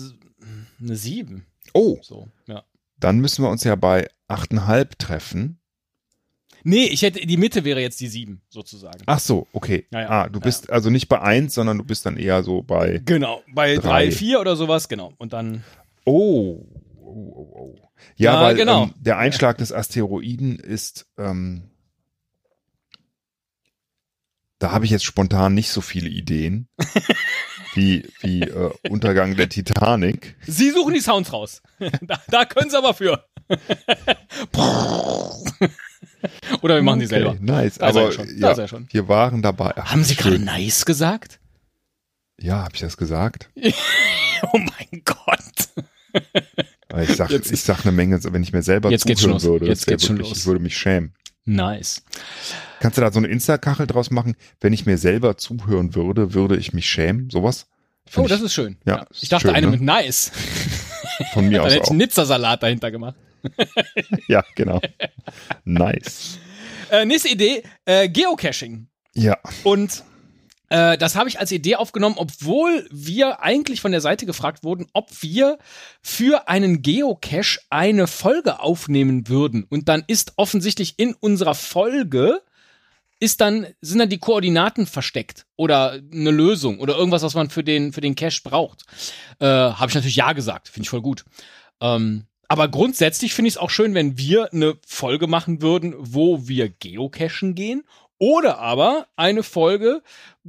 eine 0.80 0.96
7. 0.96 1.46
Oh, 1.74 1.98
So, 2.02 2.30
ja. 2.48 2.64
dann 3.00 3.20
müssen 3.20 3.44
wir 3.44 3.50
uns 3.50 3.64
ja 3.64 3.76
bei 3.76 4.10
8,5 4.30 4.98
treffen. 4.98 5.60
Nee, 6.68 6.88
ich 6.88 7.04
hätte, 7.04 7.20
die 7.20 7.38
Mitte 7.38 7.64
wäre 7.64 7.80
jetzt 7.80 8.00
die 8.00 8.08
7, 8.08 8.42
sozusagen. 8.50 9.04
Ach 9.06 9.20
so, 9.20 9.46
okay. 9.54 9.86
Ja, 9.92 10.02
ja, 10.02 10.10
ah, 10.10 10.30
du 10.30 10.40
ja. 10.40 10.46
bist 10.46 10.72
also 10.72 10.90
nicht 10.90 11.08
bei 11.08 11.22
1, 11.22 11.54
sondern 11.54 11.78
du 11.78 11.84
bist 11.84 12.08
dann 12.08 12.18
eher 12.18 12.42
so 12.42 12.64
bei. 12.64 13.04
Genau, 13.06 13.44
bei 13.54 13.76
Drei. 13.76 14.08
3, 14.08 14.12
4 14.12 14.40
oder 14.40 14.56
sowas, 14.56 14.90
genau. 14.90 15.14
Und 15.20 15.34
dann. 15.34 15.64
Oh. 16.06 16.66
oh, 16.98 17.06
oh, 17.06 17.52
oh. 17.54 17.76
Ja, 18.18 18.34
Ja, 18.34 18.42
weil 18.42 18.56
genau. 18.56 18.86
ähm, 18.86 18.94
der 18.98 19.20
Einschlag 19.20 19.60
des 19.60 19.72
Asteroiden 19.72 20.58
ist. 20.58 21.06
Ähm, 21.20 21.70
da 24.58 24.72
habe 24.72 24.86
ich 24.86 24.92
jetzt 24.92 25.06
spontan 25.06 25.54
nicht 25.54 25.70
so 25.70 25.82
viele 25.82 26.10
Ideen 26.10 26.68
wie, 27.76 28.10
wie 28.22 28.42
äh, 28.42 28.72
Untergang 28.90 29.36
der 29.36 29.50
Titanic. 29.50 30.36
Sie 30.48 30.72
suchen 30.72 30.96
die 30.96 31.00
Sounds 31.00 31.32
raus. 31.32 31.62
da, 32.02 32.20
da 32.28 32.46
können 32.46 32.72
sie 32.72 32.78
aber 32.78 32.96
für. 32.96 33.24
Oder 36.62 36.76
wir 36.76 36.84
machen 36.84 37.00
die 37.00 37.06
Okay, 37.06 37.16
selber. 37.16 37.36
Nice, 37.40 37.78
Da 37.78 37.90
ist 37.90 37.96
er 37.96 38.02
aber 38.02 38.04
ja 38.06 38.12
schon, 38.12 38.40
da 38.40 38.54
ja, 38.54 38.68
schon. 38.68 38.88
wir 38.92 39.08
waren 39.08 39.42
dabei. 39.42 39.74
Ach, 39.76 39.92
Haben 39.92 40.04
Sie 40.04 40.16
gerade 40.16 40.40
nice 40.40 40.86
gesagt? 40.86 41.40
Ja, 42.40 42.64
habe 42.64 42.76
ich 42.76 42.82
das 42.82 42.98
gesagt? 42.98 43.50
Oh 44.54 44.58
mein 44.60 45.02
Gott. 45.06 45.86
Ich 47.02 47.16
sag, 47.16 47.32
Jetzt- 47.32 47.52
ich 47.52 47.62
sag 47.62 47.84
eine 47.84 47.92
Menge, 47.94 48.20
wenn 48.26 48.44
ich 48.44 48.52
mir 48.54 48.62
selber 48.62 48.92
Jetzt 48.92 49.06
geht's 49.06 49.22
zuhören 49.22 49.40
schon 49.40 49.50
los. 49.52 49.60
würde. 49.62 49.68
Jetzt 49.68 49.82
das 49.82 49.86
geht's 49.88 50.06
schon 50.06 50.18
wirklich, 50.18 50.30
los. 50.34 50.40
Ich 50.40 50.46
würde 50.46 50.60
mich 50.60 50.78
schämen. 50.78 51.14
Nice. 51.46 52.04
Kannst 52.80 52.98
du 52.98 53.02
da 53.02 53.12
so 53.12 53.20
eine 53.20 53.28
Insta-Kachel 53.30 53.88
draus 53.88 54.12
machen? 54.12 54.36
Wenn 54.60 54.74
ich 54.74 54.86
mir 54.86 54.98
selber 54.98 55.38
zuhören 55.38 55.96
würde, 55.96 56.34
würde 56.34 56.58
ich 56.58 56.74
mich 56.74 56.88
schämen. 56.90 57.30
Sowas? 57.30 57.68
Find 58.06 58.26
Oh, 58.26 58.28
das 58.30 58.40
ich 58.40 58.46
ist 58.48 58.54
schön. 58.54 58.78
Ja, 58.86 59.04
ist 59.10 59.24
Ich 59.24 59.30
dachte 59.30 59.48
schön, 59.48 59.56
eine 59.56 59.68
ne? 59.68 59.72
mit 59.72 59.82
nice. 59.82 60.32
von 61.34 61.48
mir 61.48 61.58
Dann 61.60 61.68
aus 61.68 61.74
hätte 61.74 61.84
ich 61.86 61.90
einen 61.90 61.98
Nizza-Salat 62.00 62.62
dahinter 62.62 62.92
gemacht. 62.92 63.16
Ja, 64.28 64.44
genau. 64.56 64.82
Nice. 65.64 66.40
Äh, 66.92 67.06
nächste 67.06 67.30
Idee, 67.30 67.64
äh, 67.86 68.10
Geocaching. 68.10 68.88
Ja, 69.14 69.38
Und 69.64 70.04
äh, 70.70 70.98
das 70.98 71.16
habe 71.16 71.30
ich 71.30 71.40
als 71.40 71.52
Idee 71.52 71.76
aufgenommen, 71.76 72.16
obwohl 72.18 72.88
wir 72.92 73.42
eigentlich 73.42 73.82
von 73.82 73.92
der 73.92 74.02
Seite 74.02 74.26
gefragt 74.26 74.64
wurden, 74.64 74.88
ob 74.94 75.10
wir 75.22 75.58
für 76.02 76.50
einen 76.50 76.82
Geocache 76.82 77.60
eine 77.70 78.08
Folge 78.08 78.60
aufnehmen 78.60 79.28
würden. 79.28 79.66
Und 79.70 79.88
dann 79.90 80.04
ist 80.08 80.34
offensichtlich 80.38 80.96
in 80.98 81.14
unserer 81.14 81.56
Folge 81.56 82.42
ist 83.20 83.40
dann, 83.40 83.68
sind 83.80 84.00
dann 84.00 84.10
die 84.10 84.18
Koordinaten 84.18 84.88
versteckt 84.88 85.46
oder 85.56 86.02
eine 86.12 86.32
Lösung 86.32 86.80
oder 86.80 86.98
irgendwas, 86.98 87.24
was 87.24 87.34
man 87.34 87.50
für 87.50 87.64
den, 87.64 87.94
für 87.94 88.02
den 88.02 88.16
Cache 88.16 88.42
braucht. 88.44 88.84
Äh, 89.40 89.46
habe 89.46 89.88
ich 89.90 89.96
natürlich 89.96 90.18
ja 90.18 90.34
gesagt. 90.34 90.68
Finde 90.68 90.84
ich 90.84 90.90
voll 90.90 91.02
gut. 91.02 91.24
Ähm, 91.80 92.26
aber 92.48 92.68
grundsätzlich 92.68 93.34
finde 93.34 93.48
ich 93.48 93.56
es 93.56 93.58
auch 93.58 93.70
schön, 93.70 93.94
wenn 93.94 94.18
wir 94.18 94.52
eine 94.54 94.76
Folge 94.86 95.28
machen 95.28 95.62
würden, 95.62 95.94
wo 95.98 96.48
wir 96.48 96.70
geocachen 96.70 97.56
gehen. 97.56 97.84
Oder 98.18 98.60
aber 98.60 99.08
eine 99.16 99.44
Folge, 99.44 100.02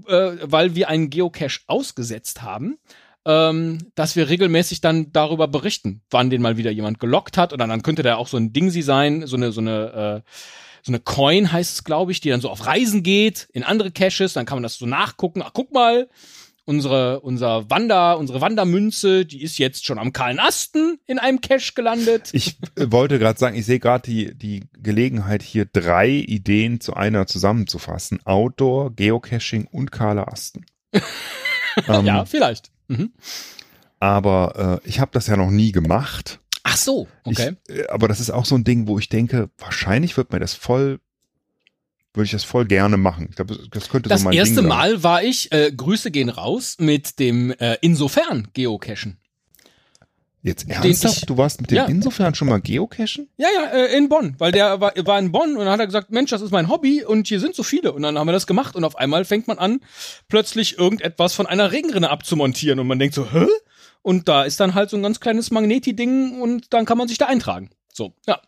äh, 0.07 0.37
weil 0.43 0.75
wir 0.75 0.89
einen 0.89 1.11
Geocache 1.11 1.61
ausgesetzt 1.67 2.43
haben, 2.43 2.79
ähm, 3.25 3.79
dass 3.97 4.15
wir 4.15 4.29
regelmäßig 4.29 4.81
dann 4.81 5.13
darüber 5.13 5.49
berichten, 5.49 6.03
wann 6.11 6.31
den 6.31 6.43
mal 6.43 6.57
wieder 6.57 6.71
jemand 6.71 7.01
gelockt 7.01 7.37
hat. 7.37 7.53
Oder 7.53 7.67
dann 7.67 7.83
könnte 7.83 8.05
da 8.05 8.17
auch 8.17 8.29
so 8.29 8.37
ein 8.37 8.53
Dingsi 8.53 8.83
sein, 8.83 9.27
so 9.27 9.37
eine, 9.37 9.51
so 9.51 9.61
eine, 9.61 10.23
äh, 10.25 10.31
so 10.83 10.93
eine 10.93 11.01
Coin 11.01 11.51
heißt 11.51 11.75
es, 11.75 11.85
glaube 11.85 12.13
ich, 12.13 12.21
die 12.21 12.31
dann 12.31 12.41
so 12.41 12.49
auf 12.49 12.65
Reisen 12.65 13.03
geht, 13.03 13.49
in 13.53 13.65
andere 13.65 13.91
Caches, 13.91 14.35
dann 14.35 14.47
kann 14.47 14.57
man 14.57 14.63
das 14.63 14.79
so 14.79 14.87
nachgucken. 14.87 15.43
Ach, 15.43 15.51
guck 15.53 15.73
mal, 15.73 16.09
unsere, 16.67 17.21
unser 17.21 17.71
Wander, 17.71 18.19
unsere 18.19 18.43
Wandermünze, 18.43 19.25
die 19.25 19.43
ist 19.43 19.57
jetzt 19.57 19.87
schon 19.87 19.99
am 19.99 20.13
kahlen 20.13 20.39
Asten 20.39 20.99
in 21.07 21.19
einem 21.19 21.41
Cache 21.41 21.73
gelandet. 21.75 22.29
ich 22.33 22.59
äh, 22.75 22.91
wollte 22.91 23.19
gerade 23.19 23.39
sagen, 23.39 23.57
ich 23.57 23.65
sehe 23.65 23.79
gerade 23.79 24.03
die, 24.03 24.37
die 24.37 24.65
Gelegenheit, 24.75 25.43
hier 25.43 25.65
drei 25.65 26.11
Ideen 26.11 26.81
zu 26.81 26.95
einer 26.95 27.27
zusammenzufassen. 27.27 28.21
Outdoor, 28.27 28.95
Geocaching 28.95 29.67
und 29.71 29.93
kahle 29.93 30.29
Asten. 30.29 30.67
ähm, 31.89 32.05
ja, 32.05 32.25
vielleicht. 32.27 32.71
Mhm. 32.89 33.13
Aber 33.99 34.81
äh, 34.85 34.89
ich 34.89 35.01
habe 35.01 35.13
das 35.13 35.29
ja 35.29 35.37
noch 35.37 35.51
nie 35.51 35.73
gemacht. 35.73 36.41
Ach 36.65 36.77
so, 36.77 37.07
okay. 37.23 37.57
Ich, 37.69 37.77
äh, 37.77 37.87
aber 37.89 38.09
das 38.09 38.19
ist 38.19 38.31
auch 38.31 38.45
so 38.45 38.57
ein 38.57 38.65
Ding, 38.65 38.89
wo 38.89 38.99
ich 38.99 39.09
denke, 39.09 39.51
wahrscheinlich 39.59 40.17
wird 40.17 40.33
mir 40.33 40.41
das 40.41 40.55
voll, 40.55 40.99
würde 42.17 42.27
ich 42.27 42.33
das 42.33 42.45
voll 42.45 42.65
gerne 42.65 42.97
machen. 42.97 43.27
Ich 43.31 43.37
glaube, 43.37 43.55
das, 43.57 43.69
das 43.71 43.89
könnte 43.89 44.09
das 44.09 44.21
so 44.21 44.25
mein 44.25 44.35
erste 44.35 44.55
Ding 44.57 44.63
sein. 44.65 44.69
Mal 44.69 45.03
war 45.03 45.23
ich, 45.23 45.53
äh, 45.53 45.71
Grüße 45.77 46.11
gehen 46.11 46.29
raus, 46.29 46.77
mit 46.79 47.19
dem 47.19 47.51
äh, 47.53 47.77
Insofern 47.81 48.49
Geocachen. 48.55 49.19
Jetzt 50.43 50.69
ernsthaft? 50.71 51.17
ich- 51.19 51.27
du 51.27 51.37
warst 51.39 51.61
mit 51.61 51.73
dem 51.73 51.77
Ja. 51.77 51.85
insofern 51.87 52.35
schon 52.37 52.49
mal 52.49 52.61
Geocachen? 52.61 53.29
Ja, 53.37 53.49
ja, 53.53 53.65
äh, 53.71 53.97
in 53.97 54.09
Bonn, 54.09 54.37
weil 54.39 54.53
der 54.53 54.81
war, 54.81 54.93
war 55.05 55.19
in 55.19 55.33
Bonn 55.33 55.53
und 55.57 55.59
dann 55.65 55.71
hat 55.71 55.81
er 55.81 55.87
gesagt, 55.87 56.11
Mensch, 56.11 56.31
das 56.31 56.41
ist 56.41 56.53
mein 56.53 56.69
Hobby 56.69 57.03
und 57.05 57.27
hier 57.27 57.41
sind 57.41 57.57
so 57.57 57.65
viele 57.65 57.93
und 57.93 58.03
dann 58.03 58.17
haben 58.17 58.29
wir 58.29 58.33
das 58.33 58.47
gemacht 58.47 58.77
und 58.77 58.85
auf 58.85 58.97
einmal 58.97 59.25
fängt 59.25 59.49
man 59.49 59.59
an, 59.59 59.81
plötzlich 60.29 60.79
irgendetwas 60.79 61.35
von 61.35 61.47
einer 61.47 61.73
Regenrinne 61.73 62.11
abzumontieren 62.11 62.79
und 62.79 62.87
man 62.87 63.01
denkt 63.01 63.15
so, 63.17 63.31
hä? 63.33 63.47
Und 64.03 64.29
da 64.29 64.45
ist 64.45 64.61
dann 64.61 64.75
halt 64.75 64.89
so 64.89 64.97
ein 64.97 65.03
ganz 65.03 65.19
kleines 65.19 65.51
Magneti-Ding 65.51 66.41
und 66.41 66.73
dann 66.73 66.85
kann 66.85 66.97
man 66.97 67.09
sich 67.09 67.19
da 67.19 67.27
eintragen. 67.27 67.71
So, 67.93 68.13
ja. 68.29 68.41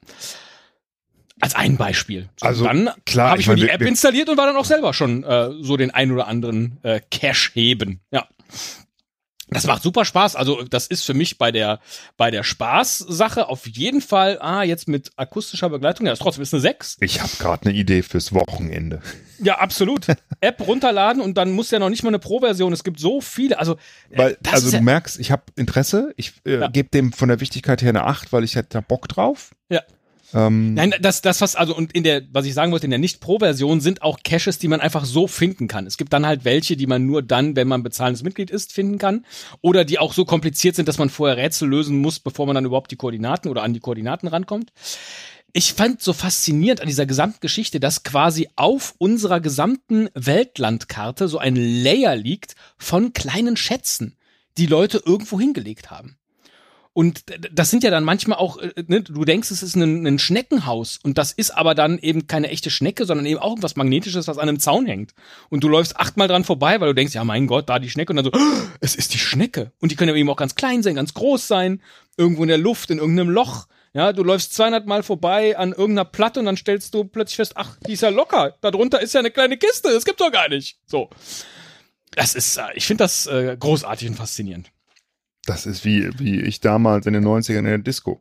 Als 1.40 1.54
ein 1.54 1.76
Beispiel. 1.76 2.28
So, 2.40 2.46
Also, 2.46 2.64
dann 2.64 2.90
klar, 3.06 3.30
habe 3.30 3.40
ich 3.40 3.46
ich 3.46 3.48
mir 3.48 3.56
die 3.56 3.68
App 3.68 3.82
installiert 3.82 4.28
und 4.28 4.36
war 4.36 4.46
dann 4.46 4.56
auch 4.56 4.64
selber 4.64 4.92
schon 4.94 5.22
äh, 5.24 5.50
so 5.60 5.76
den 5.76 5.90
ein 5.92 6.10
oder 6.12 6.26
anderen 6.26 6.78
äh, 6.82 7.00
Cache 7.10 7.50
heben. 7.54 8.00
Ja. 8.10 8.26
Das 9.50 9.66
macht 9.66 9.82
super 9.82 10.04
Spaß. 10.04 10.36
Also 10.36 10.62
das 10.64 10.86
ist 10.88 11.04
für 11.06 11.14
mich 11.14 11.38
bei 11.38 11.50
der 11.50 11.80
bei 12.18 12.30
der 12.30 12.42
Spaß-Sache 12.42 13.48
auf 13.48 13.66
jeden 13.66 14.02
Fall. 14.02 14.38
Ah, 14.42 14.62
jetzt 14.62 14.88
mit 14.88 15.10
akustischer 15.16 15.70
Begleitung. 15.70 16.04
Ja, 16.06 16.12
ist 16.12 16.18
trotzdem 16.18 16.42
ist 16.42 16.52
eine 16.52 16.60
6. 16.60 16.98
Ich 17.00 17.22
habe 17.22 17.30
gerade 17.38 17.66
eine 17.70 17.74
Idee 17.78 18.02
fürs 18.02 18.34
Wochenende. 18.34 19.00
Ja, 19.42 19.56
absolut. 19.58 20.06
App 20.42 20.66
runterladen 20.66 21.22
und 21.22 21.38
dann 21.38 21.52
muss 21.52 21.70
ja 21.70 21.78
noch 21.78 21.88
nicht 21.88 22.02
mal 22.02 22.10
eine 22.10 22.18
Pro-Version. 22.18 22.74
Es 22.74 22.84
gibt 22.84 23.00
so 23.00 23.22
viele. 23.22 23.58
Also 23.58 23.76
äh, 24.10 24.18
Weil, 24.18 24.38
also 24.52 24.70
du 24.70 24.82
merkst, 24.82 25.18
ich 25.18 25.30
habe 25.30 25.44
Interesse. 25.56 26.12
Ich 26.18 26.34
äh, 26.44 26.58
Ja. 26.60 26.68
gebe 26.68 26.90
dem 26.90 27.14
von 27.14 27.30
der 27.30 27.40
Wichtigkeit 27.40 27.80
her 27.80 27.88
eine 27.88 28.04
8, 28.04 28.34
weil 28.34 28.44
ich 28.44 28.54
hätte 28.54 28.68
da 28.72 28.80
Bock 28.82 29.08
drauf. 29.08 29.52
Ja. 29.70 29.80
Ähm, 30.34 30.74
Nein, 30.74 30.94
das, 31.00 31.22
das, 31.22 31.40
was, 31.40 31.56
also, 31.56 31.74
und 31.74 31.92
in 31.92 32.04
der, 32.04 32.22
was 32.32 32.44
ich 32.44 32.54
sagen 32.54 32.72
wollte, 32.72 32.86
in 32.86 32.90
der 32.90 32.98
Nicht-Pro-Version 32.98 33.80
sind 33.80 34.02
auch 34.02 34.18
Caches, 34.22 34.58
die 34.58 34.68
man 34.68 34.80
einfach 34.80 35.04
so 35.04 35.26
finden 35.26 35.68
kann. 35.68 35.86
Es 35.86 35.96
gibt 35.96 36.12
dann 36.12 36.26
halt 36.26 36.44
welche, 36.44 36.76
die 36.76 36.86
man 36.86 37.06
nur 37.06 37.22
dann, 37.22 37.56
wenn 37.56 37.68
man 37.68 37.82
bezahlendes 37.82 38.22
Mitglied 38.22 38.50
ist, 38.50 38.72
finden 38.72 38.98
kann. 38.98 39.24
Oder 39.62 39.84
die 39.84 39.98
auch 39.98 40.12
so 40.12 40.24
kompliziert 40.24 40.76
sind, 40.76 40.88
dass 40.88 40.98
man 40.98 41.08
vorher 41.08 41.36
Rätsel 41.36 41.68
lösen 41.68 41.98
muss, 41.98 42.20
bevor 42.20 42.46
man 42.46 42.54
dann 42.54 42.66
überhaupt 42.66 42.90
die 42.90 42.96
Koordinaten 42.96 43.48
oder 43.48 43.62
an 43.62 43.72
die 43.72 43.80
Koordinaten 43.80 44.28
rankommt. 44.28 44.72
Ich 45.54 45.72
fand 45.72 46.02
so 46.02 46.12
faszinierend 46.12 46.82
an 46.82 46.88
dieser 46.88 47.06
gesamten 47.06 47.40
Geschichte, 47.40 47.80
dass 47.80 48.02
quasi 48.02 48.50
auf 48.54 48.94
unserer 48.98 49.40
gesamten 49.40 50.10
Weltlandkarte 50.14 51.26
so 51.26 51.38
ein 51.38 51.56
Layer 51.56 52.16
liegt 52.16 52.54
von 52.76 53.14
kleinen 53.14 53.56
Schätzen, 53.56 54.16
die 54.58 54.66
Leute 54.66 55.02
irgendwo 55.04 55.40
hingelegt 55.40 55.90
haben. 55.90 56.17
Und 56.92 57.24
das 57.52 57.70
sind 57.70 57.84
ja 57.84 57.90
dann 57.90 58.04
manchmal 58.04 58.38
auch, 58.38 58.58
äh, 58.58 58.72
ne, 58.86 59.02
du 59.02 59.24
denkst, 59.24 59.50
es 59.50 59.62
ist 59.62 59.76
ein, 59.76 60.06
ein 60.06 60.18
Schneckenhaus 60.18 60.98
und 61.02 61.16
das 61.16 61.32
ist 61.32 61.50
aber 61.50 61.74
dann 61.74 61.98
eben 61.98 62.26
keine 62.26 62.48
echte 62.48 62.70
Schnecke, 62.70 63.04
sondern 63.04 63.26
eben 63.26 63.38
auch 63.38 63.50
irgendwas 63.50 63.76
Magnetisches, 63.76 64.26
was 64.26 64.38
an 64.38 64.48
einem 64.48 64.58
Zaun 64.58 64.86
hängt. 64.86 65.14
Und 65.48 65.62
du 65.62 65.68
läufst 65.68 65.96
achtmal 65.96 66.28
dran 66.28 66.44
vorbei, 66.44 66.80
weil 66.80 66.88
du 66.88 66.94
denkst, 66.94 67.14
ja 67.14 67.24
mein 67.24 67.46
Gott, 67.46 67.68
da 67.68 67.78
die 67.78 67.90
Schnecke 67.90 68.12
und 68.12 68.16
dann 68.16 68.24
so, 68.24 68.32
"Oh, 68.34 68.66
es 68.80 68.96
ist 68.96 69.14
die 69.14 69.18
Schnecke. 69.18 69.72
Und 69.80 69.92
die 69.92 69.96
können 69.96 70.14
eben 70.16 70.28
auch 70.30 70.36
ganz 70.36 70.54
klein 70.54 70.82
sein, 70.82 70.94
ganz 70.94 71.14
groß 71.14 71.46
sein, 71.46 71.82
irgendwo 72.16 72.42
in 72.42 72.48
der 72.48 72.58
Luft, 72.58 72.90
in 72.90 72.98
irgendeinem 72.98 73.30
Loch. 73.30 73.66
Ja, 73.94 74.12
du 74.12 74.22
läufst 74.22 74.54
200 74.54 74.86
Mal 74.86 75.02
vorbei 75.02 75.56
an 75.56 75.70
irgendeiner 75.70 76.04
Platte 76.04 76.40
und 76.40 76.46
dann 76.46 76.56
stellst 76.56 76.94
du 76.94 77.04
plötzlich 77.04 77.36
fest, 77.36 77.52
ach, 77.54 77.76
die 77.86 77.92
ist 77.92 78.02
ja 78.02 78.10
locker. 78.10 78.56
Darunter 78.60 79.00
ist 79.00 79.14
ja 79.14 79.20
eine 79.20 79.30
kleine 79.30 79.56
Kiste. 79.56 79.90
Das 79.92 80.04
gibt's 80.04 80.22
doch 80.22 80.32
gar 80.32 80.48
nicht. 80.48 80.78
So. 80.86 81.10
Das 82.12 82.34
ist, 82.34 82.56
äh, 82.56 82.62
ich 82.74 82.86
finde 82.86 83.04
das 83.04 83.26
äh, 83.26 83.56
großartig 83.58 84.08
und 84.08 84.14
faszinierend. 84.16 84.70
Das 85.48 85.66
ist 85.66 85.84
wie, 85.84 86.10
wie 86.18 86.40
ich 86.40 86.60
damals 86.60 87.06
in 87.06 87.12
den 87.14 87.24
90ern 87.26 87.58
in 87.58 87.64
der 87.64 87.78
Disco. 87.78 88.20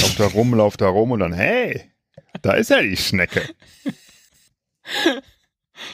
Lauf 0.00 0.14
da 0.16 0.26
rum, 0.26 0.54
lauf 0.54 0.76
da 0.76 0.88
rum 0.88 1.12
und 1.12 1.20
dann, 1.20 1.32
hey, 1.32 1.90
da 2.42 2.52
ist 2.54 2.70
ja 2.70 2.82
die 2.82 2.96
Schnecke. 2.96 3.42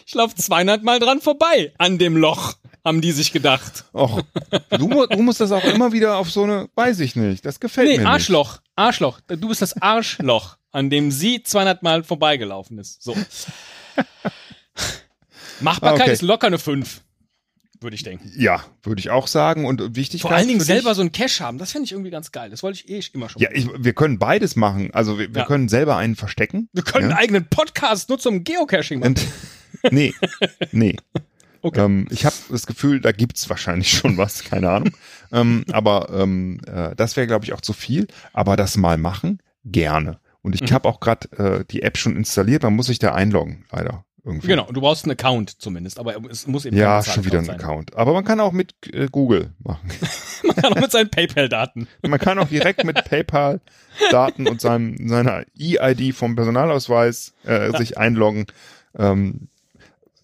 Ich 0.07 0.15
laufe 0.15 0.35
200 0.35 0.83
Mal 0.83 0.99
dran 0.99 1.21
vorbei 1.21 1.73
an 1.79 1.99
dem 1.99 2.17
Loch, 2.17 2.55
haben 2.85 3.01
die 3.01 3.13
sich 3.13 3.33
gedacht. 3.33 3.85
Och, 3.95 4.23
du, 4.71 5.07
du 5.07 5.23
musst 5.23 5.41
das 5.41 5.53
auch 5.53 5.65
immer 5.65 5.93
wieder 5.93 6.17
auf 6.17 6.31
so 6.31 6.45
eine, 6.45 6.69
weiß 6.75 7.01
ich 7.01 7.17
nicht, 7.17 7.45
das 7.45 7.61
gefällt 7.61 7.89
Nee, 7.89 7.95
mir 7.99 8.01
nicht. 8.05 8.09
Arschloch, 8.09 8.61
Arschloch. 8.77 9.21
Du 9.29 9.49
bist 9.49 9.63
das 9.63 9.81
Arschloch, 9.81 10.57
an 10.73 10.91
dem 10.91 11.11
sie 11.11 11.43
200 11.43 11.83
Mal 11.83 12.03
vorbeigelaufen 12.05 12.79
ist. 12.79 13.03
So. 13.03 13.15
Machbarkeit 15.61 16.01
Ah, 16.01 16.05
okay. 16.05 16.13
ist 16.13 16.23
locker 16.23 16.47
eine 16.47 16.59
5, 16.59 17.03
würde 17.81 17.95
ich 17.95 18.03
denken. 18.03 18.31
Ja, 18.37 18.63
würde 18.83 19.01
ich 19.01 19.11
auch 19.11 19.27
sagen. 19.27 19.65
Und 19.67 19.97
Wichtigkeit 19.97 20.29
Vor 20.29 20.37
allen 20.37 20.49
Dingen 20.49 20.61
selber 20.61 20.95
so 20.95 21.03
ein 21.03 21.13
Cache 21.13 21.43
haben, 21.45 21.59
das 21.59 21.73
fände 21.73 21.85
ich 21.87 21.93
irgendwie 21.93 22.11
ganz 22.11 22.31
geil. 22.33 22.51
Das 22.51 22.63
wollte 22.63 22.81
ich 22.85 22.89
eh 22.91 23.03
immer 23.15 23.29
schon. 23.29 23.41
Ja, 23.41 23.49
ich, 23.53 23.69
wir 23.79 23.93
können 23.95 24.19
beides 24.19 24.57
machen. 24.57 24.91
Also 24.93 25.19
wir, 25.19 25.35
wir 25.35 25.43
Ja. 25.43 25.47
können 25.47 25.69
selber 25.69 25.97
einen 25.97 26.17
verstecken. 26.17 26.69
Wir 26.73 26.83
können 26.83 27.09
ja. 27.11 27.17
einen 27.17 27.19
eigenen 27.19 27.47
Podcast 27.49 28.09
nur 28.09 28.19
zum 28.19 28.45
Geocaching 28.45 29.01
machen. 29.01 29.15
Und, 29.17 29.27
nee, 29.93 30.15
nee. 30.73 30.97
Okay. 31.63 31.85
Ähm, 31.85 32.09
ich 32.11 32.25
habe 32.25 32.35
das 32.49 32.67
Gefühl, 32.67 33.03
da 33.03 33.13
gibt's 33.13 33.51
wahrscheinlich 33.51 33.91
schon 33.91 34.17
was, 34.17 34.45
keine 34.45 34.71
Ahnung. 34.71 34.97
ähm, 35.31 35.63
aber 35.71 36.09
ähm, 36.11 36.59
äh, 36.67 36.97
das 36.97 37.17
wäre, 37.17 37.27
glaube 37.27 37.45
ich, 37.45 37.53
auch 37.53 37.61
zu 37.61 37.75
viel. 37.75 38.07
Aber 38.33 38.57
das 38.57 38.79
mal 38.79 38.97
machen, 38.97 39.41
gerne. 39.67 40.21
Und 40.41 40.55
ich 40.55 40.63
Mhm. 40.63 40.71
habe 40.75 40.89
auch 40.89 41.01
gerade 41.01 41.31
äh, 41.61 41.65
die 41.71 41.83
App 41.83 41.99
schon 41.99 42.17
installiert, 42.17 42.63
man 42.63 42.75
muss 42.75 42.87
sich 42.87 42.99
da 42.99 43.13
einloggen, 43.15 43.67
leider. 43.71 44.07
Irgendwie. 44.25 44.49
Genau, 44.49 44.71
du 44.71 44.81
brauchst 44.81 45.05
einen 45.05 45.13
Account 45.13 45.63
zumindest, 45.63 45.99
aber 45.99 46.17
es 46.31 46.47
muss 46.47 46.67
eben 46.67 46.77
Ja, 46.77 47.03
schon 47.03 47.25
wieder 47.25 47.39
ein 47.39 47.49
Account. 47.49 47.95
Aber 47.97 48.13
man 48.13 48.25
kann 48.25 48.39
auch 48.41 48.53
mit 48.53 48.75
äh, 48.93 49.09
Google 49.11 49.53
machen. 49.63 49.91
Man 50.43 50.57
kann 50.57 50.73
auch 50.73 50.81
mit 50.81 50.91
seinen 50.91 51.11
PayPal-Daten. 51.11 51.87
Man 52.03 52.19
kann 52.19 52.39
auch 52.39 52.49
direkt 52.49 52.85
mit 52.85 53.05
PayPal-Daten 53.05 54.49
und 54.49 54.61
seinem, 54.61 55.09
seiner 55.09 55.45
E-ID 55.57 56.15
vom 56.15 56.35
Personalausweis 56.35 57.35
äh, 57.45 57.77
sich 57.77 57.99
einloggen. 57.99 58.47
Ähm, 58.99 59.49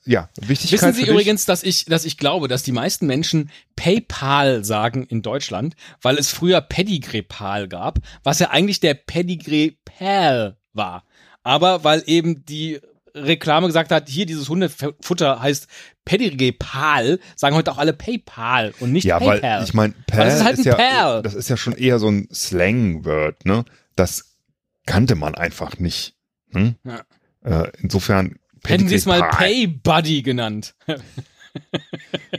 ja, 0.06 0.28
Wichtigkeit 0.40 0.94
Wissen 0.94 1.04
Sie 1.04 1.10
übrigens, 1.10 1.44
dass 1.44 1.62
ich, 1.62 1.84
dass 1.84 2.04
ich 2.04 2.16
glaube, 2.16 2.48
dass 2.48 2.62
die 2.62 2.72
meisten 2.72 3.06
Menschen 3.06 3.50
PayPal 3.76 4.64
sagen 4.64 5.04
in 5.04 5.20
Deutschland, 5.20 5.74
weil 6.00 6.16
es 6.16 6.30
früher 6.30 6.60
Pedigree-Pal 6.60 7.68
gab, 7.68 7.98
was 8.22 8.38
ja 8.38 8.50
eigentlich 8.50 8.80
der 8.80 8.94
Pedigree-Pal 8.94 10.56
war. 10.72 11.04
Aber 11.42 11.84
weil 11.84 12.02
eben 12.06 12.44
die 12.46 12.80
Reklame 13.16 13.66
gesagt 13.66 13.90
hat, 13.90 14.08
hier 14.08 14.26
dieses 14.26 14.48
Hundefutter 14.48 15.40
heißt 15.40 15.66
Pal, 16.04 17.18
sagen 17.34 17.56
heute 17.56 17.72
auch 17.72 17.78
alle 17.78 17.92
PayPal 17.92 18.74
und 18.80 18.92
nicht 18.92 19.04
ja, 19.04 19.18
PayPal. 19.18 19.58
weil 19.58 19.64
ich 19.64 19.74
meine, 19.74 19.94
das 20.06 20.34
ist 20.36 20.44
halt 20.44 20.58
ein 20.58 20.64
ja, 20.64 20.74
Pal. 20.74 21.22
das 21.22 21.34
ist 21.34 21.48
ja 21.48 21.56
schon 21.56 21.74
eher 21.74 21.98
so 21.98 22.08
ein 22.08 22.28
Slang-Word, 22.32 23.44
ne? 23.44 23.64
Das 23.96 24.36
kannte 24.84 25.14
man 25.14 25.34
einfach 25.34 25.78
nicht. 25.78 26.14
Hm? 26.52 26.76
Ja. 26.84 27.00
Äh, 27.44 27.72
insofern 27.80 28.36
Hätten 28.64 28.88
sie 28.88 28.96
es 28.96 29.06
mal 29.06 29.20
Pal. 29.20 29.30
Pay 29.30 29.66
Buddy 29.66 30.22
genannt. 30.22 30.74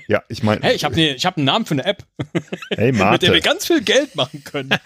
Ja, 0.08 0.24
ich 0.30 0.44
meine, 0.44 0.62
Hey, 0.62 0.76
ich 0.76 0.84
habe 0.84 0.96
ne, 0.96 1.16
ich 1.16 1.26
hab 1.26 1.38
einen 1.38 1.46
Namen 1.46 1.66
für 1.66 1.74
eine 1.74 1.86
App, 1.86 2.06
hey 2.70 2.92
mit 2.92 3.02
der 3.02 3.22
wir 3.22 3.30
Mate, 3.30 3.42
ganz 3.42 3.66
viel 3.66 3.82
Geld 3.82 4.16
machen 4.16 4.44
können. 4.44 4.70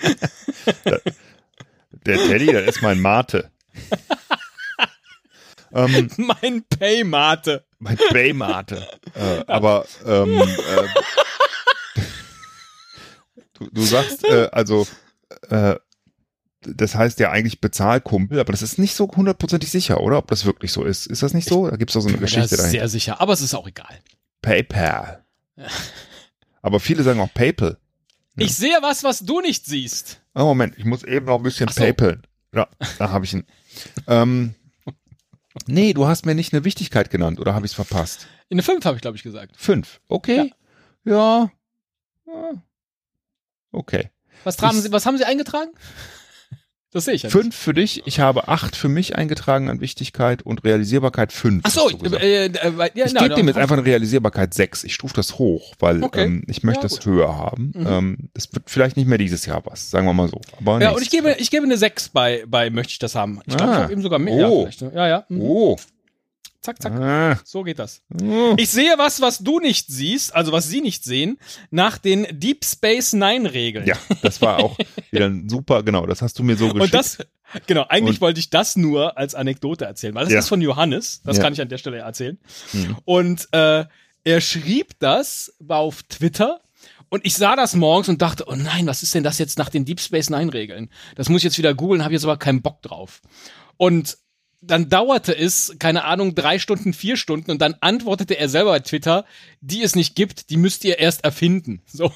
der 2.05 2.17
Teddy, 2.17 2.47
das 2.47 2.77
ist 2.77 2.81
mein 2.81 2.99
Mate. 2.99 3.51
Ähm, 5.73 6.09
mein 6.17 6.63
Paymate. 6.63 7.65
mein 7.79 7.97
Baymate. 8.11 8.87
Äh, 9.15 9.43
aber 9.47 9.85
ähm, 10.05 10.39
äh, 10.41 10.87
du, 13.53 13.69
du 13.71 13.81
sagst, 13.83 14.23
äh, 14.25 14.49
also 14.51 14.87
äh, 15.49 15.75
das 16.61 16.95
heißt 16.95 17.19
ja 17.19 17.31
eigentlich 17.31 17.59
Bezahlkumpel, 17.61 18.39
aber 18.39 18.51
das 18.51 18.61
ist 18.61 18.77
nicht 18.77 18.93
so 18.95 19.09
hundertprozentig 19.09 19.71
sicher, 19.71 19.99
oder? 20.01 20.17
Ob 20.19 20.27
das 20.27 20.45
wirklich 20.45 20.71
so 20.71 20.83
ist. 20.83 21.07
Ist 21.07 21.23
das 21.23 21.33
nicht 21.33 21.47
so? 21.47 21.67
Da 21.69 21.75
gibt's 21.75 21.93
doch 21.95 22.01
so 22.01 22.07
eine 22.09 22.17
Das 22.19 22.29
Geschichte 22.31 22.55
dahinter. 22.55 22.69
sehr 22.71 22.87
sicher, 22.87 23.19
aber 23.19 23.33
es 23.33 23.41
ist 23.41 23.53
auch 23.55 23.67
egal. 23.67 23.99
PayPal. 24.41 25.23
Aber 26.63 26.79
viele 26.79 27.01
sagen 27.01 27.19
auch 27.19 27.33
PayPal. 27.33 27.77
Ich 28.37 28.55
sehe 28.55 28.77
was, 28.83 29.03
was 29.03 29.19
du 29.19 29.41
nicht 29.41 29.65
siehst. 29.65 30.21
Oh, 30.35 30.43
Moment, 30.43 30.77
ich 30.77 30.85
muss 30.85 31.03
eben 31.03 31.25
noch 31.25 31.37
ein 31.37 31.43
bisschen 31.43 31.67
Ach 31.69 31.73
so. 31.73 31.81
PayPal. 31.81 32.21
Ja, 32.53 32.67
da 32.99 33.09
habe 33.09 33.25
ich 33.25 33.33
ihn. 33.33 33.45
ähm, 34.07 34.53
nee, 35.67 35.93
du 35.93 36.07
hast 36.07 36.25
mir 36.25 36.35
nicht 36.35 36.53
eine 36.53 36.63
Wichtigkeit 36.63 37.09
genannt, 37.09 37.39
oder 37.39 37.53
habe 37.53 37.65
ich 37.65 37.71
es 37.71 37.75
verpasst? 37.75 38.27
In 38.49 38.57
der 38.57 38.63
5 38.63 38.85
habe 38.85 38.95
ich, 38.95 39.01
glaube 39.01 39.17
ich, 39.17 39.23
gesagt. 39.23 39.55
Fünf. 39.57 40.01
Okay. 40.07 40.53
Ja. 41.03 41.51
ja. 42.27 42.53
Okay. 43.71 44.09
Was, 44.43 44.57
tragen 44.57 44.81
Sie, 44.81 44.91
was 44.91 45.05
haben 45.05 45.17
Sie 45.17 45.25
eingetragen? 45.25 45.71
Das 46.93 47.05
sehe 47.05 47.13
ich 47.13 47.23
ja 47.23 47.27
nicht. 47.27 47.31
Fünf 47.33 47.55
für 47.55 47.73
dich. 47.73 48.03
Ich 48.05 48.19
habe 48.19 48.49
acht 48.49 48.75
für 48.75 48.89
mich 48.89 49.15
eingetragen 49.15 49.69
an 49.69 49.79
Wichtigkeit 49.79 50.41
und 50.43 50.63
Realisierbarkeit 50.65 51.31
fünf. 51.31 51.61
Ach 51.65 51.71
so, 51.71 51.87
gesagt. 51.97 52.21
äh, 52.21 52.47
äh, 52.47 52.51
ja, 52.93 53.05
ich 53.05 53.13
gebe 53.15 53.35
dem 53.35 53.47
jetzt 53.47 53.57
einfach 53.57 53.77
eine 53.77 53.85
Realisierbarkeit 53.85 54.53
sechs. 54.53 54.83
Ich 54.83 54.93
stufe 54.93 55.13
das 55.13 55.37
hoch, 55.39 55.73
weil 55.79 56.03
Okay. 56.03 56.25
ähm, 56.25 56.43
ich 56.47 56.63
möchte 56.63 56.79
Ja, 56.81 56.89
das 56.89 56.97
gut. 56.99 57.05
höher 57.05 57.37
haben. 57.37 57.71
Mhm. 57.75 57.87
Ähm, 57.87 58.17
das 58.33 58.51
wird 58.53 58.69
vielleicht 58.69 58.97
nicht 58.97 59.07
mehr 59.07 59.17
dieses 59.17 59.45
Jahr 59.45 59.61
was, 59.65 59.89
sagen 59.89 60.05
wir 60.05 60.13
mal 60.13 60.27
so. 60.27 60.41
Aber 60.59 60.73
Ja, 60.73 60.91
nächstes 60.91 60.97
und 60.97 61.03
ich 61.03 61.09
gebe, 61.11 61.35
ich 61.39 61.49
gebe 61.49 61.65
eine 61.65 61.77
6 61.77 62.09
bei, 62.09 62.43
bei 62.47 62.69
möchte 62.69 62.91
ich 62.91 62.99
das 62.99 63.15
haben. 63.15 63.39
Ich 63.45 63.55
glaube, 63.55 63.71
Ah. 63.71 63.75
ich 63.77 63.81
habe 63.83 63.93
eben 63.93 64.01
sogar 64.01 64.19
mehr. 64.19 64.35
Ja, 64.37 64.47
Oh. 64.49 64.67
ne? 64.81 64.91
ja, 64.93 65.07
ja. 65.07 65.25
Mhm. 65.29 65.41
Oh. 65.41 65.77
Zack, 66.61 66.79
zack. 66.81 66.93
Ah. 66.93 67.39
So 67.43 67.63
geht 67.63 67.79
das. 67.79 68.01
Oh. 68.21 68.53
Ich 68.57 68.69
sehe 68.69 68.93
was, 68.97 69.19
was 69.19 69.39
du 69.39 69.59
nicht 69.59 69.87
siehst, 69.87 70.35
also 70.35 70.51
was 70.51 70.69
sie 70.69 70.81
nicht 70.81 71.03
sehen, 71.03 71.39
nach 71.71 71.97
den 71.97 72.27
Deep 72.31 72.63
Space 72.63 73.13
Nine 73.13 73.51
Regeln. 73.51 73.87
Ja, 73.87 73.95
das 74.21 74.41
war 74.43 74.59
auch 74.59 74.77
wieder 75.09 75.25
ein 75.25 75.49
super, 75.49 75.81
genau, 75.81 76.05
das 76.05 76.21
hast 76.21 76.37
du 76.37 76.43
mir 76.43 76.55
so 76.55 76.65
geschickt. 76.67 76.81
Und 76.83 76.93
das, 76.93 77.17
genau, 77.65 77.85
eigentlich 77.89 78.17
Und- 78.17 78.21
wollte 78.21 78.39
ich 78.39 78.51
das 78.51 78.75
nur 78.75 79.17
als 79.17 79.33
Anekdote 79.33 79.85
erzählen, 79.85 80.13
weil 80.13 80.25
das 80.25 80.33
Ja. 80.33 80.39
ist 80.39 80.49
von 80.49 80.61
Johannes, 80.61 81.21
das 81.23 81.37
Ja. 81.37 81.43
kann 81.43 81.53
ich 81.53 81.61
an 81.61 81.69
der 81.69 81.79
Stelle 81.79 81.97
erzählen. 81.97 82.37
Hm. 82.73 82.95
Und 83.05 83.47
äh, 83.53 83.85
er 84.23 84.41
schrieb 84.41 84.99
das 84.99 85.51
auf 85.67 86.03
Twitter 86.03 86.61
und 87.09 87.25
ich 87.25 87.33
sah 87.33 87.55
das 87.55 87.73
morgens 87.75 88.07
und 88.07 88.21
dachte, 88.21 88.45
oh 88.47 88.55
nein, 88.55 88.85
was 88.85 89.01
ist 89.01 89.15
denn 89.15 89.23
das 89.23 89.39
jetzt 89.39 89.57
nach 89.57 89.69
den 89.69 89.83
Deep 89.83 89.99
Space 89.99 90.29
Nine 90.29 90.53
Regeln? 90.53 90.91
Das 91.15 91.27
muss 91.27 91.39
ich 91.39 91.45
jetzt 91.45 91.57
wieder 91.57 91.73
googeln, 91.73 92.03
habe 92.03 92.13
jetzt 92.13 92.23
aber 92.23 92.37
keinen 92.37 92.61
Bock 92.61 92.83
drauf. 92.83 93.21
Und 93.77 94.19
dann 94.61 94.89
dauerte 94.89 95.35
es, 95.35 95.75
keine 95.79 96.03
Ahnung, 96.05 96.35
drei 96.35 96.59
Stunden, 96.59 96.93
vier 96.93 97.17
Stunden 97.17 97.51
und 97.51 97.61
dann 97.61 97.75
antwortete 97.81 98.37
er 98.37 98.47
selber 98.47 98.71
bei 98.71 98.79
Twitter, 98.79 99.25
die 99.59 99.81
es 99.81 99.95
nicht 99.95 100.15
gibt, 100.15 100.49
die 100.49 100.57
müsst 100.57 100.85
ihr 100.85 100.99
erst 100.99 101.23
erfinden. 101.23 101.81
So. 101.87 102.11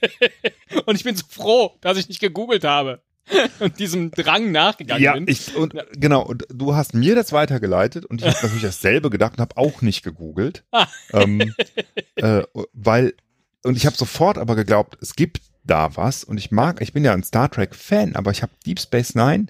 und 0.86 0.96
ich 0.96 1.04
bin 1.04 1.16
so 1.16 1.24
froh, 1.28 1.76
dass 1.82 1.98
ich 1.98 2.08
nicht 2.08 2.20
gegoogelt 2.20 2.64
habe 2.64 3.02
und 3.58 3.78
diesem 3.78 4.10
Drang 4.10 4.52
nachgegangen 4.52 5.02
ja, 5.02 5.12
bin. 5.14 5.26
ich, 5.28 5.54
und 5.54 5.74
genau, 5.92 6.22
und 6.22 6.46
du 6.48 6.74
hast 6.74 6.94
mir 6.94 7.14
das 7.14 7.32
weitergeleitet 7.32 8.06
und 8.06 8.22
ich 8.22 8.26
habe 8.26 8.38
natürlich 8.42 8.62
dasselbe 8.62 9.10
gedacht 9.10 9.34
und 9.34 9.40
habe 9.40 9.56
auch 9.56 9.82
nicht 9.82 10.02
gegoogelt. 10.02 10.64
Ah. 10.72 10.86
ähm, 11.12 11.54
äh, 12.16 12.42
weil, 12.72 13.14
und 13.64 13.76
ich 13.76 13.84
habe 13.84 13.96
sofort 13.96 14.38
aber 14.38 14.56
geglaubt, 14.56 14.96
es 15.02 15.14
gibt 15.14 15.42
da 15.64 15.96
was 15.96 16.24
und 16.24 16.38
ich 16.38 16.52
mag, 16.52 16.80
ich 16.80 16.92
bin 16.92 17.04
ja 17.04 17.12
ein 17.12 17.24
Star 17.24 17.50
Trek 17.50 17.74
Fan, 17.74 18.14
aber 18.14 18.30
ich 18.30 18.42
habe 18.42 18.52
Deep 18.64 18.80
Space 18.80 19.14
Nine 19.14 19.46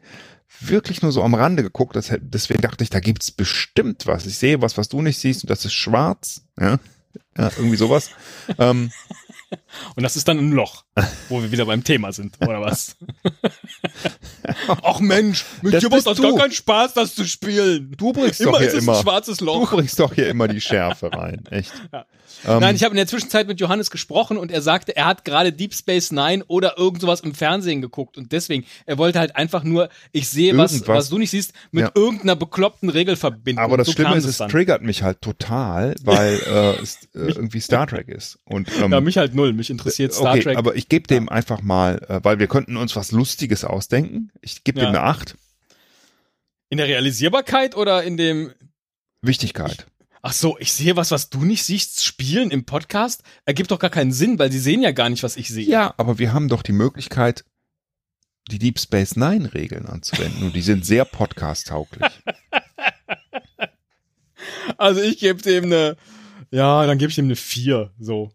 wirklich 0.61 1.03
nur 1.03 1.13
so 1.13 1.23
am 1.23 1.35
Rande 1.35 1.63
geguckt, 1.63 1.97
das, 1.97 2.13
deswegen 2.21 2.63
dachte 2.63 2.85
ich, 2.85 2.91
da 2.91 3.01
gibt's 3.01 3.31
bestimmt 3.31 4.07
was. 4.07 4.27
Ich 4.27 4.39
sehe 4.39 4.63
was, 4.63 4.77
was 4.79 4.89
du 4.89 5.03
nicht 5.03 5.19
siehst 5.19 5.45
und 5.45 5.51
das 5.51 5.65
ist 5.65 5.75
schwarz, 5.75 6.43
ja, 6.59 6.79
ja 7.37 7.51
irgendwie 7.57 7.77
sowas. 7.77 8.11
ähm, 8.59 8.91
Und 9.95 10.03
das 10.03 10.17
ist 10.17 10.27
dann 10.29 10.39
ein 10.39 10.53
Loch, 10.53 10.85
wo 11.29 11.41
wir 11.41 11.53
wieder 11.53 11.67
beim 11.67 11.85
Thema 11.85 12.13
sind, 12.13 12.37
oder 12.41 12.61
was? 12.61 12.97
Ach 14.83 15.01
Mensch, 15.01 15.45
mit 15.63 15.75
Das 15.75 15.83
dir 15.83 15.91
macht 15.91 16.07
das 16.07 16.17
du. 16.17 16.23
gar 16.23 16.37
keinen 16.37 16.53
Spaß, 16.53 16.95
das 16.95 17.15
zu 17.15 17.25
spielen. 17.25 17.95
du 17.97 18.13
bringst 18.13 18.41
Immer 18.41 18.53
doch 18.53 18.59
hier 18.59 18.69
ist 18.69 18.75
es 18.75 18.83
immer, 18.83 18.97
ein 18.97 19.03
schwarzes 19.03 19.39
du 19.39 19.45
Loch. 19.45 19.71
bringst 19.73 19.99
doch 20.01 20.13
hier 20.15 20.29
immer 20.29 20.49
die 20.49 20.61
Schärfe 20.61 21.13
rein, 21.13 21.45
echt. 21.51 21.73
Ja. 21.93 22.07
Ähm, 22.45 22.61
Nein, 22.61 22.77
ich 22.77 22.83
habe 22.85 22.93
in 22.93 22.97
der 22.97 23.07
Zwischenzeit 23.07 23.47
mit 23.49 23.61
Johannes 23.61 23.91
gesprochen 23.91 24.37
und 24.37 24.51
er 24.51 24.61
sagte, 24.61 24.95
er 24.95 25.07
hat 25.07 25.25
gerade 25.25 25.53
Deep 25.53 25.73
Space 25.75 26.11
Nine 26.13 26.45
oder 26.49 26.77
irgend 26.77 27.01
sowas 27.01 27.21
im 27.21 27.35
Fernsehen 27.35 27.81
geguckt 27.81 28.19
und 28.19 28.33
deswegen, 28.33 28.67
er 28.85 28.99
wollte 28.99 29.19
halt 29.19 29.37
einfach 29.37 29.63
nur, 29.65 29.89
ich 30.13 30.29
sehe 30.29 30.57
was, 30.59 30.87
was 30.87 31.09
du 31.09 31.19
nicht 31.19 31.31
siehst, 31.31 31.53
mit 31.71 31.85
Ja. 31.85 31.91
irgendeiner 31.95 32.37
bekloppten 32.37 32.91
Regel 32.91 33.17
verbinden. 33.17 33.61
Aber 33.61 33.77
das 33.77 33.87
so 33.87 33.93
Schlimme 33.95 34.17
ist, 34.17 34.25
es 34.27 34.39
triggert 34.39 34.83
mich 34.83 35.03
halt 35.03 35.23
total, 35.23 35.95
weil 36.03 36.35
äh, 36.47 36.83
es 36.83 37.05
äh, 37.15 37.19
irgendwie 37.29 37.61
Star 37.61 37.87
Trek 37.87 38.09
ist. 38.09 38.39
Und, 38.45 38.69
ähm, 38.83 38.93
Ja, 38.93 39.01
mich 39.01 39.17
halt 39.19 39.35
null, 39.37 39.53
mich 39.53 39.71
interessiert 39.71 40.13
Star 40.13 40.33
okay, 40.33 40.43
Trek. 40.43 40.57
aber 40.59 40.75
ich 40.75 40.89
gebe 40.89 41.07
dem 41.07 41.29
einfach 41.29 41.63
mal, 41.63 42.03
äh, 42.09 42.21
weil 42.25 42.39
wir 42.41 42.49
könnten 42.49 42.77
uns 42.77 42.97
was 42.97 43.13
Lustiges 43.13 43.65
ausdenken. 43.65 44.33
Ich 44.41 44.65
gebe 44.65 44.81
Ja. 44.81 44.87
dem 44.87 44.97
eine 44.97 45.03
8. 45.03 45.37
in 46.71 46.79
der 46.79 46.89
Realisierbarkeit 46.89 47.77
oder 47.77 48.03
in 48.03 48.17
dem 48.17 48.53
Wichtigkeit. 49.23 49.87
Ach 50.23 50.33
so, 50.33 50.59
ich 50.59 50.73
sehe 50.73 50.97
was, 50.97 51.13
was 51.13 51.31
du 51.31 51.45
nicht 51.45 51.63
siehst, 51.63 52.05
spielen 52.05 52.51
im 52.51 52.65
Podcast? 52.65 53.23
Ergibt 53.45 53.71
doch 53.71 53.79
gar 53.79 53.91
keinen 53.91 54.11
Sinn, 54.11 54.41
weil 54.41 54.51
sie 54.51 54.59
sehen 54.59 54.83
ja 54.83 54.91
gar 54.91 55.09
nicht, 55.09 55.23
was 55.23 55.37
ich 55.37 55.49
sehe. 55.49 55.67
Ja, 55.69 55.95
aber 55.99 56.19
wir 56.19 56.33
haben 56.33 56.49
doch 56.49 56.63
die 56.63 56.73
Möglichkeit, 56.73 57.45
die 58.51 58.59
Deep 58.59 58.81
Space 58.81 59.15
Nine 59.15 59.55
Regeln 59.55 59.87
anzuwenden 59.87 60.43
und 60.45 60.57
die 60.57 60.63
sind 60.63 60.85
sehr 60.85 61.05
podcast-tauglich. 61.05 62.11
Also 64.79 65.01
ich 65.01 65.19
gebe 65.19 65.41
dem 65.43 65.65
eine, 65.65 65.97
ja, 66.51 66.87
dann 66.87 66.99
gebe 66.99 67.09
ich 67.09 67.17
dem 67.17 67.25
eine 67.27 67.37
4, 67.37 67.93
so. 67.99 68.31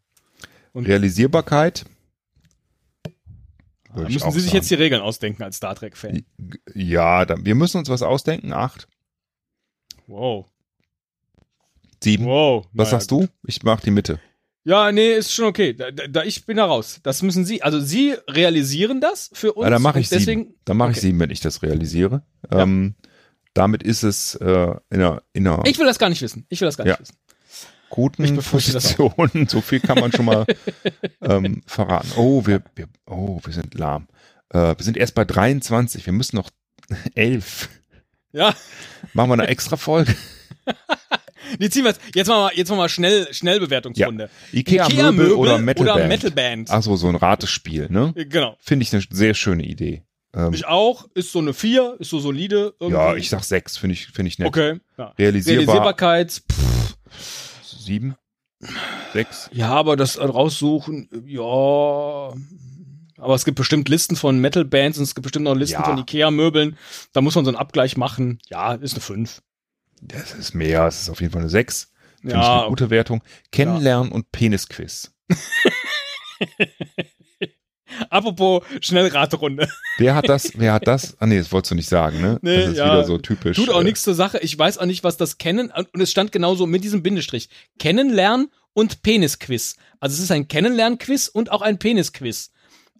Und- 0.73 0.87
Realisierbarkeit. 0.87 1.85
Da 3.03 3.95
würde 3.97 4.09
ich 4.09 4.15
müssen 4.15 4.31
sie 4.31 4.39
sich 4.39 4.49
sagen. 4.51 4.57
jetzt 4.57 4.71
die 4.71 4.75
Regeln 4.75 5.01
ausdenken 5.01 5.43
als 5.43 5.57
Star 5.57 5.75
Trek-Fan. 5.75 6.23
Ja, 6.73 7.25
dann, 7.25 7.45
wir 7.45 7.55
müssen 7.55 7.77
uns 7.77 7.89
was 7.89 8.01
ausdenken. 8.01 8.53
Acht, 8.53 8.87
Wow. 10.07 10.45
sieben. 12.01 12.25
Wow. 12.25 12.65
Was 12.73 12.87
Naja, 12.87 12.89
sagst 12.91 13.11
du? 13.11 13.27
Ich 13.45 13.63
mach 13.63 13.81
die 13.81 13.91
Mitte. 13.91 14.19
Ja, 14.63 14.91
nee, 14.91 15.13
ist 15.13 15.33
schon 15.33 15.45
okay. 15.45 15.73
Da, 15.73 15.89
da, 15.91 16.07
da 16.07 16.23
ich 16.23 16.45
bin 16.45 16.57
da 16.57 16.65
raus. 16.65 16.99
Das 17.03 17.21
müssen 17.23 17.45
sie, 17.45 17.63
also 17.63 17.79
sie 17.79 18.15
realisieren 18.29 19.01
das 19.01 19.29
für 19.33 19.53
uns. 19.53 19.63
Ja, 19.65 19.71
dann 19.71 19.81
mache 19.81 19.99
ich 19.99 20.07
deswegen, 20.09 20.43
sieben. 20.43 20.55
Dann 20.65 20.77
mache 20.77 20.91
ich 20.91 20.97
okay. 20.97 21.07
sieben, 21.07 21.19
wenn 21.19 21.31
ich 21.31 21.39
das 21.41 21.61
realisiere. 21.63 22.23
Ja. 22.51 22.59
Ähm, 22.61 22.95
damit 23.53 23.83
ist 23.83 24.03
es 24.03 24.35
äh, 24.35 24.45
in 24.89 25.01
einer, 25.01 25.23
in 25.33 25.47
einer 25.47 25.65
Ich 25.65 25.77
will 25.79 25.85
das 25.87 25.97
gar 25.99 26.09
nicht 26.09 26.21
wissen. 26.21 26.45
Ich 26.49 26.61
will 26.61 26.67
das 26.67 26.77
gar 26.77 26.85
nicht 26.85 26.93
Ja. 26.93 26.99
wissen. 26.99 27.15
Guten 27.91 28.35
befürchte 28.35 28.73
das 28.73 28.95
Position. 28.95 29.47
So 29.49 29.61
viel 29.61 29.79
kann 29.79 29.99
man 29.99 30.11
schon 30.11 30.25
mal 30.25 30.45
ähm, 31.21 31.61
verraten. 31.67 32.11
Oh, 32.15 32.45
wir, 32.47 32.63
wir, 32.75 32.87
oh, 33.05 33.39
wir 33.43 33.53
sind 33.53 33.75
lahm. 33.75 34.07
Äh, 34.49 34.75
wir 34.75 34.83
sind 34.83 34.97
erst 34.97 35.13
bei 35.13 35.25
23. 35.25 36.05
Wir 36.05 36.13
müssen 36.13 36.37
noch 36.37 36.49
11. 37.15 37.69
Ja, 38.33 38.55
Machen 39.13 39.29
wir 39.29 39.33
eine 39.33 39.47
extra 39.47 39.75
Folge. 39.75 40.15
die 41.59 41.69
ziehen 41.69 41.83
wir 41.83 41.89
jetzt. 41.91 42.01
Jetzt 42.15 42.27
machen 42.27 42.49
wir, 42.51 42.57
jetzt 42.57 42.69
machen 42.69 42.79
wir 42.79 42.89
schnell, 42.89 43.27
Schnellbewertungsrunde. 43.33 44.29
Ikea-Möbel 44.53 45.33
oder 45.33 45.57
Metalband. 45.57 45.97
Oder 45.97 46.07
Metalband. 46.07 46.69
Ach 46.71 46.81
so, 46.81 46.95
so 46.95 47.07
ein 47.09 47.15
Ratespiel, 47.15 47.87
ne? 47.89 48.13
Genau. 48.15 48.55
Finde 48.59 48.83
ich 48.83 48.93
eine 48.93 49.03
sehr 49.09 49.33
schöne 49.33 49.63
Idee. 49.63 50.03
Ähm, 50.33 50.53
Ich 50.53 50.65
auch. 50.65 51.07
Ist 51.13 51.31
so 51.33 51.39
eine 51.39 51.53
4, 51.53 51.97
ist 51.99 52.09
so 52.09 52.19
solide. 52.19 52.73
Irgendwie. 52.79 53.01
ja, 53.01 53.15
ich 53.15 53.29
sag 53.29 53.43
sechs, 53.43 53.77
finde 53.77 53.93
ich, 53.95 54.07
finde 54.07 54.29
ich 54.29 54.39
nett. 54.39 54.47
Okay. 54.47 54.79
Ja. 54.97 55.13
Realisierbar 55.17 55.65
Realisierbarkeit. 55.65 56.41
Pff, 56.49 56.95
sieben, 57.83 58.15
sechs. 59.13 59.49
ja, 59.53 59.69
aber 59.69 59.95
das 59.95 60.19
raussuchen, 60.19 61.09
ja. 61.25 62.33
Aber 63.17 63.35
es 63.35 63.45
gibt 63.45 63.57
bestimmt 63.57 63.87
Listen 63.89 64.15
von 64.15 64.39
Metal-Bands 64.39 64.97
und 64.97 65.03
es 65.03 65.13
gibt 65.13 65.23
bestimmt 65.23 65.45
noch 65.45 65.53
Listen 65.55 65.73
Ja. 65.81 65.83
von 65.83 65.97
Ikea-Möbeln. 65.99 66.75
Da 67.13 67.21
muss 67.21 67.35
man 67.35 67.45
so 67.45 67.51
einen 67.51 67.57
Abgleich 67.57 67.95
machen. 67.97 68.39
Ja, 68.47 68.73
ist 68.73 68.93
eine 68.93 69.01
5. 69.01 69.41
Das 70.01 70.33
ist 70.33 70.55
mehr, 70.55 70.87
es 70.87 71.01
ist 71.03 71.09
auf 71.09 71.21
jeden 71.21 71.31
Fall 71.31 71.41
eine 71.41 71.49
sechs. 71.49 71.91
Finde 72.21 72.35
ich 72.37 72.41
Ja, 72.41 72.61
eine 72.61 72.69
gute 72.69 72.89
Wertung. 72.89 73.21
Kennenlernen 73.51 74.11
und 74.11 74.31
Penisquiz. 74.31 75.11
Apropos 78.09 78.63
Schnellraterunde. 78.81 79.67
Wer 79.97 80.15
hat 80.15 80.29
das? 80.29 80.51
Wer 80.55 80.73
hat 80.73 80.87
das? 80.87 81.15
Ah 81.19 81.25
nee, 81.25 81.37
das 81.37 81.51
wolltest 81.51 81.71
du 81.71 81.75
nicht 81.75 81.89
sagen, 81.89 82.21
ne? 82.21 82.39
Nee, 82.41 82.57
das 82.57 82.69
ist 82.71 82.77
ja. 82.77 82.85
wieder 82.85 83.03
so 83.03 83.17
typisch. 83.17 83.57
Tut 83.57 83.69
auch 83.69 83.81
äh, 83.81 83.83
nichts 83.83 84.03
zur 84.03 84.15
Sache. 84.15 84.39
Ich 84.39 84.57
weiß 84.57 84.77
auch 84.77 84.85
nicht, 84.85 85.03
was 85.03 85.17
das 85.17 85.37
Kennen, 85.37 85.71
und 85.71 86.01
es 86.01 86.11
stand 86.11 86.31
genauso 86.31 86.65
mit 86.65 86.83
diesem 86.83 87.03
Bindestrich. 87.03 87.49
Kennenlernen 87.79 88.49
und 88.73 89.01
Penisquiz. 89.03 89.75
Also 89.99 90.15
es 90.15 90.19
ist 90.23 90.31
ein 90.31 90.47
Kennenlernquiz 90.47 91.27
und 91.27 91.51
auch 91.51 91.61
ein 91.61 91.77
Penisquiz. 91.77 92.51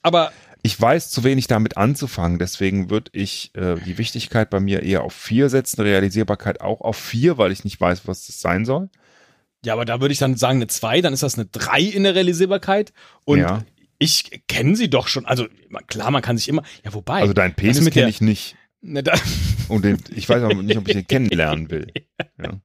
Aber 0.02 0.32
Ich 0.64 0.80
weiß 0.80 1.10
zu 1.10 1.24
wenig 1.24 1.48
damit 1.48 1.78
anzufangen, 1.78 2.38
deswegen 2.38 2.90
würde 2.90 3.10
ich 3.14 3.52
äh, 3.56 3.76
die 3.86 3.98
Wichtigkeit 3.98 4.50
bei 4.50 4.60
mir 4.60 4.84
eher 4.84 5.04
auf 5.04 5.14
vier 5.14 5.50
setzen, 5.50 5.82
Realisierbarkeit 5.82 6.62
auch 6.62 6.82
auf 6.82 6.98
vier, 6.98 7.38
weil 7.38 7.52
ich 7.52 7.64
nicht 7.64 7.80
weiß, 7.80 8.02
was 8.06 8.28
das 8.28 8.42
sein 8.42 8.66
soll. 8.66 8.90
ja, 9.66 9.74
aber 9.74 9.86
da 9.86 10.02
würde 10.02 10.12
ich 10.12 10.20
dann 10.20 10.36
sagen 10.36 10.58
eine 10.58 10.68
2, 10.68 11.02
dann 11.02 11.14
ist 11.14 11.24
das 11.24 11.36
eine 11.36 11.46
3 11.46 11.82
in 11.82 12.04
der 12.04 12.16
Realisierbarkeit. 12.16 12.94
Und 13.26 13.40
Ja. 13.40 13.64
Ich 14.02 14.42
kenne 14.48 14.76
sie 14.76 14.90
doch 14.90 15.08
schon. 15.08 15.28
Also 15.28 15.48
klar, 15.86 16.10
man 16.10 16.24
kann 16.24 16.36
sich 16.36 16.50
immer. 16.50 16.64
Ja, 16.84 16.92
wobei. 16.94 17.22
Also 17.22 17.34
deinen 17.34 17.54
Penis 17.54 17.82
mit 17.82 17.94
kenne 17.94 18.10
ich 18.10 18.20
nicht. 18.20 18.56
ne, 18.82 19.04
da, 19.04 19.14
Und 19.68 19.86
den, 19.86 20.00
ich 20.16 20.28
weiß 20.28 20.42
auch 20.44 20.54
nicht, 20.54 20.76
ob 20.78 20.88
ich 20.88 20.96
den 20.96 21.06
kennenlernen 21.06 21.70
will. 21.70 21.88
Ja. 22.42 22.60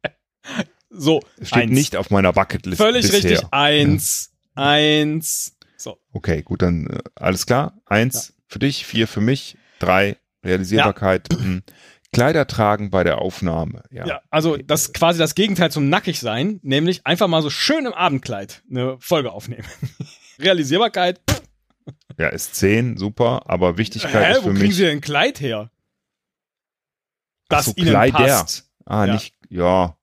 so, 0.88 1.20
steht 1.42 1.64
eins. 1.64 1.72
nicht 1.72 1.96
auf 1.96 2.08
meiner 2.08 2.32
Bucketlist 2.32 2.80
Völlig 2.80 3.02
bisher. 3.02 3.32
richtig. 3.32 3.52
Eins, 3.52 4.32
eins. 4.54 5.58
So. 5.76 5.98
Okay, 6.14 6.40
gut, 6.42 6.62
dann 6.62 6.86
äh, 6.86 7.00
alles 7.14 7.44
klar. 7.44 7.82
Eins 7.84 8.32
für 8.48 8.58
dich, 8.58 8.86
vier 8.86 9.06
für 9.06 9.20
mich, 9.20 9.58
drei 9.78 10.16
Realisierbarkeit. 10.42 11.28
hm. 11.32 11.62
Kleider 12.12 12.46
tragen 12.46 12.88
bei 12.88 13.04
der 13.04 13.18
Aufnahme. 13.18 13.82
Ja. 13.90 14.06
Ja, 14.06 14.20
also 14.30 14.56
das 14.56 14.94
quasi 14.94 15.18
das 15.18 15.34
Gegenteil 15.34 15.70
zum 15.70 15.90
nackig 15.90 16.18
sein, 16.18 16.60
nämlich 16.62 17.04
einfach 17.04 17.28
mal 17.28 17.42
so 17.42 17.50
schön 17.50 17.84
im 17.84 17.92
Abendkleid 17.92 18.62
eine 18.70 18.96
Folge 19.00 19.32
aufnehmen. 19.32 19.66
Realisierbarkeit. 20.38 21.20
Ja, 22.18 22.28
ist 22.28 22.54
zehn, 22.54 22.96
super, 22.96 23.42
aber 23.46 23.76
Wichtigkeit 23.78 24.12
hä, 24.26 24.32
ist 24.32 24.38
wo 24.38 24.48
für 24.48 24.54
kriegen 24.54 24.66
mich. 24.68 24.76
Sie 24.76 24.82
denn 24.84 24.98
ein 24.98 25.00
Kleid 25.00 25.40
her? 25.40 25.70
Das 27.48 27.66
so, 27.66 27.72
Ihnen 27.76 27.90
Kleider. 27.90 28.16
passt. 28.18 28.68
Ah, 28.84 29.04
Ja. 29.04 29.12
nicht, 29.14 29.34
ja. 29.50 29.96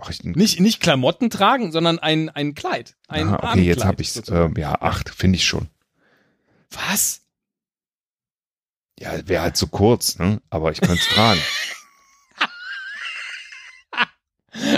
Ach, 0.00 0.10
ich, 0.10 0.24
Nicht, 0.24 0.60
nicht 0.60 0.80
Klamotten 0.80 1.30
tragen, 1.30 1.72
sondern 1.72 1.98
ein, 1.98 2.28
ein 2.30 2.54
Kleid. 2.54 2.96
Ein 3.08 3.28
ah, 3.28 3.50
okay, 3.52 3.62
jetzt 3.62 3.84
habe 3.84 4.02
ich 4.02 4.12
sozusagen. 4.12 4.56
ähm, 4.56 4.60
ja, 4.60 4.74
acht, 4.80 5.08
finde 5.10 5.36
ich 5.36 5.46
schon. 5.46 5.68
Was? 6.70 7.22
Ja, 8.98 9.26
wäre 9.28 9.42
halt 9.42 9.56
zu 9.56 9.68
kurz, 9.68 10.18
ne? 10.18 10.40
Aber 10.50 10.72
ich 10.72 10.80
könnte 10.80 11.02
es 11.02 11.08
tragen. 11.08 11.40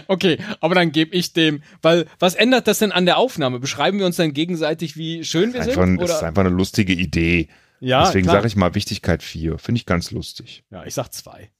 Okay, 0.09 0.39
aber 0.61 0.74
dann 0.74 0.91
gebe 0.93 1.14
ich 1.14 1.33
dem, 1.33 1.62
weil 1.83 2.07
was 2.18 2.35
ändert 2.35 2.66
das 2.66 2.79
denn 2.79 2.93
an 2.93 3.05
der 3.07 3.18
Aufnahme? 3.18 3.59
Beschreiben 3.61 3.99
wir 3.99 4.07
uns 4.07 4.16
dann 4.16 4.33
gegenseitig, 4.33 4.97
wie 4.97 5.24
schön 5.24 5.53
wir 5.53 5.61
einfach, 5.62 5.85
sind? 5.85 6.01
das 6.01 6.11
ist 6.11 6.16
Oder? 6.18 6.27
einfach 6.29 6.41
eine 6.45 6.55
lustige 6.55 6.93
Idee. 6.95 7.49
Ja, 7.81 8.07
Deswegen 8.07 8.27
sage 8.27 8.47
ich 8.47 8.57
mal 8.57 8.74
Wichtigkeit 8.74 9.22
vier. 9.22 9.59
Finde 9.59 9.79
ich 9.81 9.87
ganz 9.87 10.11
lustig. 10.11 10.64
Ja, 10.70 10.85
ich 10.87 10.95
sag 10.95 11.12
zwei. 11.12 11.51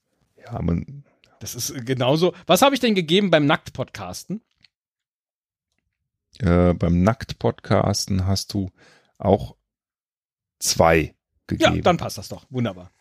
Ja, 0.43 0.59
man, 0.61 1.03
Das 1.39 1.53
ist 1.53 1.85
genauso. 1.85 2.33
Was 2.47 2.63
habe 2.63 2.73
ich 2.73 2.81
denn 2.81 2.95
gegeben 2.95 3.29
beim 3.29 3.45
Nackt-Podcasten? 3.45 4.41
äh, 6.39 6.73
beim 6.73 7.03
Nackt-Podcasten 7.03 8.25
hast 8.27 8.53
du 8.53 8.71
auch 9.17 9.55
zwei 10.59 11.13
Ja, 11.51 11.69
gegeben. 11.69 11.81
dann 11.83 11.97
passt 11.97 12.17
das 12.17 12.29
doch. 12.29 12.45
Wunderbar. 12.49 12.91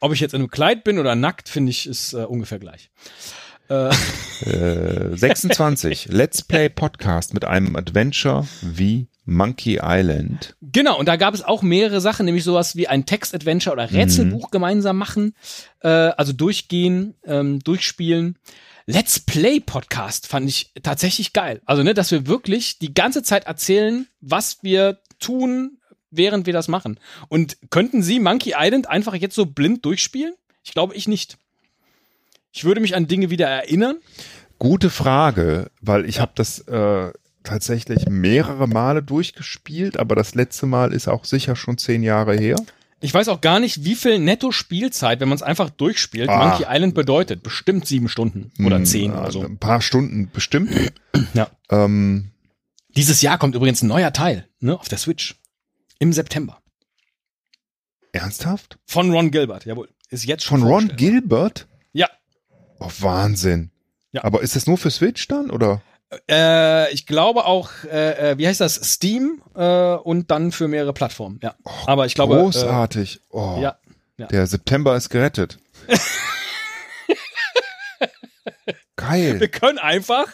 Ob 0.00 0.12
ich 0.12 0.20
jetzt 0.20 0.34
in 0.34 0.40
einem 0.42 0.50
Kleid 0.50 0.84
bin 0.84 0.98
oder 0.98 1.14
nackt, 1.14 1.48
finde 1.48 1.70
ich, 1.70 1.86
ist 1.86 2.12
äh, 2.12 2.18
ungefähr 2.24 2.58
gleich. 2.58 2.90
Äh, 3.68 3.90
Äh, 4.44 5.16
26. 5.16 6.08
Let's 6.10 6.42
Play 6.42 6.68
Podcast 6.68 7.32
mit 7.32 7.44
einem 7.44 7.74
Adventure 7.74 8.46
wie 8.60 9.08
Monkey 9.24 9.80
Island. 9.82 10.54
genau, 10.60 10.98
und 10.98 11.06
da 11.08 11.16
gab 11.16 11.34
es 11.34 11.42
auch 11.42 11.62
mehrere 11.62 12.00
Sachen, 12.00 12.26
nämlich 12.26 12.44
sowas 12.44 12.76
wie 12.76 12.86
ein 12.86 13.06
Text-Adventure 13.06 13.72
oder 13.72 13.90
Rätselbuch 13.90 14.50
gemeinsam 14.50 14.98
machen, 14.98 15.34
äh, 15.80 15.88
also 15.88 16.32
durchgehen, 16.32 17.14
ähm, 17.24 17.58
durchspielen. 17.60 18.38
Let's 18.84 19.18
Play 19.18 19.58
Podcast 19.58 20.28
fand 20.28 20.48
ich 20.48 20.70
tatsächlich 20.82 21.32
geil. 21.32 21.60
Also, 21.64 21.82
ne, 21.82 21.92
dass 21.92 22.12
wir 22.12 22.26
wirklich 22.28 22.78
die 22.78 22.94
ganze 22.94 23.22
Zeit 23.24 23.46
erzählen, 23.46 24.06
was 24.20 24.58
wir 24.62 25.00
tun, 25.18 25.78
während 26.10 26.46
wir 26.46 26.52
das 26.52 26.68
machen. 26.68 27.00
Und 27.28 27.56
könnten 27.70 28.02
Sie 28.02 28.20
Monkey 28.20 28.54
Island 28.56 28.88
einfach 28.88 29.14
jetzt 29.14 29.34
so 29.34 29.46
blind 29.46 29.84
durchspielen? 29.84 30.34
Ich 30.62 30.72
glaube, 30.72 30.94
ich 30.94 31.08
nicht. 31.08 31.36
Ich 32.52 32.64
würde 32.64 32.80
mich 32.80 32.94
an 32.96 33.06
Dinge 33.06 33.30
wieder 33.30 33.46
erinnern. 33.48 33.96
Gute 34.58 34.90
Frage, 34.90 35.70
weil 35.80 36.06
ich 36.08 36.16
Ja. 36.16 36.22
habe 36.22 36.32
das 36.34 36.60
äh, 36.60 37.12
tatsächlich 37.42 38.08
mehrere 38.08 38.66
Male 38.66 39.02
durchgespielt, 39.02 39.98
aber 39.98 40.14
das 40.16 40.34
letzte 40.34 40.66
Mal 40.66 40.92
ist 40.92 41.08
auch 41.08 41.24
sicher 41.24 41.54
schon 41.56 41.76
zehn 41.78 42.02
Jahre 42.02 42.36
her. 42.36 42.56
Ich 43.00 43.12
weiß 43.12 43.28
auch 43.28 43.42
gar 43.42 43.60
nicht, 43.60 43.84
wie 43.84 43.94
viel 43.94 44.18
Netto-Spielzeit, 44.18 45.20
wenn 45.20 45.28
man 45.28 45.36
es 45.36 45.42
einfach 45.42 45.68
durchspielt, 45.68 46.30
Ah. 46.30 46.48
Monkey 46.48 46.64
Island 46.66 46.94
bedeutet. 46.94 47.42
Bestimmt 47.42 47.86
sieben 47.86 48.08
Stunden 48.08 48.50
oder 48.64 48.76
Hm, 48.78 48.86
zehn 48.86 49.12
oder 49.12 49.22
also 49.22 49.40
so. 49.42 49.46
Ein 49.46 49.58
paar 49.58 49.82
Stunden 49.82 50.30
bestimmt. 50.32 50.70
Ja. 51.34 51.50
Ähm, 51.70 52.30
Dieses 52.96 53.20
Jahr 53.20 53.36
kommt 53.36 53.54
übrigens 53.54 53.82
ein 53.82 53.88
neuer 53.88 54.14
Teil 54.14 54.48
ne, 54.60 54.78
auf 54.80 54.88
der 54.88 54.96
Switch. 54.98 55.36
Im 55.98 56.14
September. 56.14 56.62
ernsthaft? 58.12 58.78
Von 58.86 59.10
Ron 59.12 59.30
Gilbert, 59.30 59.66
jawohl. 59.66 59.90
Ist 60.08 60.24
jetzt 60.24 60.44
schon 60.44 60.60
Von 60.60 60.68
Ron. 60.68 60.92
Gilbert? 60.96 61.66
Oh, 62.78 62.90
Wahnsinn. 63.00 63.70
Ja. 64.12 64.24
Aber 64.24 64.42
ist 64.42 64.56
das 64.56 64.66
nur 64.66 64.78
für 64.78 64.90
Switch 64.90 65.28
dann 65.28 65.50
oder? 65.50 65.82
Äh, 66.30 66.92
ich 66.92 67.06
glaube 67.06 67.44
auch, 67.46 67.70
äh, 67.84 68.32
äh, 68.32 68.38
wie 68.38 68.46
heißt 68.46 68.60
das? 68.60 68.74
Steam 68.76 69.42
äh, 69.54 69.94
und 69.94 70.30
dann 70.30 70.52
für 70.52 70.68
mehrere 70.68 70.92
Plattformen. 70.92 71.40
Ja. 71.42 71.54
Aber 71.86 72.06
ich 72.06 72.14
glaube. 72.14 72.36
Großartig. 72.36 73.20
oh, 73.30 73.56
Äh, 73.58 73.62
ja. 73.62 73.78
ja. 74.18 74.26
Der 74.28 74.46
September 74.46 74.96
ist 74.96 75.08
gerettet. 75.10 75.58
Geil. 78.96 79.38
Wir 79.40 79.48
können 79.48 79.78
einfach 79.78 80.26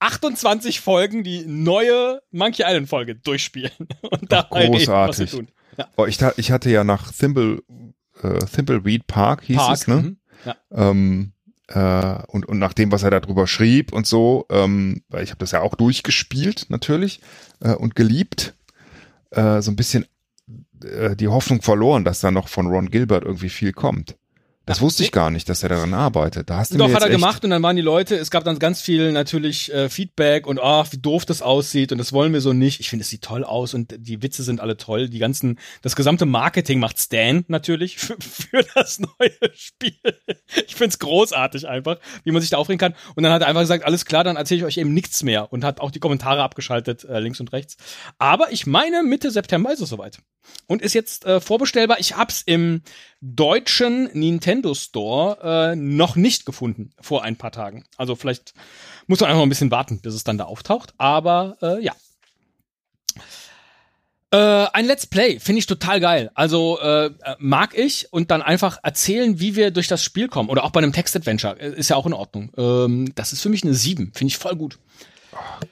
28 0.00 0.80
Folgen 0.80 1.24
die 1.24 1.44
neue 1.46 2.20
Monkey 2.30 2.62
Island 2.62 2.88
Folge 2.88 3.14
durchspielen 3.14 3.72
und 4.02 4.30
was 4.30 4.50
wir 4.50 4.68
großartig. 4.68 5.30
tun. 5.30 5.48
Ja. 5.78 5.88
Oh, 5.96 6.04
ich, 6.04 6.18
ich 6.36 6.50
hatte 6.52 6.70
ja 6.70 6.84
nach 6.84 7.10
Thimble, 7.10 7.62
äh, 8.22 8.38
Thimbleweed 8.44 9.06
Park 9.06 9.44
hieß 9.44 9.56
Park. 9.56 9.74
es, 9.74 9.86
ne? 9.88 9.96
mhm. 9.96 10.16
Ja. 10.44 10.56
Ähm, 10.70 11.32
äh, 11.68 12.22
und, 12.26 12.46
und 12.46 12.58
nach 12.58 12.72
dem, 12.72 12.92
was 12.92 13.02
er 13.02 13.10
darüber 13.10 13.46
schrieb 13.46 13.92
und 13.92 14.06
so, 14.06 14.46
ähm, 14.50 15.02
weil 15.08 15.24
ich 15.24 15.30
habe 15.30 15.38
das 15.38 15.52
ja 15.52 15.60
auch 15.60 15.74
durchgespielt 15.74 16.66
natürlich 16.68 17.20
äh, 17.60 17.74
und 17.74 17.94
geliebt, 17.94 18.54
äh, 19.30 19.60
so 19.62 19.70
ein 19.70 19.76
bisschen 19.76 20.06
äh, 20.84 21.16
die 21.16 21.28
Hoffnung 21.28 21.62
verloren, 21.62 22.04
dass 22.04 22.20
da 22.20 22.30
noch 22.30 22.48
von 22.48 22.66
Ron 22.66 22.90
Gilbert 22.90 23.24
irgendwie 23.24 23.48
viel 23.48 23.72
kommt. 23.72 24.16
Das 24.64 24.80
wusste 24.80 25.02
ich 25.02 25.10
gar 25.10 25.30
nicht, 25.30 25.48
dass 25.48 25.64
er 25.64 25.70
daran 25.70 25.92
arbeitet. 25.92 26.48
Da 26.48 26.58
hast 26.58 26.72
du 26.72 26.78
Doch, 26.78 26.86
mir 26.86 26.94
hat 26.94 27.00
jetzt 27.00 27.10
er 27.10 27.14
echt, 27.14 27.20
gemacht 27.20 27.44
und 27.44 27.50
dann 27.50 27.62
waren 27.64 27.74
die 27.74 27.82
Leute, 27.82 28.16
es 28.16 28.30
gab 28.30 28.44
dann 28.44 28.60
ganz 28.60 28.80
viel 28.80 29.10
natürlich 29.10 29.72
äh, 29.72 29.88
Feedback 29.88 30.46
und 30.46 30.60
ach, 30.60 30.86
wie 30.92 30.98
doof 30.98 31.24
das 31.24 31.42
aussieht 31.42 31.90
und 31.90 31.98
das 31.98 32.12
wollen 32.12 32.32
wir 32.32 32.40
so 32.40 32.52
nicht. 32.52 32.78
Ich 32.78 32.88
finde, 32.88 33.02
es 33.02 33.08
sieht 33.08 33.22
toll 33.22 33.42
aus 33.42 33.74
und 33.74 33.94
die 33.98 34.22
Witze 34.22 34.44
sind 34.44 34.60
alle 34.60 34.76
toll. 34.76 35.08
Die 35.08 35.18
ganzen, 35.18 35.58
das 35.82 35.96
gesamte 35.96 36.26
Marketing 36.26 36.78
macht 36.78 37.00
Stan 37.00 37.44
natürlich 37.48 37.96
für, 37.98 38.16
für 38.20 38.64
das 38.74 39.00
neue 39.00 39.32
Spiel. 39.54 39.98
Ich 40.66 40.76
finde 40.76 40.90
es 40.90 40.98
großartig 41.00 41.66
einfach, 41.66 41.98
wie 42.22 42.30
man 42.30 42.40
sich 42.40 42.50
da 42.50 42.58
aufregen 42.58 42.78
kann. 42.78 42.94
Und 43.16 43.24
dann 43.24 43.32
hat 43.32 43.42
er 43.42 43.48
einfach 43.48 43.62
gesagt, 43.62 43.84
alles 43.84 44.04
klar, 44.04 44.22
dann 44.22 44.36
erzähle 44.36 44.60
ich 44.60 44.64
euch 44.64 44.76
eben 44.76 44.94
nichts 44.94 45.24
mehr 45.24 45.52
und 45.52 45.64
hat 45.64 45.80
auch 45.80 45.90
die 45.90 46.00
Kommentare 46.00 46.42
abgeschaltet, 46.42 47.04
äh, 47.04 47.18
links 47.18 47.40
und 47.40 47.52
rechts. 47.52 47.76
Aber 48.18 48.52
ich 48.52 48.66
meine, 48.66 49.02
Mitte 49.02 49.32
September 49.32 49.72
ist 49.72 49.80
es 49.80 49.88
soweit. 49.88 50.18
Und 50.66 50.82
ist 50.82 50.94
jetzt 50.94 51.24
äh, 51.24 51.40
vorbestellbar. 51.40 51.98
Ich 52.00 52.16
hab's 52.16 52.42
im 52.44 52.82
deutschen 53.22 54.10
Nintendo 54.12 54.74
Store 54.74 55.72
äh, 55.72 55.76
noch 55.76 56.16
nicht 56.16 56.44
gefunden 56.44 56.90
vor 57.00 57.22
ein 57.22 57.36
paar 57.36 57.52
Tagen. 57.52 57.84
Also 57.96 58.16
vielleicht 58.16 58.52
muss 59.06 59.20
man 59.20 59.30
einfach 59.30 59.42
ein 59.42 59.48
bisschen 59.48 59.70
warten, 59.70 60.00
bis 60.00 60.14
es 60.14 60.24
dann 60.24 60.38
da 60.38 60.44
auftaucht. 60.44 60.92
Aber 60.98 61.56
äh, 61.62 61.82
ja. 61.82 61.92
Äh, 64.32 64.66
ein 64.72 64.86
Let's 64.86 65.06
Play 65.06 65.38
finde 65.38 65.60
ich 65.60 65.66
total 65.66 66.00
geil. 66.00 66.30
Also 66.34 66.80
äh, 66.80 67.06
äh, 67.06 67.10
mag 67.38 67.78
ich 67.78 68.12
und 68.12 68.32
dann 68.32 68.42
einfach 68.42 68.78
erzählen, 68.82 69.38
wie 69.38 69.54
wir 69.54 69.70
durch 69.70 69.86
das 69.86 70.02
Spiel 70.02 70.26
kommen. 70.26 70.48
Oder 70.48 70.64
auch 70.64 70.70
bei 70.70 70.78
einem 70.78 70.92
Text-Adventure. 70.92 71.60
Äh, 71.60 71.74
Ist 71.74 71.90
ja 71.90 71.96
auch 71.96 72.06
in 72.06 72.14
Ordnung. 72.14 72.50
Ähm, 72.56 73.12
das 73.14 73.32
ist 73.32 73.42
für 73.42 73.50
mich 73.50 73.62
eine 73.62 73.74
7. 73.74 74.12
Finde 74.14 74.30
ich 74.32 74.38
voll 74.38 74.56
gut. 74.56 74.78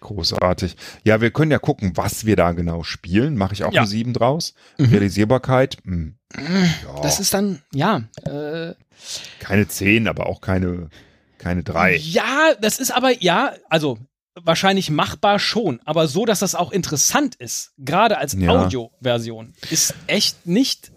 Großartig. 0.00 0.76
Ja, 1.04 1.20
wir 1.20 1.30
können 1.30 1.50
ja 1.50 1.58
gucken, 1.58 1.92
was 1.96 2.24
wir 2.24 2.36
da 2.36 2.52
genau 2.52 2.82
spielen. 2.82 3.36
Mache 3.36 3.52
ich 3.54 3.64
auch 3.64 3.72
Ja. 3.72 3.82
eine 3.82 3.88
7 3.88 4.12
draus. 4.12 4.54
Mhm. 4.78 4.86
Realisierbarkeit, 4.86 5.78
mh, 5.84 6.12
ja, 6.36 7.00
Das 7.02 7.20
ist 7.20 7.34
dann, 7.34 7.62
ja, 7.72 8.02
äh, 8.24 8.74
keine 9.40 9.68
10, 9.68 10.08
aber 10.08 10.26
auch 10.26 10.40
keine, 10.40 10.88
keine 11.38 11.62
3. 11.62 11.96
Ja, 11.96 12.54
das 12.60 12.78
ist 12.78 12.90
aber, 12.90 13.22
ja, 13.22 13.52
also 13.68 13.98
wahrscheinlich 14.42 14.90
machbar 14.90 15.38
schon, 15.38 15.80
aber 15.84 16.08
so, 16.08 16.24
dass 16.24 16.38
das 16.38 16.54
auch 16.54 16.72
interessant 16.72 17.34
ist, 17.34 17.72
gerade 17.78 18.16
als 18.18 18.32
Ja. 18.34 18.50
Audioversion, 18.50 19.52
ist 19.70 19.94
echt 20.06 20.46
nicht 20.46 20.92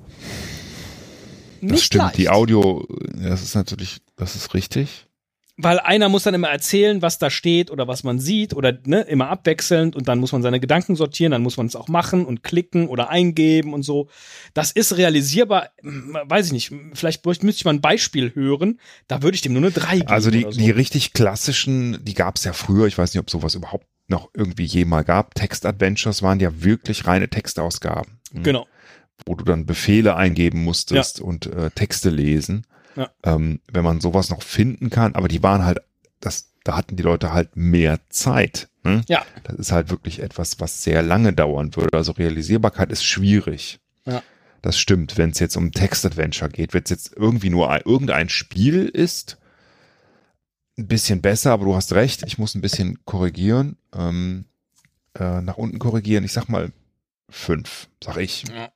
Das 1.62 1.72
nicht 1.72 1.84
stimmt, 1.86 2.04
leicht. 2.06 2.18
die 2.18 2.30
Audio, 2.30 2.88
das 3.16 3.42
ist 3.42 3.56
natürlich, 3.56 4.02
das 4.16 4.36
ist 4.36 4.54
richtig. 4.54 5.08
Weil 5.56 5.80
einer 5.80 6.10
muss 6.10 6.24
dann 6.24 6.34
immer 6.34 6.50
erzählen, 6.50 7.04
was 7.04 7.20
da 7.20 7.30
steht 7.30 7.70
oder 7.70 7.88
was 7.88 8.04
man 8.04 8.20
sieht 8.20 8.56
oder 8.56 8.76
ne, 8.86 9.02
immer 9.02 9.30
abwechselnd 9.30 9.96
und 9.96 10.08
dann 10.08 10.18
muss 10.18 10.32
man 10.32 10.42
seine 10.42 10.60
Gedanken 10.60 10.96
sortieren, 10.96 11.32
dann 11.32 11.44
muss 11.44 11.58
man 11.58 11.68
es 11.68 11.76
auch 11.76 11.88
machen 11.88 12.26
und 12.26 12.42
klicken 12.42 12.88
oder 12.88 13.10
eingeben 13.10 13.74
und 13.74 13.84
so. 13.84 14.10
Das 14.56 14.72
ist 14.72 14.98
realisierbar, 14.98 15.70
hm, 15.82 16.18
weiß 16.26 16.48
ich 16.48 16.54
nicht, 16.54 16.72
vielleicht 16.94 17.24
müsste 17.26 17.50
ich 17.50 17.66
mal 17.66 17.74
ein 17.74 17.82
Beispiel 17.82 18.34
hören, 18.34 18.80
da 19.08 19.22
würde 19.22 19.36
ich 19.36 19.42
dem 19.42 19.54
nur 19.54 19.62
eine 19.62 19.72
3 19.72 19.98
geben. 20.00 20.08
Also 20.10 20.32
die, 20.32 20.42
so. 20.42 20.52
die 20.52 20.72
richtig 20.72 21.14
klassischen, 21.14 22.04
die 22.04 22.16
gab 22.16 22.38
es 22.38 22.46
ja 22.46 22.54
früher, 22.54 22.88
ich 22.88 22.98
weiß 22.98 23.14
nicht, 23.14 23.20
ob 23.20 23.30
sowas 23.30 23.54
überhaupt 23.54 23.86
noch 24.08 24.30
irgendwie 24.34 24.66
jemals 24.66 25.06
gab. 25.06 25.36
Text-Adventures 25.36 26.24
waren 26.24 26.40
ja 26.40 26.64
wirklich 26.64 27.06
reine 27.06 27.30
Textausgaben. 27.30 28.20
Hm. 28.34 28.44
Genau. 28.44 28.68
Wo 29.26 29.36
du 29.36 29.46
dann 29.46 29.68
Befehle 29.68 30.16
eingeben 30.16 30.64
musstest 30.64 31.20
ja. 31.20 31.26
und 31.26 31.46
äh, 31.46 31.70
Texte 31.72 32.10
lesen. 32.10 32.66
Ja. 32.96 33.10
Ähm, 33.24 33.60
wenn 33.72 33.84
man 33.84 34.02
sowas 34.02 34.30
noch 34.30 34.44
finden 34.44 34.90
kann, 34.90 35.16
aber 35.16 35.28
die 35.28 35.44
waren 35.44 35.66
halt, 35.66 35.80
das, 36.20 36.52
da 36.64 36.78
hatten 36.78 36.96
die 36.96 37.04
Leute 37.04 37.34
halt 37.34 37.56
mehr 37.56 38.00
Zeit. 38.10 38.70
Ne? 38.84 39.02
Ja. 39.08 39.26
Das 39.44 39.56
ist 39.56 39.72
halt 39.72 39.90
wirklich 39.90 40.20
etwas, 40.20 40.60
was 40.60 40.84
sehr 40.84 41.02
lange 41.02 41.34
dauern 41.34 41.76
würde. 41.76 41.98
Also 41.98 42.12
Realisierbarkeit 42.14 42.92
ist 42.92 43.04
schwierig. 43.04 43.80
Ja. 44.06 44.22
Das 44.62 44.78
stimmt. 44.78 45.18
Wenn 45.18 45.32
es 45.32 45.40
jetzt 45.40 45.58
um 45.58 45.72
Text-Adventure 45.72 46.50
geht, 46.50 46.74
wenn 46.74 46.84
es 46.84 46.90
jetzt 46.90 47.14
irgendwie 47.16 47.50
nur 47.50 47.72
ein, 47.72 47.82
irgendein 47.86 48.30
Spiel 48.30 48.86
ist, 48.86 49.38
ein 50.78 50.88
bisschen 50.88 51.22
besser, 51.22 51.52
aber 51.52 51.66
du 51.66 51.76
hast 51.76 51.94
recht, 51.94 52.24
ich 52.26 52.38
muss 52.38 52.56
ein 52.56 52.62
bisschen 52.62 53.00
korrigieren, 53.06 53.78
ähm, 53.96 54.46
äh, 55.20 55.42
nach 55.42 55.58
unten 55.58 55.80
korrigieren. 55.80 56.24
Ich 56.24 56.34
sag 56.34 56.50
mal 56.50 56.72
fünf, 57.30 57.90
sag 58.04 58.18
ich. 58.18 58.44
Ja. 58.48 58.70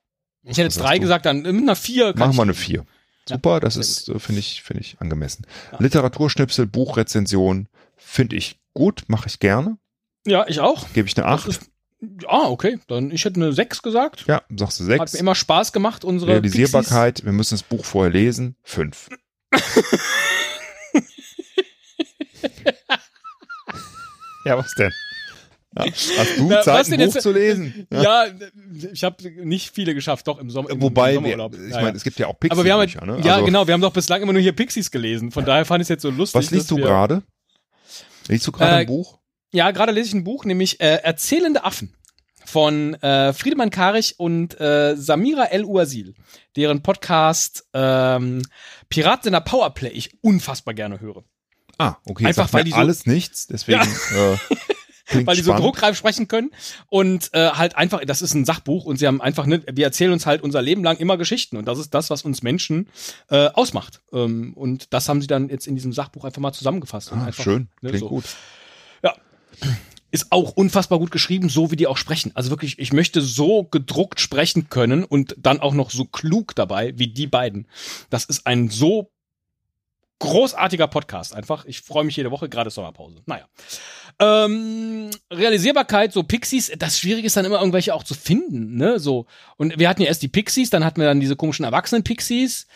Ich 0.44 0.56
hätte 0.56 0.62
jetzt 0.62 0.80
drei 0.80 0.98
gesagt, 0.98 1.26
dann 1.26 1.42
mit 1.42 1.54
einer 1.54 1.76
vier. 1.76 2.14
Machen 2.16 2.36
wir 2.36 2.42
eine 2.42 2.54
vier. 2.54 2.86
Super, 3.28 3.60
das 3.60 3.76
ist, 3.76 4.08
äh, 4.08 4.18
finde 4.18 4.40
ich, 4.40 4.62
finde 4.62 4.80
ich 4.82 4.96
angemessen. 5.00 5.46
Ja. 5.72 5.78
Literaturschnipsel, 5.80 6.66
Buchrezension, 6.66 7.68
finde 7.96 8.36
ich 8.36 8.58
gut, 8.74 9.04
mache 9.08 9.28
ich 9.28 9.38
gerne. 9.38 9.78
Ja, 10.26 10.46
ich 10.48 10.60
auch. 10.60 10.86
Gebe 10.92 11.08
ich 11.08 11.16
eine 11.16 11.26
acht. 11.26 11.48
Ist, 11.48 11.70
ah, 12.26 12.48
okay. 12.48 12.78
Dann 12.88 13.10
ich 13.10 13.24
hätte 13.24 13.36
eine 13.36 13.52
sechs 13.52 13.82
gesagt. 13.82 14.24
Ja, 14.26 14.42
sagst 14.54 14.80
du 14.80 14.84
sechs. 14.84 15.00
Hat 15.00 15.12
mir 15.12 15.20
immer 15.20 15.34
Spaß 15.34 15.72
gemacht, 15.72 16.04
unsere 16.04 16.32
Realisierbarkeit, 16.32 17.14
Pixies. 17.16 17.26
wir 17.26 17.32
müssen 17.32 17.54
das 17.54 17.62
Buch 17.62 17.84
vorher 17.84 18.12
lesen. 18.12 18.56
Fünf. 18.62 19.08
ja, 24.44 24.58
was 24.58 24.74
denn? 24.74 24.92
Ja. 25.78 25.92
Hast 26.18 26.38
du 26.38 26.48
Na, 26.48 26.62
Zeit, 26.62 26.86
ein 26.86 26.98
Buch 26.98 27.14
jetzt, 27.14 27.22
zu 27.22 27.32
lesen? 27.32 27.86
Ja, 27.90 28.26
ja 28.26 28.26
ich 28.92 29.04
habe 29.04 29.30
nicht 29.44 29.74
viele 29.74 29.94
geschafft, 29.94 30.26
doch 30.26 30.38
im, 30.38 30.50
Sommer, 30.50 30.70
im, 30.70 30.82
Wobei, 30.82 31.10
im 31.10 31.16
Sommerurlaub. 31.16 31.54
Ich 31.54 31.74
meine, 31.74 31.96
es 31.96 32.04
gibt 32.04 32.18
ja 32.18 32.26
auch 32.26 32.38
Pixies. 32.38 32.58
Aber 32.58 32.64
wir 32.64 32.72
haben 32.72 32.80
halt, 32.80 33.06
ne? 33.06 33.20
Ja, 33.24 33.34
also, 33.34 33.46
genau, 33.46 33.66
wir 33.66 33.74
haben 33.74 33.80
doch 33.80 33.92
bislang 33.92 34.22
immer 34.22 34.32
nur 34.32 34.42
hier 34.42 34.52
Pixies 34.52 34.90
gelesen. 34.90 35.30
Von 35.30 35.44
daher 35.44 35.64
fand 35.64 35.80
ich 35.80 35.86
es 35.86 35.88
jetzt 35.90 36.02
so 36.02 36.10
lustig. 36.10 36.38
Was 36.38 36.50
liest 36.50 36.70
du 36.70 36.76
gerade? 36.76 37.22
Liest 38.28 38.46
du 38.46 38.52
gerade 38.52 38.72
äh, 38.72 38.78
ein 38.80 38.86
Buch? 38.86 39.18
Ja, 39.50 39.70
gerade 39.70 39.92
lese 39.92 40.08
ich 40.08 40.14
ein 40.14 40.24
Buch, 40.24 40.44
nämlich 40.44 40.80
äh, 40.80 40.96
Erzählende 41.02 41.64
Affen 41.64 41.94
von 42.44 42.94
äh, 42.94 43.32
Friedemann 43.32 43.70
Karich 43.70 44.18
und 44.18 44.58
äh, 44.60 44.96
Samira 44.96 45.44
El 45.44 45.64
Uasil, 45.64 46.14
deren 46.56 46.82
Podcast 46.82 47.66
ähm, 47.74 48.42
Piraten 48.88 49.28
in 49.28 49.32
der 49.32 49.40
Powerplay 49.40 49.90
ich 49.90 50.22
unfassbar 50.22 50.74
gerne 50.74 51.00
höre. 51.00 51.24
Ah, 51.78 51.96
okay. 52.06 52.26
Einfach 52.26 52.52
weil 52.52 52.64
die 52.64 52.70
so, 52.70 52.76
alles 52.76 53.06
nichts, 53.06 53.46
deswegen. 53.46 53.86
Ja. 54.14 54.32
Äh, 54.34 54.36
weil 55.24 55.36
die 55.36 55.42
so 55.42 55.54
druckreif 55.54 55.96
sprechen 55.96 56.28
können 56.28 56.50
und 56.88 57.30
äh, 57.32 57.50
halt 57.50 57.76
einfach, 57.76 58.00
das 58.04 58.22
ist 58.22 58.34
ein 58.34 58.44
Sachbuch 58.44 58.84
und 58.84 58.98
sie 58.98 59.06
haben 59.06 59.20
einfach, 59.20 59.46
ne, 59.46 59.62
wir 59.70 59.84
erzählen 59.84 60.12
uns 60.12 60.26
halt 60.26 60.42
unser 60.42 60.62
Leben 60.62 60.82
lang 60.84 60.96
immer 60.98 61.16
Geschichten 61.16 61.56
und 61.56 61.66
das 61.66 61.78
ist 61.78 61.94
das, 61.94 62.10
was 62.10 62.22
uns 62.22 62.42
Menschen 62.42 62.88
äh, 63.30 63.48
ausmacht. 63.48 64.00
Ähm, 64.12 64.52
und 64.54 64.92
das 64.92 65.08
haben 65.08 65.20
sie 65.20 65.26
dann 65.26 65.48
jetzt 65.48 65.66
in 65.66 65.74
diesem 65.74 65.92
Sachbuch 65.92 66.24
einfach 66.24 66.40
mal 66.40 66.52
zusammengefasst. 66.52 67.12
Ah, 67.12 67.26
einfach, 67.26 67.44
schön, 67.44 67.68
ne, 67.80 67.90
klingt 67.90 68.00
so. 68.00 68.08
gut. 68.08 68.24
Ja. 69.02 69.14
Ist 70.10 70.32
auch 70.32 70.52
unfassbar 70.52 70.98
gut 70.98 71.10
geschrieben, 71.10 71.48
so 71.48 71.70
wie 71.70 71.76
die 71.76 71.86
auch 71.86 71.98
sprechen. 71.98 72.32
Also 72.34 72.50
wirklich, 72.50 72.78
ich 72.78 72.92
möchte 72.92 73.20
so 73.20 73.64
gedruckt 73.64 74.20
sprechen 74.20 74.70
können 74.70 75.04
und 75.04 75.34
dann 75.38 75.60
auch 75.60 75.74
noch 75.74 75.90
so 75.90 76.06
klug 76.06 76.54
dabei 76.54 76.98
wie 76.98 77.08
die 77.08 77.26
beiden. 77.26 77.66
Das 78.08 78.24
ist 78.24 78.46
ein 78.46 78.70
so 78.70 79.10
großartiger 80.18 80.88
Podcast 80.88 81.34
einfach. 81.34 81.64
Ich 81.66 81.80
freue 81.80 82.04
mich 82.04 82.16
jede 82.16 82.30
Woche, 82.30 82.48
gerade 82.48 82.70
Sommerpause. 82.70 83.22
Naja. 83.26 83.46
Ähm, 84.20 85.10
Realisierbarkeit, 85.32 86.12
so 86.12 86.24
Pixies, 86.24 86.72
das 86.76 86.98
Schwierige 86.98 87.26
ist 87.26 87.36
dann 87.36 87.44
immer 87.44 87.60
irgendwelche 87.60 87.94
auch 87.94 88.02
zu 88.02 88.14
finden, 88.14 88.76
ne? 88.76 88.98
So. 88.98 89.26
Und 89.56 89.78
wir 89.78 89.88
hatten 89.88 90.02
ja 90.02 90.08
erst 90.08 90.22
die 90.22 90.28
Pixies, 90.28 90.70
dann 90.70 90.84
hatten 90.84 91.00
wir 91.00 91.06
dann 91.06 91.20
diese 91.20 91.36
komischen 91.36 91.64
Erwachsenen-Pixies. 91.64 92.66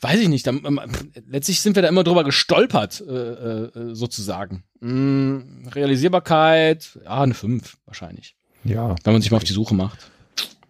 Weiß 0.00 0.20
ich 0.20 0.28
nicht. 0.28 0.46
Dann, 0.46 0.64
ähm, 0.64 0.80
letztlich 1.26 1.60
sind 1.60 1.76
wir 1.76 1.82
da 1.82 1.88
immer 1.88 2.04
drüber 2.04 2.24
gestolpert, 2.24 3.00
äh, 3.00 3.12
äh, 3.12 3.94
sozusagen. 3.94 4.64
Mm, 4.80 5.66
Realisierbarkeit, 5.68 6.98
ja, 7.04 7.22
eine 7.22 7.34
5 7.34 7.78
wahrscheinlich. 7.86 8.36
Ja. 8.64 8.94
Wenn 9.02 9.12
man 9.14 9.22
sich 9.22 9.30
mal 9.30 9.38
auf 9.38 9.44
die 9.44 9.52
Suche 9.52 9.74
macht. 9.74 10.10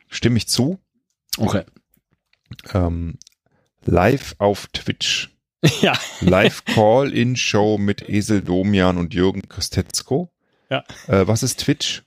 Stimme 0.08 0.36
ich 0.36 0.48
zu. 0.48 0.78
Okay. 1.36 1.64
Ähm, 2.72 3.18
live 3.84 4.36
auf 4.38 4.68
Twitch 4.68 5.33
Ja. 5.80 5.94
Live-Call-In-Show 6.20 7.78
mit 7.78 8.08
Esel 8.08 8.42
Domian 8.42 8.98
und 8.98 9.14
Jürgen 9.14 9.48
Christetzko. 9.48 10.30
Ja. 10.70 10.84
Äh, 11.06 11.26
was 11.26 11.42
ist 11.42 11.60
Twitch? 11.60 12.02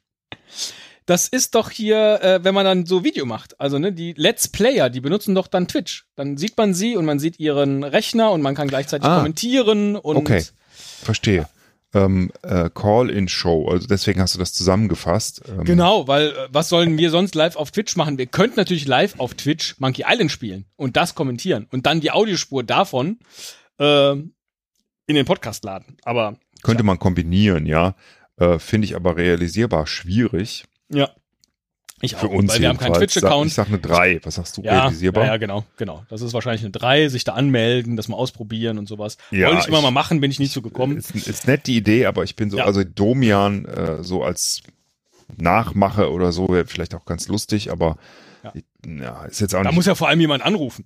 Das 1.05 1.28
ist 1.30 1.55
doch 1.55 1.72
hier, 1.72 2.22
äh, 2.22 2.43
wenn 2.43 2.53
man 2.53 2.66
dann 2.66 2.86
so 2.86 3.03
Video 3.03 3.26
macht. 3.26 3.60
Also, 3.60 3.80
ne, 3.80 3.93
die 3.93 4.14
Let's 4.18 4.49
Player, 4.49 4.89
die 4.89 4.99
benutzen 4.99 5.36
doch 5.36 5.47
dann 5.47 5.68
Twitch. 5.68 6.05
Dann 6.16 6.38
sieht 6.38 6.58
man 6.58 6.74
sie 6.74 6.97
und 6.97 7.05
man 7.05 7.18
sieht 7.18 7.39
ihren 7.39 7.84
Rechner 7.84 8.32
und 8.32 8.41
man 8.41 8.55
kann 8.55 8.68
gleichzeitig 8.68 9.08
ah. 9.08 9.18
kommentieren 9.18 9.95
und. 9.95 10.18
Okay. 10.18 10.43
Verstehe. 11.03 11.47
Ähm, 11.94 12.32
äh, 12.44 12.70
Call-in-Show, 12.70 13.70
also 13.70 13.88
deswegen 13.88 14.20
hast 14.20 14.36
du 14.36 14.40
das 14.40 14.52
zusammengefasst. 14.52 15.44
Ähm. 15.48 15.64
Genau, 15.64 16.08
weil 16.08 16.28
äh, 16.28 16.34
was 16.52 16.68
sollen 16.68 16.98
wir 16.98 17.10
sonst 17.12 17.34
live 17.34 17.56
auf 17.56 17.72
Twitch 17.72 17.96
machen? 17.96 18.18
Wir 18.18 18.26
könnten 18.26 18.60
natürlich 18.60 18.86
live 18.88 19.18
auf 19.20 19.36
Twitch 19.36 19.80
Monkey 19.80 20.04
Island 20.06 20.30
spielen 20.30 20.66
und 20.76 20.98
das 20.98 21.16
kommentieren 21.16 21.66
und 21.72 21.86
dann 21.86 22.02
die 22.02 22.12
Audiospur 22.12 22.64
davon 22.64 23.20
äh, 23.80 24.12
in 24.12 24.36
den 25.08 25.26
Podcast 25.26 25.64
laden. 25.64 25.96
Aber 26.04 26.38
könnte 26.62 26.84
ja. 26.84 26.86
man 26.86 27.00
kombinieren, 27.00 27.66
ja. 27.66 27.96
Äh, 28.36 28.60
Finde 28.60 28.86
ich 28.86 28.96
aber 28.96 29.16
realisierbar 29.16 29.88
schwierig. 29.88 30.66
Ja. 30.90 31.10
Ich 32.02 32.16
auch, 32.16 32.20
Für 32.20 32.28
uns 32.28 32.54
weil 32.54 32.62
wir 32.62 32.70
haben 32.70 32.78
keinen 32.78 32.93
Twitch-Account. 32.93 33.48
Ich 33.48 33.54
sag 33.56 33.68
eine 33.68 33.80
3. 33.80 34.20
Was 34.24 34.36
sagst 34.36 34.58
du, 34.58 34.62
ja, 34.62 34.82
realisierbar? 34.82 35.26
Ja, 35.26 35.32
ja, 35.32 35.38
genau, 35.38 35.64
genau. 35.78 36.06
Das 36.10 36.22
ist 36.22 36.34
wahrscheinlich 36.34 36.62
eine 36.62 36.72
3, 36.72 37.10
sich 37.10 37.24
da 37.24 37.34
anmelden, 37.34 37.95
das 37.95 38.08
mal 38.08 38.18
ausprobieren 38.18 38.78
und 38.78 38.88
sowas. 38.88 39.18
Ja, 39.32 39.48
Wollte 39.48 39.62
ich 39.62 39.68
immer 39.68 39.82
mal 39.82 39.91
machen, 39.91 40.22
bin 40.22 40.30
ich 40.30 40.39
nicht 40.39 40.54
so 40.54 40.62
gekommen. 40.62 40.98
Ist, 40.98 41.16
ist 41.16 41.48
nett 41.48 41.66
die 41.66 41.76
Idee, 41.76 42.06
aber 42.06 42.24
ich 42.24 42.36
bin 42.36 42.52
so, 42.52 42.58
ja. 42.58 42.66
also 42.66 42.84
Domian 42.84 43.66
äh, 43.66 44.04
so 44.04 44.24
als 44.24 44.62
Nachmache 45.36 46.12
oder 46.12 46.32
so, 46.32 46.50
wäre 46.50 46.68
vielleicht 46.68 46.93
auch 46.93 47.06
ganz 47.06 47.28
lustig, 47.28 47.72
aber 47.72 47.98
ja. 48.43 48.54
ja, 48.86 49.26
ist 49.26 49.41
jetzt 49.41 49.56
auch 49.56 49.60
da 49.60 49.64
nicht. 49.64 49.72
Da 49.72 49.76
muss 49.76 49.86
ja 49.88 49.95
vor 49.95 50.08
allem 50.08 50.20
jemand 50.20 50.43
anrufen. 50.43 50.86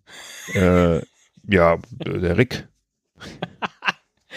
Äh, 0.53 1.01
ja, 1.47 1.77
der 1.99 2.37
Rick. 2.37 2.67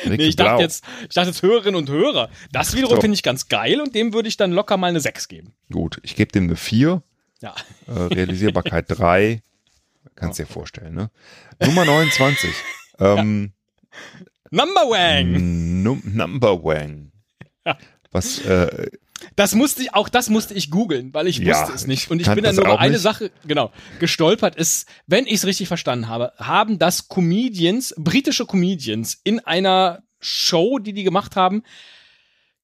nee, 0.07 0.17
ich 0.25 0.37
dachte 0.37 0.63
jetzt, 0.63 0.85
ich 1.03 1.15
dachte 1.15 1.29
jetzt 1.29 1.43
Hörerinnen 1.43 1.77
und 1.77 1.89
Hörer. 1.91 2.31
Das 2.53 2.77
wiederum 2.77 2.97
so. 2.97 3.01
finde 3.01 3.15
ich 3.15 3.23
ganz 3.23 3.49
geil 3.49 3.81
und 3.81 3.95
dem 3.95 4.13
würde 4.13 4.29
ich 4.29 4.37
dann 4.37 4.53
locker 4.53 4.77
mal 4.77 4.89
eine 4.89 5.01
6 5.01 5.29
geben. 5.29 5.55
Gut, 5.71 5.99
ich 6.03 6.17
gebe 6.17 6.33
dem 6.33 6.45
eine 6.45 6.57
4. 6.57 7.03
Ja. 7.41 7.55
Äh, 7.87 7.93
Realisierbarkeit 7.93 8.87
3. 8.89 9.43
Kannst 10.15 10.39
dir 10.39 10.47
vorstellen, 10.47 10.95
ne? 10.95 11.11
Nummer 11.65 11.85
29. 11.85 12.51
ähm, 13.01 13.53
Number 14.51 14.83
Wang. 14.83 15.83
Number 15.83 16.63
Wang. 16.63 17.11
Was 18.13 18.39
äh, 18.45 18.91
das 19.37 19.55
musste 19.55 19.83
ich, 19.83 19.95
auch 19.95 20.09
das 20.09 20.29
musste 20.29 20.55
ich 20.55 20.71
googeln, 20.71 21.15
weil 21.15 21.27
ich 21.27 21.39
ja, 21.39 21.59
wusste 21.59 21.75
es 21.75 21.87
nicht. 21.87 22.11
Und 22.11 22.21
ich 22.21 22.29
bin 22.29 22.45
dann 22.45 22.57
nur 22.57 22.65
über 22.65 22.81
eine 22.81 22.93
nicht. 22.93 23.03
Sache, 23.03 23.31
genau, 23.47 23.73
gestolpert 23.99 24.57
ist, 24.57 24.89
wenn 25.07 25.27
ich 25.27 25.35
es 25.35 25.47
richtig 25.47 25.69
verstanden 25.69 26.09
habe, 26.09 26.33
haben 26.39 26.79
das 26.79 27.09
Comedians, 27.09 27.95
britische 27.97 28.47
Comedians 28.47 29.21
in 29.25 29.41
einer 29.41 30.03
Show, 30.21 30.79
die 30.79 30.93
die 30.93 31.05
gemacht 31.05 31.37
haben, 31.37 31.63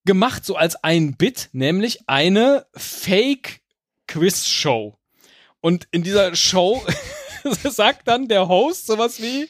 gemacht 0.05 0.45
so 0.45 0.57
als 0.57 0.77
ein 0.83 1.17
Bit, 1.17 1.51
nämlich 1.53 2.09
eine 2.09 2.67
Fake 2.75 3.61
Quiz 4.07 4.47
Show. 4.47 4.99
Und 5.61 5.87
in 5.91 6.03
dieser 6.03 6.35
Show 6.35 6.83
sagt 7.69 8.09
dann 8.09 8.29
der 8.29 8.49
Host 8.49 8.87
sowas 8.87 9.23
wie, 9.23 9.49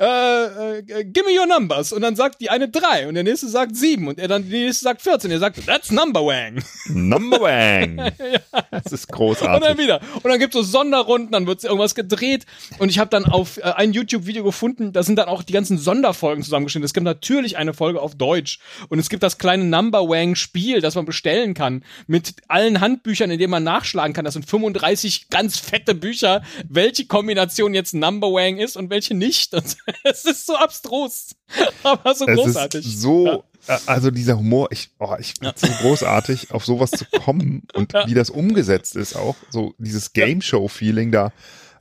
äh, 0.00 0.78
äh, 0.78 1.04
give 1.04 1.26
me 1.26 1.38
your 1.38 1.46
numbers. 1.46 1.92
Und 1.92 2.00
dann 2.00 2.16
sagt 2.16 2.40
die 2.40 2.48
eine 2.48 2.68
drei 2.68 3.06
und 3.06 3.14
der 3.14 3.22
nächste 3.22 3.48
sagt 3.48 3.76
sieben 3.76 4.08
und 4.08 4.18
er 4.18 4.28
dann 4.28 4.44
die 4.44 4.64
nächste 4.64 4.84
sagt 4.84 5.02
14. 5.02 5.30
Er 5.30 5.38
sagt, 5.38 5.66
that's 5.66 5.90
number 5.90 6.24
wang. 6.24 6.62
Number 6.88 7.40
wang. 7.40 7.98
ja. 8.18 8.62
Das 8.70 8.92
ist 8.92 9.08
großartig. 9.08 9.56
Und 9.56 9.62
dann 9.62 9.78
wieder. 9.78 10.00
Und 10.14 10.24
dann 10.24 10.38
gibt 10.38 10.54
es 10.54 10.60
so 10.60 10.70
Sonderrunden, 10.80 11.32
dann 11.32 11.46
wird 11.46 11.62
irgendwas 11.64 11.94
gedreht. 11.94 12.46
Und 12.78 12.88
ich 12.88 12.98
habe 12.98 13.10
dann 13.10 13.26
auf 13.26 13.58
äh, 13.58 13.62
ein 13.62 13.92
YouTube-Video 13.92 14.42
gefunden, 14.42 14.92
da 14.92 15.02
sind 15.02 15.16
dann 15.16 15.28
auch 15.28 15.42
die 15.42 15.52
ganzen 15.52 15.76
Sonderfolgen 15.76 16.42
zusammengeschnitten. 16.42 16.86
Es 16.86 16.94
gibt 16.94 17.04
natürlich 17.04 17.58
eine 17.58 17.74
Folge 17.74 18.00
auf 18.00 18.14
Deutsch. 18.14 18.58
Und 18.88 18.98
es 18.98 19.10
gibt 19.10 19.22
das 19.22 19.36
kleine 19.36 19.64
Number 19.64 20.08
Wang-Spiel, 20.08 20.80
das 20.80 20.94
man 20.94 21.04
bestellen 21.04 21.52
kann. 21.52 21.84
Mit 22.06 22.34
allen 22.48 22.80
Handbüchern, 22.80 23.30
in 23.30 23.38
denen 23.38 23.50
man 23.50 23.64
nachschlagen 23.64 24.14
kann. 24.14 24.24
Das 24.24 24.32
sind 24.34 24.48
35 24.48 25.28
ganz 25.28 25.58
fette 25.58 25.94
Bücher, 25.94 26.42
welche 26.66 27.06
Kombination 27.06 27.74
jetzt 27.74 27.92
Number 27.92 28.32
Wang 28.32 28.56
ist 28.56 28.78
und 28.78 28.88
welche 28.88 29.14
nicht. 29.14 29.52
es 30.04 30.24
ist 30.24 30.46
so 30.46 30.56
abstrus, 30.56 31.30
aber 31.82 32.14
so 32.14 32.26
Es 32.26 32.36
großartig. 32.36 32.86
ist 32.86 33.00
so, 33.00 33.44
äh, 33.66 33.78
also 33.86 34.10
dieser 34.10 34.38
Humor, 34.38 34.68
ich, 34.72 34.90
oh, 34.98 35.14
ich 35.18 35.34
Ja. 35.42 35.52
so 35.56 35.66
großartig, 35.80 36.52
auf 36.52 36.64
sowas 36.64 36.90
zu 36.90 37.04
kommen 37.24 37.62
und 37.74 37.92
Ja. 37.92 38.06
wie 38.06 38.14
das 38.14 38.30
umgesetzt 38.30 38.96
ist 38.96 39.16
auch, 39.16 39.36
so 39.50 39.74
dieses 39.78 40.12
Game 40.12 40.42
Show 40.42 40.68
Feeling 40.68 41.12
da. 41.12 41.32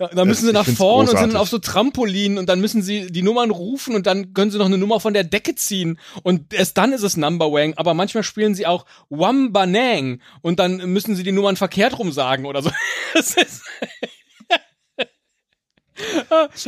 Ja, 0.02 0.08
dann 0.08 0.30
müssen 0.30 0.46
sie 0.46 0.54
nach 0.54 0.66
vorne 0.66 1.12
und 1.12 1.18
sind 1.18 1.36
auf 1.36 1.50
so 1.50 1.60
Trampolinen 1.60 2.38
und 2.38 2.48
dann 2.48 2.62
müssen 2.62 2.82
sie 2.82 3.08
die 3.12 3.22
Nummern 3.22 3.52
rufen 3.52 3.96
und 3.96 4.08
dann 4.08 4.34
können 4.34 4.50
sie 4.50 4.58
noch 4.58 4.68
eine 4.68 4.78
Nummer 4.78 5.02
von 5.02 5.14
der 5.14 5.26
Decke 5.26 5.56
ziehen 5.56 6.00
und 6.24 6.54
erst 6.54 6.78
dann 6.78 6.94
ist 6.94 7.04
es 7.04 7.18
Number 7.18 7.52
Wang, 7.52 7.74
aber 7.76 7.94
manchmal 7.94 8.24
spielen 8.24 8.56
sie 8.56 8.66
auch 8.66 8.86
Wambanang 9.10 10.22
und 10.42 10.60
dann 10.60 10.78
müssen 10.92 11.18
sie 11.18 11.24
die 11.24 11.34
Nummern 11.34 11.58
verkehrt 11.58 12.00
rum 12.00 12.14
sagen 12.14 12.46
oder 12.46 12.62
so. 12.62 12.72
Es 13.14 13.36
ist 13.36 13.64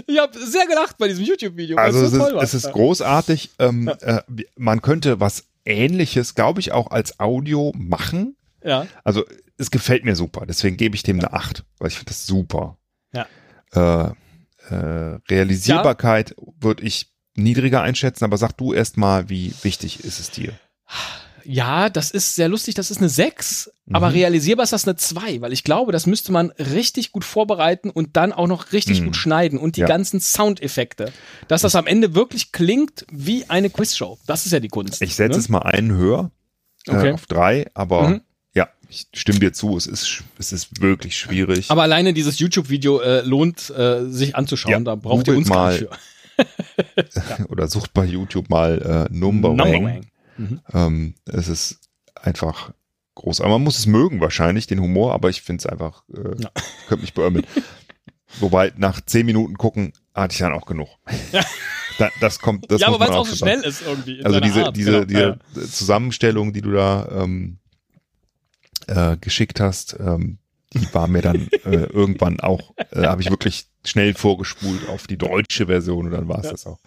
ich 0.08 0.20
habe 0.20 0.38
sehr 0.38 0.66
gelacht 0.68 0.98
bei 0.98 1.08
diesem 1.08 1.24
YouTube-Video. 1.24 1.78
Also 1.78 2.04
es 2.04 2.14
ist, 2.14 2.34
es 2.42 2.54
ist 2.54 2.72
großartig. 2.72 3.52
Ähm, 3.60 3.92
äh, 4.02 4.22
man 4.58 4.82
könnte 4.82 5.20
was 5.20 5.46
ähnliches, 5.66 6.36
glaube 6.36 6.60
ich, 6.60 6.72
auch 6.72 6.92
als 6.92 7.20
Audio 7.20 7.72
machen. 7.76 8.36
Ja, 8.64 8.86
Also 9.04 9.26
es 9.58 9.72
gefällt 9.72 10.06
mir 10.06 10.16
super, 10.16 10.46
deswegen 10.48 10.78
gebe 10.78 10.96
ich 10.96 11.04
dem 11.04 11.20
eine 11.20 11.34
8, 11.34 11.64
weil 11.80 11.88
ich 11.90 11.96
finde 11.96 12.10
das 12.10 12.26
super. 12.26 12.78
Ja. 13.14 13.28
Äh, 13.74 14.12
äh, 14.74 15.20
Realisierbarkeit 15.30 16.36
würde 16.60 16.84
ich 16.84 17.12
niedriger 17.36 17.82
einschätzen, 17.82 18.24
aber 18.26 18.38
sag 18.38 18.54
du 18.54 18.74
erst 18.74 18.98
mal, 18.98 19.30
wie 19.30 19.54
wichtig 19.64 20.04
ist 20.04 20.20
es 20.20 20.32
dir? 20.32 20.54
Ja, 21.46 21.90
das 21.90 22.12
ist 22.12 22.36
sehr 22.36 22.48
lustig, 22.48 22.76
das 22.76 22.92
ist 22.92 22.98
eine 23.00 23.10
6, 23.10 23.72
Mhm. 23.86 23.96
aber 23.96 24.14
realisierbar 24.14 24.64
ist 24.64 24.74
das 24.74 24.88
eine 24.88 24.96
2, 24.96 25.42
weil 25.42 25.54
ich 25.54 25.64
glaube, 25.64 25.92
das 25.92 26.06
müsste 26.06 26.32
man 26.32 26.52
richtig 26.52 27.12
gut 27.12 27.24
vorbereiten 27.26 27.90
und 27.90 28.16
dann 28.18 28.32
auch 28.34 28.48
noch 28.48 28.72
richtig 28.74 29.02
Mhm. 29.02 29.06
gut 29.06 29.16
schneiden 29.16 29.58
und 29.60 29.76
die 29.76 29.82
Ja. 29.82 29.88
ganzen 29.88 30.20
Soundeffekte. 30.20 31.12
Dass 31.48 31.62
das 31.62 31.76
am 31.76 31.88
Ende 31.88 32.16
wirklich 32.16 32.52
klingt 32.52 33.06
wie 33.12 33.50
eine 33.50 33.70
Quizshow. 33.70 34.18
Das 34.28 34.46
ist 34.46 34.52
ja 34.52 34.60
die 34.60 34.68
Kunst. 34.70 35.02
Ich 35.02 35.16
setze 35.16 35.38
ne? 35.38 35.44
es 35.44 35.50
mal 35.50 35.60
einen 35.64 35.92
höher 35.92 36.32
Okay. 36.88 37.10
äh, 37.10 37.14
auf 37.14 37.26
drei, 37.28 37.68
aber 37.74 38.10
Mhm. 38.10 38.22
ja, 38.56 38.68
ich 38.90 39.08
stimme 39.14 39.40
dir 39.40 39.54
zu, 39.54 39.78
es 39.78 39.88
ist, 39.88 40.24
es 40.38 40.52
ist 40.52 40.82
wirklich 40.82 41.18
schwierig. 41.18 41.70
Aber 41.70 41.84
alleine 41.84 42.14
dieses 42.14 42.40
YouTube-Video 42.40 43.00
äh, 43.02 43.22
lohnt 43.22 43.70
äh, 43.70 44.06
sich 44.10 44.36
anzuschauen, 44.36 44.72
Ja, 44.74 44.80
da 44.80 44.96
braucht 44.96 45.28
ihr 45.28 45.36
uns 45.38 45.48
gar 45.50 45.58
mal 45.58 45.72
nicht 45.74 45.80
für. 45.90 45.90
Oder 47.50 47.68
sucht 47.68 47.94
bei 47.94 48.06
YouTube 48.06 48.50
mal 48.50 49.08
äh, 49.12 49.14
Number, 49.14 49.50
Number 49.50 49.66
Wang. 49.66 49.86
Wang. 49.86 50.06
Mhm. 50.38 50.62
Ähm, 50.74 51.16
es 51.26 51.48
ist 51.48 51.80
einfach 52.16 52.74
groß. 53.16 53.42
Aber 53.42 53.52
man 53.52 53.64
muss 53.64 53.78
es 53.80 53.86
mögen 53.86 54.22
wahrscheinlich, 54.22 54.68
den 54.68 54.80
Humor, 54.82 55.14
aber 55.14 55.30
ich 55.30 55.42
finde 55.42 55.62
es 55.62 55.66
einfach, 55.66 56.04
äh, 56.14 56.42
Ja. 56.42 56.50
könnte 56.88 57.02
mich 57.02 57.14
beömmeln. 57.14 57.46
Wobei 58.40 58.72
nach 58.78 59.02
zehn 59.02 59.26
Minuten 59.26 59.58
gucken 59.58 59.94
hatte 60.16 60.34
ich 60.34 60.40
dann 60.40 60.54
auch 60.54 60.66
genug. 60.66 60.90
Da, 61.98 62.10
das 62.22 62.40
kommt, 62.40 62.72
das 62.72 62.82
ja, 62.82 62.88
aber 62.88 63.00
weil 63.00 63.10
es 63.10 63.16
auch 63.16 63.26
so 63.26 63.36
sagen. 63.36 63.60
schnell 63.60 63.70
ist 63.70 63.82
irgendwie. 63.82 64.24
Also 64.24 64.40
diese, 64.40 64.66
Art. 64.66 64.78
diese, 64.78 64.92
Genau, 64.92 65.06
diese 65.06 65.22
ja. 65.60 65.68
Zusammenstellung, 65.68 66.54
die 66.54 66.62
du 66.62 66.72
da 66.72 67.08
ähm, 67.12 67.58
äh, 68.88 69.18
geschickt 69.18 69.60
hast, 69.60 69.98
ähm, 70.00 70.38
die 70.74 70.94
war 70.94 71.08
mir 71.08 71.22
dann 71.22 71.48
äh, 71.66 71.70
irgendwann 71.76 72.40
auch, 72.40 72.74
äh, 72.92 73.04
habe 73.06 73.22
ich 73.22 73.30
wirklich 73.30 73.66
schnell 73.86 74.14
vorgespult 74.14 74.88
auf 74.90 75.08
die 75.08 75.18
deutsche 75.18 75.66
Version 75.66 76.06
und 76.06 76.12
dann 76.12 76.28
war 76.28 76.40
es 76.40 76.46
Ja. 76.46 76.52
das 76.52 76.68
auch. 76.68 76.80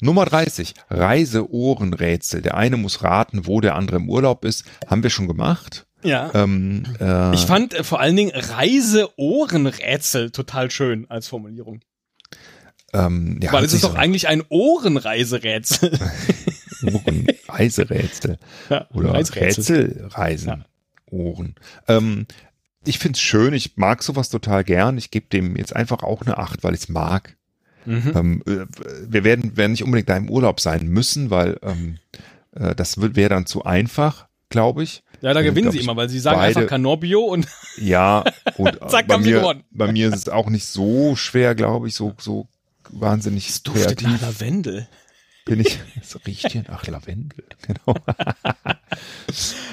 Nummer 0.00 0.24
30, 0.24 0.74
Reise-Ohrenrätsel. 0.90 2.42
Der 2.42 2.56
eine 2.56 2.76
muss 2.76 3.02
raten, 3.02 3.46
wo 3.46 3.60
der 3.60 3.74
andere 3.76 3.96
im 3.96 4.08
Urlaub 4.08 4.44
ist. 4.44 4.64
Haben 4.86 5.02
wir 5.02 5.10
schon 5.10 5.28
gemacht. 5.28 5.86
ja. 6.02 6.30
Ähm, 6.34 6.84
äh, 6.98 7.34
Ich 7.34 7.44
fand 7.46 7.74
äh, 7.74 7.84
vor 7.84 8.00
allen 8.00 8.16
Dingen 8.16 8.32
Reise-Ohrenrätsel 8.34 10.30
total 10.30 10.70
schön 10.70 11.06
als 11.10 11.28
Formulierung. 11.28 11.80
ähm, 12.92 13.38
ja, 13.42 13.52
Weil 13.52 13.64
es 13.64 13.72
ist 13.72 13.84
doch 13.84 13.94
eigentlich 13.94 14.28
ein 14.28 14.42
Ohrenreiserätsel. 14.48 15.92
so 16.80 16.86
Ohren, 16.88 17.26
Reiserätsel. 17.48 18.38
ja, 18.70 18.86
oder 18.94 19.12
Reiserätsel. 19.14 19.86
Rätselreisen, 19.92 20.48
Ja. 20.48 20.64
Ohren. 21.10 21.54
Ähm, 21.88 22.26
ich 22.84 22.98
find's 22.98 23.20
schön, 23.20 23.52
ich 23.52 23.76
mag 23.76 24.02
sowas 24.02 24.30
total 24.30 24.64
gern. 24.64 24.96
Ich 24.98 25.10
gebe 25.10 25.26
dem 25.28 25.56
jetzt 25.56 25.74
einfach 25.76 26.02
auch 26.02 26.22
eine 26.22 26.38
8, 26.38 26.62
weil 26.64 26.74
ich's 26.74 26.88
mag. 26.88 27.36
Mhm. 27.86 28.12
Ähm, 28.14 28.42
äh, 28.46 28.66
wir 29.08 29.24
werden, 29.24 29.56
werden 29.56 29.72
nicht 29.72 29.84
unbedingt 29.84 30.08
da 30.08 30.16
im 30.16 30.30
Urlaub 30.30 30.60
sein 30.60 30.86
müssen, 30.86 31.30
weil 31.30 31.58
ähm, 31.62 31.98
äh, 32.54 32.74
das 32.74 33.00
wäre 33.00 33.28
dann 33.30 33.46
zu 33.46 33.64
einfach, 33.64 34.26
glaube 34.48 34.82
ich. 34.82 35.02
Ja, 35.22 35.34
da 35.34 35.42
gewinnen 35.42 35.64
glaub 35.64 35.72
sie 35.72 35.78
ich, 35.78 35.84
immer, 35.84 35.96
weil 35.96 36.08
sie 36.08 36.18
sagen 36.18 36.38
beide- 36.38 36.56
einfach 36.58 36.68
Canobbio 36.70 37.20
und 37.20 37.46
Ja, 37.78 38.24
und 38.56 38.82
äh, 38.82 38.86
Zack, 38.88 39.06
bei, 39.06 39.14
haben 39.14 39.22
sie 39.24 39.30
mir, 39.32 39.40
gewonnen. 39.40 39.64
bei 39.70 39.92
mir 39.92 40.08
ist 40.08 40.16
es 40.16 40.28
auch 40.28 40.48
nicht 40.48 40.66
so 40.66 41.16
schwer, 41.16 41.54
glaube 41.54 41.88
ich, 41.88 41.94
so, 41.94 42.14
so 42.18 42.48
wahnsinnig 42.90 43.48
es 43.48 43.62
duftet 43.62 43.98
kreativ 44.00 44.08
nach 44.08 44.20
Lavendel. 44.22 44.88
Bin 45.50 45.60
ich. 45.60 45.78
Es 46.00 46.16
riecht 46.26 46.52
hier 46.52 46.62
nach 46.68 46.86
Lavendel, 46.86 47.44
genau. 47.66 47.94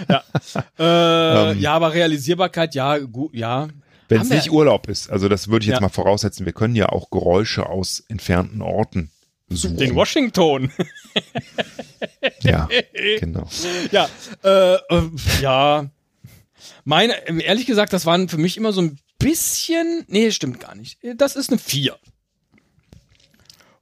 Äh, 0.07 1.51
Ähm. 1.51 1.59
ja, 1.59 1.73
aber 1.73 1.93
Realisierbarkeit, 1.93 2.75
ja, 2.75 2.97
gut, 2.97 3.33
ja. 3.33 3.67
Wenn 4.09 4.21
es 4.21 4.29
nicht 4.29 4.51
Urlaub 4.51 4.87
ist, 4.89 5.09
also 5.09 5.27
das 5.29 5.47
würde 5.49 5.63
ich 5.63 5.67
jetzt 5.67 5.77
Ja. 5.77 5.81
mal 5.81 5.89
voraussetzen, 5.89 6.45
wir 6.45 6.53
können 6.53 6.75
ja 6.75 6.89
auch 6.89 7.09
Geräusche 7.09 7.67
aus 7.67 8.03
entfernten 8.07 8.61
Orten 8.61 9.11
suchen. 9.49 9.77
Den 9.77 9.95
Washington. 9.95 10.71
Ja, 12.41 12.69
genau. 13.19 13.47
ja, 13.91 14.07
äh, 14.43 14.75
äh, 14.75 15.09
ja. 15.41 15.89
Meine, 16.83 17.13
ehrlich 17.41 17.65
gesagt, 17.65 17.91
das 17.93 18.05
waren 18.05 18.29
für 18.29 18.37
mich 18.37 18.57
immer 18.57 18.71
so 18.71 18.81
ein 18.81 18.99
bisschen, 19.17 20.05
nee, 20.07 20.31
stimmt 20.31 20.59
gar 20.59 20.75
nicht. 20.75 20.99
Das 21.15 21.35
ist 21.35 21.49
eine 21.49 21.57
4. 21.57 21.95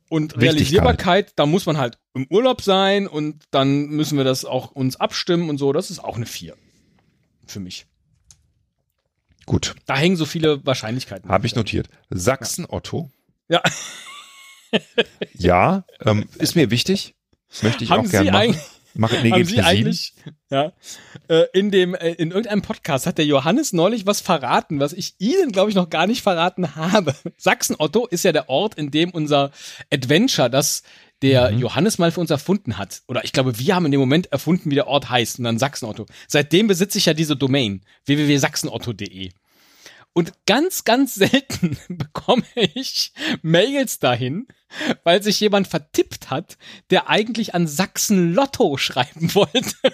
Und. 0.10 0.40
Realisierbarkeit, 0.40 1.34
da 1.36 1.46
muss 1.46 1.66
man 1.66 1.78
halt 1.78 1.98
im 2.14 2.28
Urlaub 2.30 2.62
sein 2.62 3.08
und 3.08 3.44
dann 3.52 3.88
müssen 3.88 4.18
wir 4.18 4.24
das 4.24 4.46
auch 4.46 4.72
uns 4.72 4.96
abstimmen 4.98 5.50
und 5.50 5.58
so. 5.58 5.74
Das 5.74 5.90
ist 5.92 6.00
auch 6.00 6.16
eine 6.16 6.26
4. 6.26 6.56
Für 7.48 7.60
mich. 7.60 7.86
Gut, 9.46 9.76
Da 9.86 9.96
hängen 9.96 10.16
so 10.16 10.26
viele 10.26 10.66
Wahrscheinlichkeiten. 10.66 11.30
habe 11.30 11.46
ich 11.46 11.56
notiert. 11.56 11.88
Sachsen-Otto, 12.10 13.12
Ja. 13.48 13.62
ja, 15.34 15.86
ähm, 16.02 16.28
ist 16.40 16.56
mir 16.56 16.72
wichtig. 16.72 17.14
Möchte 17.62 17.84
ich 17.84 17.92
Haben 17.92 18.08
auch 18.08 18.12
gerne 18.12 18.32
machen. 18.32 18.60
Mache, 18.98 19.18
nee, 19.22 19.32
haben 19.32 19.46
Sie 19.46 19.62
eigentlich, 19.62 20.14
ja, 20.50 20.72
äh, 21.28 21.46
in 21.54 21.70
dem, 21.72 21.96
äh, 21.96 22.12
in 22.14 22.32
irgendeinem 22.32 22.62
Podcast 22.62 23.06
hat 23.06 23.18
der 23.18 23.26
Johannes 23.26 23.74
neulich 23.74 24.06
was 24.06 24.22
verraten, 24.22 24.80
was 24.80 24.94
ich 24.94 25.16
Ihnen, 25.20 25.52
glaube 25.52 25.70
ich, 25.70 25.76
noch 25.76 25.90
gar 25.90 26.08
nicht 26.08 26.22
verraten 26.22 26.76
habe. 26.76 27.14
Sachsen-Otto 27.38 28.08
ist 28.08 28.24
ja 28.24 28.32
der 28.32 28.50
Ort, 28.50 28.76
in 28.76 28.92
dem 28.92 29.10
unser 29.12 29.52
Adventure, 29.92 30.50
das 30.50 30.84
der 31.22 31.52
Mhm. 31.52 31.60
Johannes 31.60 31.98
mal 31.98 32.12
für 32.12 32.20
uns 32.20 32.30
erfunden 32.30 32.78
hat. 32.78 33.02
Oder 33.08 33.24
ich 33.24 33.32
glaube, 33.32 33.58
wir 33.58 33.76
haben 33.76 33.86
in 33.86 33.92
dem 33.92 34.02
Moment 34.02 34.32
erfunden, 34.32 34.70
wie 34.70 34.76
der 34.76 34.88
Ort 34.88 35.10
heißt, 35.10 35.40
und 35.40 35.46
dann 35.46 35.60
Sachsen-Otto. 35.60 36.06
Seitdem 36.28 36.68
besitze 36.68 36.98
ich 36.98 37.06
ja 37.06 37.14
diese 37.14 37.36
Domain, 37.36 37.82
www.sachsenotto.de. 38.06 39.32
Und 40.14 40.32
ganz, 40.46 40.86
ganz 40.86 41.16
selten 41.16 41.78
bekomme 41.90 42.44
ich 42.56 43.12
Mails 43.42 44.00
dahin, 44.00 44.48
weil 45.04 45.22
sich 45.24 45.40
jemand 45.40 45.68
vertippt 45.68 46.30
hat, 46.30 46.58
der 46.90 47.10
eigentlich 47.10 47.54
an 47.56 47.68
Sachsen 47.68 48.34
Lotto 48.34 48.78
schreiben 48.78 49.34
wollte. 49.36 49.76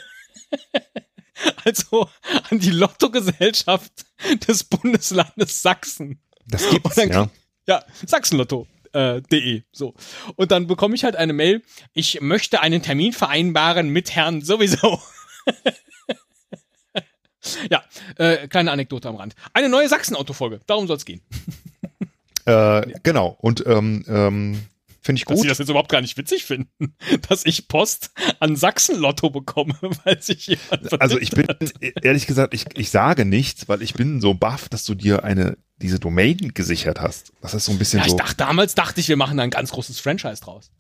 Also 1.66 2.08
an 2.52 2.60
die 2.60 2.70
Lottogesellschaft 2.70 4.06
des 4.48 4.64
Bundeslandes 4.64 5.64
Sachsen. 5.64 6.20
Das 6.46 6.70
gibt's, 6.70 6.94
dann- 6.96 7.10
ja. 7.10 7.30
Ja, 7.68 7.84
Sachsenlotto. 8.06 8.68
Äh, 8.94 9.22
de, 9.24 9.64
so. 9.72 9.96
Und 10.36 10.52
dann 10.52 10.68
bekomme 10.68 10.94
ich 10.94 11.04
halt 11.04 11.16
eine 11.16 11.34
Mail, 11.34 11.64
ich 11.94 12.22
möchte 12.22 12.62
einen 12.62 12.84
Termin 12.84 13.12
vereinbaren 13.14 13.90
mit 13.90 14.14
Herrn 14.14 14.44
sowieso. 14.44 15.02
ja, 17.72 17.84
äh, 18.18 18.48
kleine 18.48 18.72
Anekdote 18.72 19.08
am 19.10 19.16
Rand. 19.16 19.34
Eine 19.54 19.70
neue 19.70 19.88
Sachsen-Auto-Folge, 19.90 20.60
darum 20.68 20.86
soll 20.88 20.98
es 20.98 21.06
gehen. 21.06 21.22
Äh, 22.46 22.94
genau. 23.04 23.38
Und 23.40 23.64
ähm, 23.68 24.04
ähm, 24.08 24.66
finde 25.02 25.20
ich 25.20 25.26
Dass 25.26 25.38
Sie 25.38 25.42
gut. 25.44 25.52
das 25.52 25.58
jetzt 25.58 25.70
überhaupt 25.70 25.90
gar 25.90 26.02
nicht 26.02 26.16
witzig 26.18 26.46
finden, 26.46 26.96
dass 27.30 27.46
ich 27.46 27.68
Post 27.68 28.12
an 28.40 28.56
Sachsen-Lotto 28.56 29.30
bekomme, 29.30 29.76
weil 30.04 30.22
sich 30.22 30.48
jemand 30.48 31.02
Also 31.02 31.20
ich 31.20 31.32
bin, 31.32 31.46
vertippt 31.46 32.06
ehrlich 32.06 32.28
gesagt, 32.28 32.54
ich, 32.54 32.66
ich 32.76 32.90
sage 32.92 33.26
nichts, 33.26 33.68
weil 33.68 33.82
ich 33.82 33.94
bin 33.94 34.22
so 34.22 34.34
baff, 34.34 34.70
dass 34.70 34.86
du 34.86 34.96
dir 34.96 35.24
eine, 35.24 35.58
diese 35.82 36.00
Domain 36.00 36.54
gesichert 36.54 37.02
hast. 37.02 37.34
Das 37.42 37.54
ist 37.54 37.66
so 37.66 37.72
ein 37.72 37.80
bisschen 37.80 38.00
Ja, 38.00 38.06
ich 38.06 38.12
so, 38.12 38.18
dachte, 38.18 38.36
damals 38.38 38.76
dachte 38.76 39.00
ich, 39.02 39.08
wir 39.10 39.18
machen 39.18 39.38
da 39.38 39.44
ein 39.44 39.50
ganz 39.50 39.72
großes 39.72 40.00
Franchise 40.00 40.42
draus. 40.42 40.72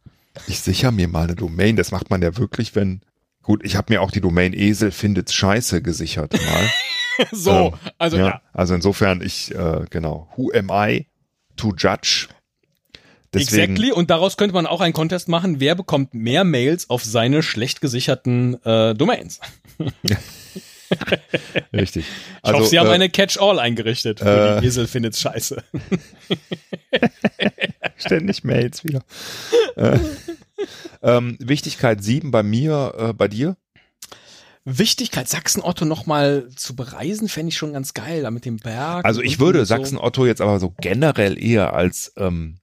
ich 0.48 0.60
sichere 0.60 0.92
mir 0.92 1.08
mal 1.08 1.24
eine 1.24 1.36
Domain. 1.36 1.76
Das 1.76 1.92
macht 1.92 2.10
man 2.10 2.22
ja 2.22 2.38
wirklich, 2.38 2.76
wenn, 2.76 3.02
gut, 3.42 3.64
ich 3.66 3.76
habe 3.76 3.92
mir 3.92 4.02
auch 4.02 4.12
die 4.12 4.22
Domain 4.22 4.54
Esel 4.54 4.92
findet's 4.92 5.34
scheiße 5.34 5.82
gesichert 5.82 6.34
mal. 6.34 6.70
so, 7.32 7.52
Ähm, 7.52 7.92
also 7.98 8.18
ja, 8.18 8.26
ja. 8.28 8.42
Also 8.54 8.76
insofern, 8.76 9.22
ich, 9.22 9.54
äh, 9.56 9.86
genau, 9.90 10.30
who 10.36 10.52
am 10.54 10.70
I 10.72 11.08
to 11.56 11.74
judge? 11.76 12.28
Deswegen, 13.34 13.74
Exactly. 13.74 13.92
Und 13.94 14.10
daraus 14.10 14.36
könnte 14.36 14.54
man 14.54 14.68
auch 14.68 14.82
einen 14.82 14.94
Contest 14.94 15.30
machen, 15.30 15.60
wer 15.60 15.76
bekommt 15.76 16.14
mehr 16.14 16.44
Mails 16.44 16.90
auf 16.90 17.04
seine 17.04 17.44
schlecht 17.44 17.80
gesicherten 17.80 18.62
äh, 18.66 18.94
Domains. 18.94 19.40
richtig. 21.74 22.06
Ich 22.44 22.52
hoffe, 22.52 22.66
Sie 22.66 22.78
haben 22.78 22.90
äh, 22.90 22.94
eine 22.94 23.10
Catch-all 23.10 23.58
eingerichtet. 23.60 24.20
Für 24.20 24.58
äh, 24.58 24.62
die 24.62 24.68
Esel 24.68 24.88
findet's 24.88 25.22
scheiße. 25.22 25.64
Ständig 27.96 28.44
Mails 28.44 28.84
wieder. 28.84 29.02
Äh, 29.78 29.98
ähm, 31.02 31.38
Wichtigkeit 31.40 32.04
7 32.04 32.32
bei 32.32 32.44
mir, 32.44 32.94
äh, 32.98 33.14
bei 33.14 33.30
dir? 33.30 33.56
Wichtigkeit, 34.64 35.28
Sachsen-Otto 35.28 35.86
nochmal 35.86 36.50
zu 36.56 36.76
bereisen, 36.76 37.30
fände 37.30 37.50
ich 37.50 37.58
schon 37.58 37.74
ganz 37.74 37.94
geil, 37.96 38.22
da 38.22 38.30
mit 38.30 38.46
dem 38.46 38.58
Berg. 38.58 39.06
Also 39.06 39.22
ich 39.22 39.40
würde 39.40 39.66
Sachsen-Otto 39.66 40.26
jetzt 40.28 40.42
aber 40.42 40.60
so 40.60 40.76
generell 40.80 41.42
eher 41.42 41.74
als 41.74 42.14
ähm, 42.18 42.61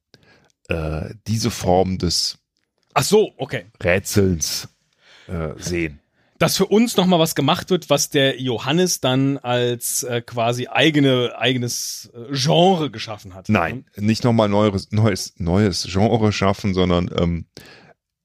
äh, 0.68 1.14
diese 1.26 1.50
Form 1.50 1.98
des 1.98 2.38
Ach 2.94 3.02
so, 3.04 3.32
okay. 3.36 3.66
Rätsels 3.82 4.68
äh, 5.28 5.50
sehen. 5.58 6.00
Dass 6.38 6.56
für 6.56 6.66
uns 6.66 6.96
nochmal 6.96 7.18
was 7.18 7.34
gemacht 7.34 7.70
wird, 7.70 7.90
was 7.90 8.10
der 8.10 8.40
Johannes 8.40 9.00
dann 9.00 9.38
als 9.38 10.04
äh, 10.04 10.20
quasi 10.22 10.68
eigene, 10.68 11.34
eigenes 11.36 12.10
äh, 12.14 12.32
Genre 12.32 12.90
geschaffen 12.90 13.34
hat. 13.34 13.48
Nein, 13.48 13.84
nicht 13.96 14.22
nochmal 14.24 14.48
neues, 14.48 14.90
neues, 14.92 15.34
neues 15.38 15.86
Genre 15.90 16.30
schaffen, 16.32 16.74
sondern 16.74 17.10
ähm, 17.18 17.46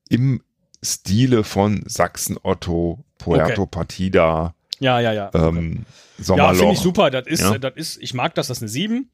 im 0.10 0.44
Stile 0.84 1.44
von 1.44 1.84
Sachsen-Otto, 1.88 3.04
Puerto 3.18 3.62
Okay. 3.64 3.70
Partida, 3.72 4.54
Ja, 4.80 5.00
ja, 5.00 5.14
ja. 5.14 5.32
ähm, 5.34 5.86
ja, 6.18 6.24
Sommerloch. 6.24 6.60
finde 6.60 6.74
ich 6.74 6.80
super. 6.80 7.10
Das 7.10 7.26
ist, 7.26 7.42
Ja. 7.42 7.58
das 7.58 7.74
ist, 7.76 7.98
ich 8.02 8.14
mag 8.14 8.36
das, 8.36 8.48
das 8.48 8.58
ist 8.58 8.62
eine 8.64 8.70
7. 8.70 9.10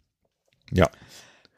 Ja. 0.72 0.90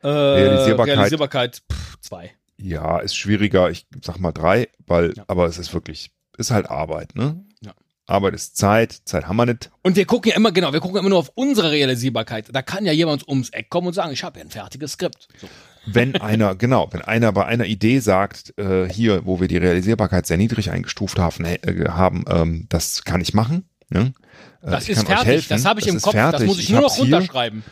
Äh, 0.04 0.08
Realisierbarkeit. 0.08 0.96
Realisierbarkeit 0.98 1.62
2. 2.02 2.32
Ja, 2.58 3.00
ist 3.00 3.16
schwieriger. 3.16 3.70
Ich 3.70 3.86
sag 4.04 4.20
mal 4.20 4.32
drei, 4.32 4.68
weil, 4.86 5.14
Ja. 5.16 5.24
aber 5.28 5.46
es 5.46 5.58
ist 5.58 5.74
wirklich, 5.74 6.12
ist 6.38 6.52
halt 6.52 6.70
Arbeit, 6.70 7.16
ne? 7.16 7.44
Ja. 7.62 7.74
Arbeit 8.08 8.34
ist 8.34 8.58
Zeit, 8.58 8.92
Zeit 9.06 9.28
haben 9.28 9.38
wir 9.38 9.46
nicht. 9.46 9.72
Und 9.84 9.96
wir 9.96 10.06
gucken 10.06 10.30
ja 10.32 10.36
immer, 10.38 10.52
genau, 10.52 10.74
wir 10.74 10.80
gucken 10.80 10.98
immer 11.00 11.10
nur 11.10 11.20
auf 11.20 11.32
unsere 11.36 11.72
Realisierbarkeit. 11.72 12.48
Da 12.54 12.62
kann 12.62 12.86
ja 12.86 12.92
jemand 12.92 13.28
ums 13.28 13.50
Eck 13.50 13.70
kommen 13.70 13.88
und 13.88 13.94
sagen, 13.94 14.12
ich 14.12 14.24
habe 14.24 14.40
ja 14.40 14.46
ein 14.46 14.52
fertiges 14.52 14.94
Skript. 14.94 15.28
So. 15.40 15.48
Wenn 15.86 16.16
einer, 16.18 16.54
genau, 16.56 16.88
wenn 16.92 17.02
einer 17.02 17.32
bei 17.32 17.46
einer 17.46 17.66
Idee 17.66 18.00
sagt, 18.00 18.54
äh, 18.60 18.88
hier, 18.90 19.26
wo 19.26 19.40
wir 19.40 19.48
die 19.48 19.58
Realisierbarkeit 19.58 20.28
sehr 20.28 20.38
niedrig 20.38 20.70
eingestuft 20.72 21.18
haben, 21.20 21.46
äh, 21.46 21.60
haben 21.90 22.26
ähm, 22.28 22.66
das 22.70 23.04
kann 23.04 23.22
ich 23.22 23.34
machen. 23.34 23.68
Ne? 23.90 24.14
Äh, 24.62 24.72
Das 24.72 24.84
ich 24.84 24.92
ist 24.92 25.06
fertig, 25.08 25.48
das 25.48 25.66
habe 25.66 25.80
ich 25.80 25.88
im 25.88 25.98
ist 25.98 26.04
Kopf, 26.04 26.14
das 26.14 26.30
fertig, 26.32 26.48
muss 26.48 26.60
ich, 26.60 26.70
nur 26.70 26.82
noch 26.82 26.96
hier, 26.96 27.16
runterschreiben. 27.16 27.64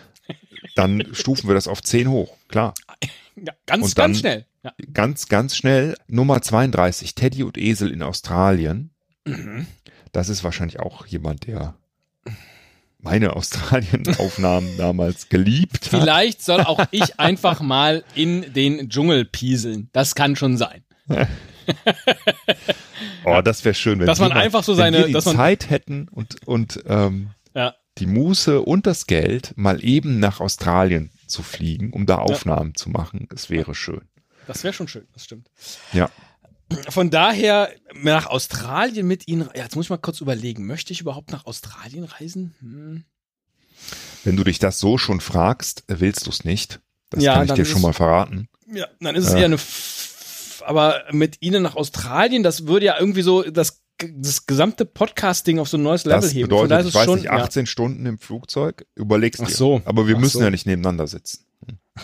Dann 0.75 1.05
stufen 1.13 1.47
wir 1.47 1.55
das 1.55 1.67
auf 1.67 1.81
10 1.83 2.09
hoch, 2.09 2.35
klar. 2.47 2.73
Ganz, 3.65 3.93
dann- 3.95 4.07
ganz 4.11 4.19
schnell. 4.19 4.45
Ja. 4.63 4.73
Ganz, 4.93 5.27
ganz 5.29 5.55
schnell. 5.55 5.95
Nummer 6.07 6.41
32, 6.41 7.15
Teddy 7.15 7.43
und 7.43 7.57
Esel 7.57 7.89
in 7.91 8.01
Australien. 8.03 8.89
Mhm. 9.23 9.65
Das 10.11 10.27
ist 10.27 10.43
wahrscheinlich 10.43 10.81
auch 10.81 11.05
jemand, 11.05 11.47
der 11.47 11.75
meine 13.01 13.37
Australien-Aufnahmen 13.37 14.67
damals 14.77 15.29
geliebt 15.29 15.85
hat. 15.93 16.01
Vielleicht 16.01 16.41
soll 16.43 16.59
auch 16.61 16.83
ich 16.91 17.17
einfach 17.17 17.61
mal 17.61 18.03
in 18.13 18.51
den 18.53 18.89
Dschungel 18.89 19.23
pieseln. 19.23 19.87
Das 19.93 20.15
kann 20.15 20.35
schon 20.35 20.57
sein. 20.57 20.83
Oh, 23.25 23.41
das 23.43 23.63
wäre 23.63 23.75
schön, 23.75 23.99
wenn 23.99 24.07
Dass 24.07 24.19
wir 24.19 24.27
man 24.27 24.37
mal- 24.37 24.43
einfach 24.43 24.63
so 24.63 24.73
seine- 24.73 25.09
dass 25.11 25.25
man- 25.25 25.35
Zeit 25.35 25.69
hätten 25.69 26.07
und 26.09 26.45
und 26.47 26.83
ähm. 26.87 27.29
Die 27.99 28.05
Muße 28.07 28.61
und 28.61 28.87
das 28.87 29.05
Geld, 29.05 29.53
mal 29.55 29.83
eben 29.83 30.19
nach 30.19 30.39
Australien 30.39 31.11
zu 31.27 31.43
fliegen, 31.43 31.91
um 31.91 32.05
da 32.05 32.17
Aufnahmen 32.17 32.75
zu 32.75 32.89
machen. 32.89 33.27
Es 33.33 33.49
wäre 33.49 33.75
schön. 33.75 34.01
Das 34.47 34.63
wäre 34.63 34.73
schon 34.73 34.87
schön, 34.87 35.07
das 35.13 35.25
stimmt. 35.25 35.49
Ja. 35.93 36.09
Von 36.89 37.09
daher 37.09 37.71
nach 37.93 38.27
Australien 38.27 39.07
mit 39.07 39.27
Ihnen. 39.27 39.49
Ja, 39.55 39.63
jetzt 39.63 39.75
muss 39.75 39.85
ich 39.87 39.89
mal 39.89 39.97
kurz 39.97 40.21
überlegen. 40.21 40.65
Möchte 40.67 40.93
ich 40.93 41.01
überhaupt 41.01 41.31
nach 41.31 41.45
Australien 41.45 42.03
reisen? 42.03 42.55
Hm. 42.59 43.03
Wenn 44.23 44.35
du 44.35 44.43
dich 44.43 44.59
das 44.59 44.79
so 44.79 44.97
schon 44.97 45.21
fragst, 45.21 45.83
äh, 45.87 45.99
willst 45.99 46.25
du 46.25 46.29
es 46.29 46.43
nicht. 46.43 46.79
Das 47.09 47.23
Ja, 47.23 47.35
kann 47.35 47.47
ich 47.47 47.53
dir 47.53 47.65
schon 47.65 47.81
mal 47.81 47.93
verraten. 47.93 48.49
Ja, 48.71 48.87
dann 48.99 49.15
ist 49.15 49.25
es 49.25 49.33
Ja. 49.33 49.39
eher 49.39 49.45
eine. 49.45 49.55
F 49.55 50.61
aber 50.65 51.05
mit 51.11 51.37
Ihnen 51.41 51.63
nach 51.63 51.75
Australien, 51.75 52.43
das 52.43 52.67
würde 52.67 52.87
ja 52.87 52.99
irgendwie 52.99 53.21
so 53.21 53.43
das, 53.43 53.81
das 54.15 54.45
gesamte 54.45 54.85
Podcast-Ding 54.85 55.59
auf 55.59 55.69
so 55.69 55.77
ein 55.77 55.83
neues 55.83 56.05
Level 56.05 56.21
Das 56.21 56.33
heben. 56.33 56.49
Bedeutet, 56.49 56.87
ich 56.87 56.93
weiß 56.93 57.05
schon, 57.05 57.19
nicht, 57.19 57.29
18 57.29 57.65
Stunden 57.65 58.05
im 58.05 58.19
Flugzeug. 58.19 58.85
Überlegst 58.95 59.41
Ach 59.43 59.47
dir. 59.47 59.55
so. 59.55 59.81
Aber 59.85 60.07
wir 60.07 60.15
Ach 60.15 60.19
müssen 60.19 60.37
so. 60.39 60.43
ja 60.43 60.49
nicht 60.49 60.65
nebeneinander 60.65 61.07
sitzen. 61.07 61.45
ja, 61.67 62.03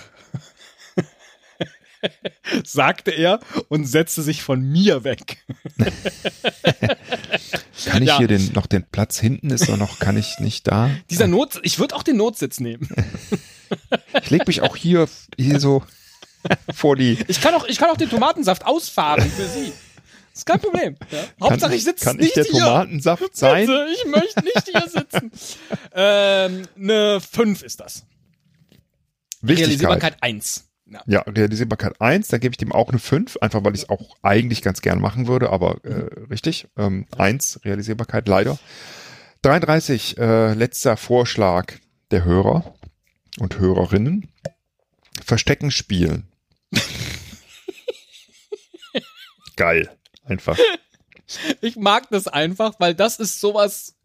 sagte 2.64 3.12
er 3.12 3.40
und 3.70 3.86
setzte 3.86 4.22
sich 4.22 4.44
von 4.44 4.62
mir 4.62 5.04
weg. 5.04 5.38
Kann 7.86 8.02
ich 8.04 8.10
Ja. 8.10 8.18
hier 8.18 8.28
den, 8.28 8.52
noch 8.54 8.66
den 8.68 8.84
Platz 8.84 9.20
hinten 9.20 9.50
ist 9.52 9.68
doch 9.70 9.78
noch, 9.78 10.00
kann 10.00 10.18
ich 10.18 10.40
nicht 10.40 10.68
da? 10.68 10.90
Dieser 11.10 11.28
Not, 11.28 11.60
ich 11.64 11.80
würde 11.80 11.96
auch 11.96 12.04
den 12.04 12.18
Notsitz 12.18 12.60
nehmen. 12.60 12.88
Ich 14.22 14.30
leg 14.30 14.46
mich 14.46 14.62
auch 14.62 14.76
hier, 14.76 15.10
hier 15.38 15.60
so 15.60 15.82
vor 16.72 16.96
die. 16.96 17.18
Ich 17.28 17.42
kann 17.42 17.56
auch, 17.56 17.66
ich 17.68 17.80
kann 17.80 17.90
auch 17.90 17.98
den 17.98 18.12
Tomatensaft 18.12 18.64
ausfahren 18.64 19.28
für 19.28 19.48
Sie. 19.48 19.74
Das 20.36 20.42
ist 20.42 20.46
kein 20.48 20.60
Problem. 20.60 20.98
Ja. 21.12 21.24
Hauptsache 21.50 21.76
ich 21.76 21.86
sitze 21.86 22.04
Kann 22.04 22.18
nicht 22.18 22.28
ich 22.28 22.34
der 22.34 22.44
hier. 22.44 22.60
Tomatensaft 22.66 23.38
sein? 23.38 23.66
Bitte, 23.68 23.88
ich 23.94 24.06
möchte 24.12 24.44
nicht 24.44 24.70
hier 24.70 24.84
sitzen. 24.90 25.32
ähm, 25.94 26.68
eine 26.78 27.22
5 27.22 27.64
ist 27.64 27.80
das. 27.80 28.06
Wichtigkeit. 29.42 29.68
Realisierbarkeit 29.68 30.18
1. 30.22 30.66
Ja. 30.88 31.02
Ja, 31.08 31.22
Realisierbarkeit 31.22 32.02
1, 32.02 32.28
da 32.28 32.38
gebe 32.38 32.52
ich 32.52 32.58
dem 32.58 32.74
auch 32.74 32.90
eine 32.90 33.00
5, 33.00 33.38
einfach 33.38 33.64
weil 33.64 33.74
ich 33.76 33.84
es 33.84 33.90
auch 33.90 34.18
eigentlich 34.24 34.62
ganz 34.62 34.82
gern 34.82 35.00
machen 35.00 35.28
würde, 35.28 35.52
aber 35.52 35.78
äh, 35.86 36.10
richtig. 36.30 36.68
Ähm, 36.78 37.06
1, 37.18 37.62
Realisierbarkeit 37.64 38.28
leider. 38.28 38.60
33, 39.44 40.18
äh, 40.18 40.54
letzter 40.54 40.98
Vorschlag 40.98 41.74
der 42.12 42.26
Hörer 42.26 42.76
und 43.40 43.58
Hörerinnen. 43.58 44.28
Verstecken 45.24 45.72
spielen. 45.72 46.28
Geil. 49.56 49.90
Einfach. 50.26 50.58
Ich 51.60 51.76
mag 51.76 52.08
das 52.12 52.28
einfach, 52.28 52.76
weil 52.78 52.94
das 52.94 53.18
ist 53.18 53.42
sowas, 53.42 53.96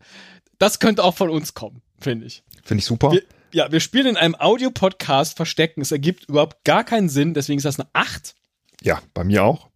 das 0.59 0.79
könnte 0.81 1.05
auch 1.05 1.15
von 1.15 1.29
uns 1.29 1.53
kommen, 1.53 1.83
finde 2.01 2.25
ich. 2.25 2.43
Finde 2.65 2.81
ich 2.81 2.87
super. 2.87 3.13
Wir, 3.13 3.23
ja, 3.53 3.71
wir 3.71 3.81
spielen 3.81 4.07
in 4.07 4.17
einem 4.17 4.35
Audiopodcast 4.35 5.37
Verstecken. 5.37 5.83
Es 5.83 5.93
ergibt 5.93 6.31
überhaupt 6.31 6.65
gar 6.65 6.83
keinen 6.83 7.11
Sinn, 7.11 7.35
deswegen 7.35 7.59
ist 7.59 7.65
das 7.65 7.79
eine 7.79 7.91
8. 7.93 8.35
Ja, 8.81 9.03
bei 9.13 9.25
mir 9.25 9.45
auch. 9.45 9.69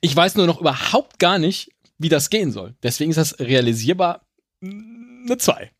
Ich 0.00 0.16
weiß 0.16 0.36
nur 0.36 0.46
noch 0.46 0.60
überhaupt 0.60 1.18
gar 1.18 1.38
nicht, 1.38 1.70
wie 1.98 2.08
das 2.08 2.30
gehen 2.30 2.52
soll. 2.52 2.74
Deswegen 2.82 3.10
ist 3.10 3.18
das 3.18 3.38
realisierbar 3.38 4.26
eine 4.62 5.36
2. 5.36 5.70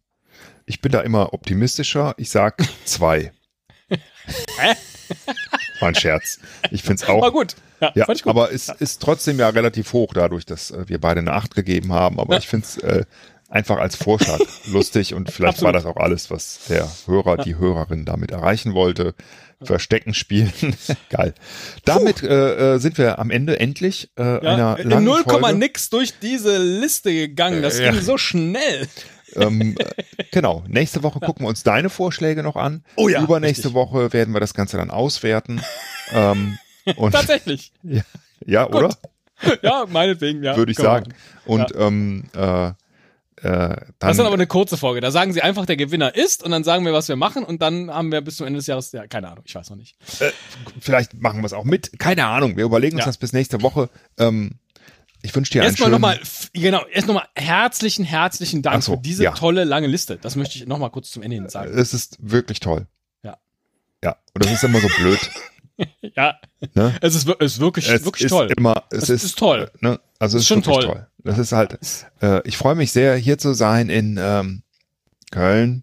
Ich 0.66 0.82
bin 0.82 0.92
da 0.92 1.00
immer 1.00 1.32
optimistischer. 1.32 2.14
Ich 2.18 2.28
sag 2.28 2.62
2. 2.84 3.32
War 5.80 5.88
ein 5.88 5.94
Scherz. 5.94 6.38
Ich 6.70 6.82
finde 6.82 7.02
es 7.02 7.08
auch. 7.08 7.20
War 7.22 7.32
gut. 7.32 7.54
Ja, 7.80 7.92
Ja, 7.94 8.04
gut. 8.06 8.26
aber 8.26 8.52
es 8.52 8.68
ist 8.68 9.00
trotzdem 9.00 9.38
ja 9.38 9.48
relativ 9.50 9.92
hoch 9.92 10.12
dadurch, 10.14 10.44
dass 10.46 10.70
äh, 10.70 10.88
wir 10.88 11.00
beide 11.00 11.20
eine 11.20 11.32
8 11.32 11.54
gegeben 11.54 11.92
haben. 11.92 12.18
Aber 12.20 12.34
Ja. 12.34 12.38
ich 12.40 12.48
finde 12.48 12.66
es 12.66 12.76
äh, 12.78 13.04
einfach 13.48 13.78
als 13.78 13.96
Vorschlag 13.96 14.40
lustig 14.66 15.14
und 15.14 15.30
vielleicht 15.30 15.62
war 15.62 15.72
das 15.72 15.86
auch 15.86 15.96
alles, 15.96 16.30
was 16.30 16.60
der 16.68 16.88
Hörer, 17.06 17.36
die 17.38 17.56
Hörerin 17.56 18.04
damit 18.04 18.30
erreichen 18.30 18.74
wollte. 18.74 19.14
Verstecken 19.60 20.14
spielen. 20.14 20.52
Geil. 21.10 21.34
Damit 21.84 22.22
äh, 22.22 22.74
äh, 22.74 22.78
sind 22.78 22.96
wir 22.96 23.18
am 23.18 23.32
Ende 23.32 23.58
endlich 23.58 24.08
äh, 24.16 24.22
ja, 24.22 24.38
einer 24.38 24.78
in 24.78 24.88
langen 24.90 25.04
0, 25.04 25.24
Folge. 25.24 25.54
nix 25.56 25.90
durch 25.90 26.16
diese 26.20 26.58
Liste 26.58 27.12
gegangen. 27.12 27.60
Das 27.62 27.80
Äh, 27.80 27.86
ja. 27.86 27.90
ging 27.90 28.00
so 28.00 28.18
schnell. 28.18 28.86
Ähm, 29.36 29.76
äh, 29.78 30.24
genau. 30.30 30.64
Nächste 30.68 31.02
Woche 31.02 31.20
gucken 31.20 31.44
wir 31.44 31.48
uns 31.48 31.62
deine 31.62 31.90
Vorschläge 31.90 32.42
noch 32.42 32.56
an. 32.56 32.84
Oh 32.96 33.08
ja, 33.08 33.22
Übernächste 33.22 33.68
richtig. 33.68 33.74
Woche 33.74 34.12
werden 34.12 34.34
wir 34.34 34.40
das 34.40 34.54
Ganze 34.54 34.76
dann 34.76 34.90
auswerten. 34.90 35.60
ähm, 36.12 36.58
und 36.96 37.12
Tatsächlich. 37.12 37.72
ja, 38.46 38.68
oder? 38.68 38.90
Ja, 39.62 39.86
meinetwegen, 39.88 40.42
ja. 40.42 40.56
Würde 40.56 40.72
ich 40.72 40.78
sagen. 40.78 41.14
Und 41.46 41.72
ähm, 41.76 42.24
äh, 42.34 42.66
äh, 42.68 42.72
dann, 43.42 43.76
Das 44.00 44.10
ist 44.10 44.16
dann 44.18 44.26
aber 44.26 44.34
eine 44.34 44.48
kurze 44.48 44.76
Folge. 44.76 45.00
Da 45.00 45.12
sagen 45.12 45.32
sie 45.32 45.42
einfach, 45.42 45.64
der 45.64 45.76
Gewinner 45.76 46.16
ist 46.16 46.42
und 46.42 46.50
dann 46.50 46.64
sagen 46.64 46.84
wir, 46.84 46.92
was 46.92 47.06
wir 47.08 47.14
machen 47.14 47.44
und 47.44 47.62
dann 47.62 47.88
haben 47.88 48.10
wir 48.10 48.20
bis 48.20 48.38
zum 48.38 48.48
Ende 48.48 48.58
des 48.58 48.66
Jahres, 48.66 48.90
ja, 48.90 49.06
keine 49.06 49.28
Ahnung, 49.30 49.44
ich 49.46 49.54
weiß 49.54 49.70
noch 49.70 49.76
nicht. 49.76 49.96
vielleicht 50.80 51.14
machen 51.14 51.40
wir 51.40 51.46
es 51.46 51.52
auch 51.52 51.62
mit. 51.62 52.00
Keine 52.00 52.26
Ahnung. 52.26 52.56
Wir 52.56 52.64
überlegen 52.64 52.96
uns 52.96 53.04
Ja. 53.04 53.10
das 53.10 53.16
bis 53.18 53.32
nächste 53.32 53.62
Woche. 53.62 53.90
Ähm, 54.18 54.58
ich 55.22 55.34
wünsche 55.34 55.52
dir 55.52 55.62
Erstmal 55.62 55.90
nochmal, 55.90 56.20
genau, 56.52 56.84
erst 56.86 57.06
nochmal 57.08 57.26
herzlichen, 57.34 58.04
herzlichen 58.04 58.62
Dank 58.62 58.82
so, 58.82 58.92
für 58.96 59.02
diese 59.02 59.24
ja. 59.24 59.32
tolle 59.32 59.64
lange 59.64 59.86
Liste. 59.86 60.16
Das 60.16 60.36
möchte 60.36 60.58
ich 60.58 60.66
nochmal 60.66 60.90
kurz 60.90 61.10
zum 61.10 61.22
Ende 61.22 61.36
hin 61.36 61.48
sagen. 61.48 61.76
Es 61.76 61.92
ist 61.94 62.16
wirklich 62.20 62.60
toll. 62.60 62.86
Ja. 63.22 63.36
Ja. 64.02 64.16
Und 64.34 64.44
das 64.44 64.52
ist 64.52 64.64
immer 64.64 64.80
so 64.80 64.88
blöd. 64.98 65.18
Ja, 66.16 66.40
Ne? 66.74 66.96
es 67.02 67.14
ist, 67.14 67.28
ist 67.28 67.60
wirklich, 67.60 67.88
Es 67.88 68.04
wirklich 68.04 68.24
ist 68.24 68.30
toll. 68.30 68.52
immer, 68.56 68.82
es, 68.90 69.04
Es 69.04 69.10
ist, 69.10 69.22
ist 69.24 69.38
toll. 69.38 69.70
äh, 69.80 69.86
Ne? 69.86 70.00
Also 70.18 70.36
es 70.36 70.42
ist 70.42 70.44
Ist 70.44 70.48
schon 70.48 70.62
toll. 70.64 70.82
toll. 70.84 71.06
Das 71.22 71.38
ist 71.38 71.52
halt. 71.52 71.78
Äh, 72.20 72.40
ich 72.48 72.56
freue 72.56 72.74
mich 72.74 72.90
sehr, 72.90 73.14
hier 73.14 73.38
zu 73.38 73.54
sein 73.54 73.88
in 73.88 74.18
ähm, 74.20 74.62
Köln. 75.30 75.82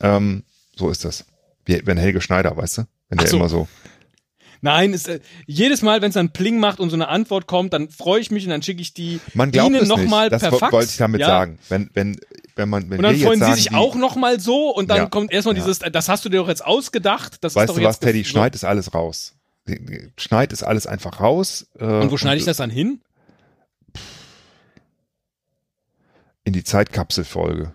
Ähm, 0.00 0.44
so 0.76 0.88
ist 0.88 1.04
das. 1.04 1.26
Wie, 1.66 1.86
wenn 1.86 1.98
Helge 1.98 2.22
Schneider, 2.22 2.56
weißt 2.56 2.78
du? 2.78 2.82
Wenn 3.10 3.18
der 3.18 3.28
so. 3.28 3.36
immer 3.36 3.50
so. 3.50 3.68
Nein, 4.64 4.94
es, 4.94 5.06
äh, 5.06 5.20
jedes 5.44 5.82
Mal, 5.82 6.00
wenn 6.00 6.08
es 6.08 6.14
dann 6.14 6.30
Pling 6.30 6.58
macht 6.58 6.80
und 6.80 6.88
so 6.88 6.96
eine 6.96 7.08
Antwort 7.08 7.46
kommt, 7.46 7.74
dann 7.74 7.90
freue 7.90 8.20
ich 8.20 8.30
mich 8.30 8.44
und 8.44 8.50
dann 8.50 8.62
schicke 8.62 8.80
ich 8.80 8.94
die 8.94 9.20
Man 9.34 9.50
glaubt 9.50 9.68
Ihnen 9.68 9.82
es 9.82 9.88
nochmal. 9.88 10.30
Das 10.30 10.40
per 10.40 10.52
Fax. 10.52 10.72
wollte 10.72 10.88
ich 10.90 10.96
damit 10.96 11.20
ja, 11.20 11.26
sagen. 11.26 11.58
Wenn, 11.68 11.90
wenn 11.92 12.16
wenn 12.56 12.70
man, 12.70 12.88
wenn 12.88 12.96
und 12.96 13.02
dann 13.02 13.14
wir 13.14 13.26
freuen 13.26 13.40
jetzt 13.40 13.40
sagen, 13.40 13.54
sie 13.56 13.60
sich 13.60 13.68
die, 13.68 13.74
auch 13.74 13.94
noch 13.94 14.16
mal 14.16 14.40
so 14.40 14.70
und 14.74 14.88
dann 14.88 14.96
Ja, 14.96 15.06
kommt 15.06 15.32
erstmal 15.32 15.54
ja. 15.54 15.62
dieses, 15.62 15.80
das 15.80 16.08
hast 16.08 16.24
du 16.24 16.30
dir 16.30 16.38
doch 16.38 16.48
jetzt 16.48 16.64
ausgedacht. 16.64 17.36
Das 17.42 17.54
weißt 17.54 17.68
ist 17.68 17.76
du 17.76 17.80
doch 17.82 17.88
was, 17.88 17.96
jetzt 17.96 18.04
Teddy, 18.04 18.22
so. 18.22 18.30
schneid 18.30 18.54
es 18.54 18.64
alles 18.64 18.94
raus. 18.94 19.34
Schneid 20.16 20.50
es 20.54 20.62
alles 20.62 20.86
einfach 20.86 21.20
raus. 21.20 21.66
Äh, 21.78 21.84
Und 21.84 22.10
wo 22.10 22.16
schneide 22.16 22.38
ich 22.38 22.46
das 22.46 22.56
dann 22.56 22.70
hin? 22.70 23.02
In 26.44 26.54
die 26.54 26.64
Zeitkapselfolge. 26.64 27.74